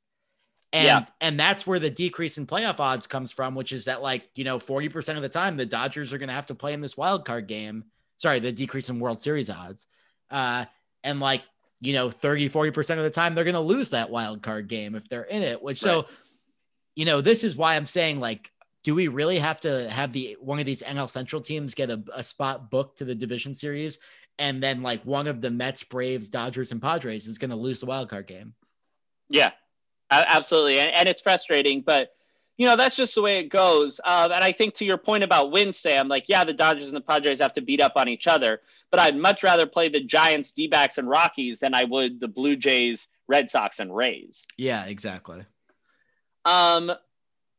And 0.72 0.86
yeah. 0.86 1.06
and 1.22 1.40
that's 1.40 1.66
where 1.66 1.80
the 1.80 1.90
decrease 1.90 2.38
in 2.38 2.46
playoff 2.46 2.80
odds 2.80 3.08
comes 3.08 3.32
from, 3.32 3.56
which 3.56 3.72
is 3.72 3.86
that 3.86 4.02
like, 4.02 4.30
you 4.36 4.44
know, 4.44 4.60
40% 4.60 5.16
of 5.16 5.22
the 5.22 5.30
time 5.30 5.58
the 5.58 5.66
Dodgers 5.66 6.12
are 6.12 6.18
going 6.18 6.28
to 6.28 6.36
have 6.36 6.48
to 6.48 6.56
play 6.56 6.74
in 6.74 6.82
this 6.82 6.98
wild 6.98 7.26
card 7.26 7.48
game. 7.48 7.86
Sorry, 8.18 8.40
the 8.40 8.52
decrease 8.52 8.90
in 8.90 9.00
World 9.00 9.20
Series 9.20 9.50
odds. 9.50 9.88
Uh 10.30 10.66
and 11.04 11.20
like, 11.20 11.44
you 11.82 11.94
know, 11.94 12.10
30 12.10 12.50
40% 12.50 12.98
of 12.98 13.04
the 13.04 13.10
time 13.10 13.34
they're 13.36 13.44
going 13.46 13.54
to 13.54 13.62
lose 13.62 13.92
that 13.92 14.10
wild 14.10 14.44
card 14.44 14.68
game 14.68 14.96
if 14.96 15.08
they're 15.08 15.24
in 15.24 15.44
it, 15.44 15.62
which 15.64 15.84
right. 15.84 15.92
so 15.92 16.06
you 16.96 17.06
know, 17.06 17.22
this 17.22 17.44
is 17.44 17.56
why 17.56 17.76
I'm 17.76 17.86
saying 17.86 18.20
like, 18.20 18.52
do 18.84 18.96
we 18.96 19.08
really 19.08 19.40
have 19.40 19.60
to 19.62 19.90
have 19.90 20.14
the 20.14 20.38
one 20.40 20.60
of 20.60 20.66
these 20.66 20.84
NL 20.84 21.10
Central 21.10 21.42
teams 21.42 21.74
get 21.74 21.90
a, 21.90 22.04
a 22.14 22.24
spot 22.24 22.70
booked 22.70 23.00
to 23.00 23.06
the 23.06 23.16
division 23.16 23.54
series, 23.54 24.00
and 24.38 24.62
then 24.62 24.82
like 24.82 25.04
one 25.04 25.28
of 25.28 25.42
the 25.42 25.50
Mets, 25.50 25.84
Braves, 25.84 26.30
Dodgers, 26.30 26.72
and 26.72 26.82
Padres 26.82 27.28
is 27.28 27.38
going 27.38 27.50
to 27.50 27.56
lose 27.56 27.80
the 27.80 27.88
wild 27.88 28.10
card 28.10 28.28
game? 28.28 28.54
Yeah, 29.28 29.52
absolutely, 30.12 30.80
and, 30.80 30.92
and 30.92 31.10
it's 31.10 31.22
frustrating, 31.22 31.82
but 31.82 32.12
you 32.58 32.68
know 32.68 32.76
that's 32.76 32.96
just 32.96 33.16
the 33.16 33.24
way 33.24 33.40
it 33.40 33.50
goes. 33.50 34.00
Um, 34.06 34.32
and 34.32 34.44
I 34.44 34.52
think 34.52 34.76
to 34.76 34.86
your 34.86 35.00
point 35.00 35.24
about 35.24 35.52
wins, 35.52 35.80
Sam, 35.80 36.08
like 36.08 36.26
yeah, 36.28 36.44
the 36.44 36.54
Dodgers 36.54 36.88
and 36.88 36.96
the 36.96 37.02
Padres 37.02 37.40
have 37.40 37.54
to 37.54 37.62
beat 37.62 37.82
up 37.82 37.94
on 37.96 38.08
each 38.08 38.28
other, 38.28 38.62
but 38.92 39.00
I'd 39.00 39.18
much 39.18 39.42
rather 39.42 39.66
play 39.66 39.90
the 39.90 40.04
Giants, 40.04 40.52
D-backs, 40.52 41.00
and 41.00 41.10
Rockies 41.10 41.60
than 41.60 41.74
I 41.74 41.86
would 41.86 42.20
the 42.20 42.28
Blue 42.28 42.56
Jays, 42.56 43.08
Red 43.28 43.50
Sox, 43.50 43.80
and 43.80 43.96
Rays. 43.96 44.46
Yeah, 44.58 44.86
exactly. 44.86 45.44
Um, 46.46 46.92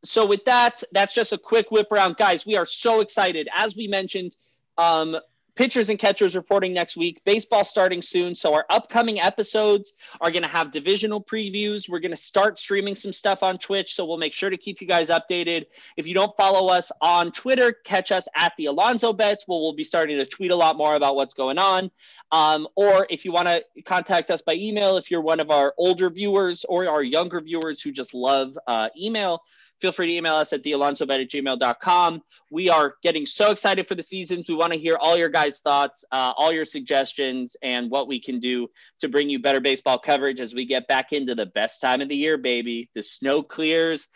so 0.05 0.27
with 0.27 0.45
that, 0.45 0.83
that's 0.93 1.15
just 1.15 1.33
a 1.33 1.39
quick 1.39 1.71
whip 1.71 1.91
around, 1.91 2.17
guys. 2.17 2.47
We 2.47 2.57
are 2.57 2.67
so 2.67 3.01
excited. 3.01 3.49
As 3.55 3.77
we 3.77 3.89
mentioned, 3.89 4.37
um, 4.79 5.17
pitchers 5.57 5.89
and 5.89 5.99
catchers 5.99 6.37
reporting 6.37 6.73
next 6.73 6.97
week. 6.97 7.25
Baseball 7.25 7.65
starting 7.65 8.03
soon. 8.03 8.35
So 8.35 8.55
our 8.55 8.67
upcoming 8.71 9.19
episodes 9.19 9.95
are 10.21 10.31
going 10.31 10.43
to 10.43 10.49
have 10.49 10.71
divisional 10.71 11.23
previews. 11.23 11.89
We're 11.89 11.99
going 11.99 12.13
to 12.13 12.17
start 12.17 12.59
streaming 12.59 12.95
some 12.95 13.13
stuff 13.13 13.43
on 13.43 13.59
Twitch. 13.59 13.95
So 13.95 14.05
we'll 14.05 14.19
make 14.19 14.35
sure 14.35 14.51
to 14.51 14.57
keep 14.57 14.81
you 14.81 14.87
guys 14.87 15.09
updated. 15.09 15.67
If 15.97 16.07
you 16.07 16.15
don't 16.15 16.37
follow 16.37 16.69
us 16.69 16.93
on 17.01 17.33
Twitter, 17.33 17.73
catch 17.73 18.13
us 18.13 18.29
at 18.37 18.53
the 18.59 18.67
Alonso 18.67 19.13
Bets. 19.13 19.47
We'll 19.49 19.73
be 19.73 19.85
starting 19.85 20.19
to 20.19 20.27
tweet 20.27 20.51
a 20.51 20.57
lot 20.57 20.77
more 20.77 20.95
about 20.95 21.17
what's 21.17 21.35
going 21.35 21.59
on. 21.59 21.91
Um, 22.31 22.69
or 22.77 23.07
if 23.09 23.25
you 23.25 23.33
want 23.33 23.49
to 23.49 23.83
contact 23.83 24.31
us 24.31 24.43
by 24.43 24.55
email, 24.55 24.99
if 24.99 25.11
you're 25.11 25.23
one 25.23 25.41
of 25.41 25.51
our 25.51 25.75
older 25.79 26.11
viewers 26.11 26.65
or 26.69 26.89
our 26.89 27.03
younger 27.03 27.41
viewers 27.41 27.81
who 27.81 27.93
just 27.93 28.13
love 28.15 28.59
uh, 28.67 28.91
email, 28.99 29.43
feel 29.81 29.93
free 29.93 30.07
to 30.07 30.13
email 30.15 30.35
us 30.35 30.53
at 30.53 30.63
thealonsobet 30.63 31.23
at 31.23 31.31
gmail.com. 31.31 32.23
We 32.51 32.71
are 32.71 32.95
getting 33.03 33.27
so 33.27 33.51
excited 33.51 33.87
for 33.87 33.95
the 33.95 34.03
seasons. 34.03 34.49
We 34.49 34.55
want 34.55 34.73
to 34.73 34.79
hear 34.79 34.97
all 34.99 35.17
your 35.17 35.29
guys' 35.29 35.61
thoughts, 35.61 36.05
uh, 36.11 36.33
all 36.37 36.53
your 36.53 36.65
suggestions, 36.65 37.57
and 37.63 37.91
what 37.91 38.09
we 38.09 38.21
can 38.21 38.41
do 38.41 38.69
to 39.01 39.09
bring 39.09 39.29
you 39.29 39.39
better 39.39 39.61
baseball 39.61 39.99
coverage 39.99 40.41
as 40.41 40.55
we 40.55 40.67
get 40.67 40.89
back 40.89 41.13
into 41.13 41.35
the 41.35 41.47
best 41.47 41.81
time 41.81 42.01
of 42.01 42.09
the 42.09 42.17
year, 42.17 42.39
baby. 42.39 42.91
The 42.95 43.03
snow 43.03 43.43
clears, 43.43 44.09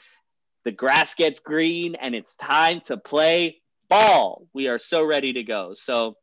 the 0.64 0.72
grass 0.72 1.14
gets 1.14 1.40
green, 1.40 1.94
and 1.94 2.14
it's 2.14 2.36
time 2.36 2.80
to 2.86 2.96
play 2.96 3.60
ball. 3.88 4.46
We 4.54 4.68
are 4.68 4.78
so 4.78 5.04
ready 5.04 5.34
to 5.34 5.42
go. 5.42 5.74
So, 5.74 6.16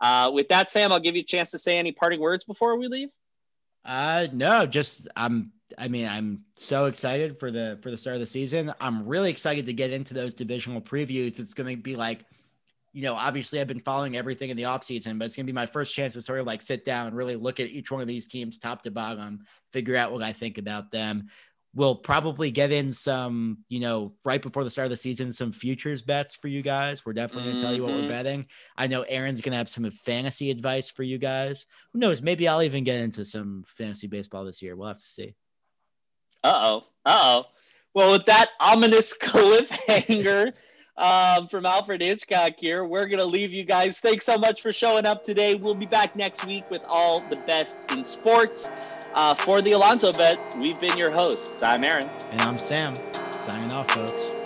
uh, 0.00 0.30
with 0.32 0.48
that, 0.48 0.70
Sam, 0.70 0.92
I'll 0.92 1.00
give 1.00 1.16
you 1.16 1.22
a 1.22 1.26
chance 1.26 1.52
to 1.52 1.58
say 1.58 1.78
any 1.78 1.92
parting 1.92 2.20
words 2.20 2.44
before 2.44 2.76
we 2.76 2.88
leave. 2.88 3.08
Uh, 3.84 4.28
no, 4.32 4.66
just 4.66 5.08
I'm 5.16 5.52
I 5.78 5.88
mean, 5.88 6.06
I'm 6.06 6.44
so 6.56 6.86
excited 6.86 7.38
for 7.38 7.50
the 7.50 7.78
for 7.82 7.90
the 7.90 7.98
start 7.98 8.14
of 8.14 8.20
the 8.20 8.26
season. 8.26 8.72
I'm 8.80 9.06
really 9.06 9.30
excited 9.30 9.66
to 9.66 9.72
get 9.72 9.90
into 9.90 10.14
those 10.14 10.34
divisional 10.34 10.80
previews. 10.80 11.38
It's 11.38 11.54
going 11.54 11.74
to 11.74 11.82
be 11.82 11.96
like, 11.96 12.24
you 12.92 13.02
know, 13.02 13.14
obviously 13.14 13.60
I've 13.60 13.66
been 13.66 13.80
following 13.80 14.16
everything 14.16 14.50
in 14.50 14.56
the 14.56 14.64
offseason, 14.64 15.18
but 15.18 15.24
it's 15.24 15.36
going 15.36 15.46
to 15.46 15.52
be 15.52 15.54
my 15.54 15.66
first 15.66 15.94
chance 15.94 16.14
to 16.14 16.22
sort 16.22 16.40
of 16.40 16.46
like 16.46 16.62
sit 16.62 16.84
down 16.84 17.08
and 17.08 17.16
really 17.16 17.36
look 17.36 17.60
at 17.60 17.68
each 17.68 17.90
one 17.90 18.00
of 18.00 18.08
these 18.08 18.26
teams 18.26 18.56
top 18.56 18.82
to 18.82 18.90
bottom, 18.90 19.44
figure 19.72 19.96
out 19.96 20.12
what 20.12 20.22
I 20.22 20.32
think 20.32 20.58
about 20.58 20.92
them. 20.92 21.28
We'll 21.74 21.96
probably 21.96 22.52
get 22.52 22.70
in 22.70 22.92
some, 22.92 23.58
you 23.68 23.80
know, 23.80 24.14
right 24.24 24.40
before 24.40 24.62
the 24.62 24.70
start 24.70 24.86
of 24.86 24.90
the 24.90 24.96
season, 24.96 25.32
some 25.32 25.50
futures 25.50 26.02
bets 26.02 26.36
for 26.36 26.46
you 26.46 26.62
guys. 26.62 27.04
We're 27.04 27.14
definitely 27.14 27.50
going 27.50 27.56
to 27.56 27.62
tell 27.64 27.74
you 27.74 27.82
what 27.82 27.94
we're 27.94 28.02
mm-hmm. 28.02 28.08
betting. 28.10 28.46
I 28.76 28.86
know 28.86 29.02
Aaron's 29.02 29.40
going 29.40 29.52
to 29.52 29.58
have 29.58 29.68
some 29.68 29.90
fantasy 29.90 30.52
advice 30.52 30.88
for 30.88 31.02
you 31.02 31.18
guys. 31.18 31.66
Who 31.92 31.98
knows? 31.98 32.22
Maybe 32.22 32.46
I'll 32.46 32.62
even 32.62 32.84
get 32.84 33.00
into 33.00 33.24
some 33.24 33.64
fantasy 33.66 34.06
baseball 34.06 34.44
this 34.44 34.62
year. 34.62 34.76
We'll 34.76 34.86
have 34.86 34.98
to 34.98 35.04
see. 35.04 35.34
Uh 36.44 36.52
oh. 36.54 36.84
Uh 37.06 37.20
oh. 37.22 37.44
Well, 37.94 38.12
with 38.12 38.26
that 38.26 38.50
ominous 38.60 39.16
cliffhanger 39.20 40.52
um, 40.96 41.48
from 41.48 41.64
Alfred 41.64 42.02
Hitchcock 42.02 42.52
here, 42.58 42.84
we're 42.84 43.06
going 43.06 43.18
to 43.18 43.24
leave 43.24 43.52
you 43.52 43.64
guys. 43.64 43.98
Thanks 43.98 44.26
so 44.26 44.36
much 44.36 44.60
for 44.60 44.72
showing 44.72 45.06
up 45.06 45.24
today. 45.24 45.54
We'll 45.54 45.74
be 45.74 45.86
back 45.86 46.14
next 46.14 46.44
week 46.44 46.70
with 46.70 46.84
all 46.86 47.20
the 47.30 47.36
best 47.46 47.90
in 47.92 48.04
sports. 48.04 48.70
Uh, 49.14 49.32
for 49.32 49.62
the 49.62 49.72
Alonso 49.72 50.12
Bet, 50.12 50.38
we've 50.58 50.78
been 50.80 50.98
your 50.98 51.10
hosts. 51.10 51.62
I'm 51.62 51.84
Aaron. 51.84 52.10
And 52.30 52.40
I'm 52.42 52.58
Sam. 52.58 52.94
Signing 53.30 53.72
off, 53.72 53.90
folks. 53.92 54.43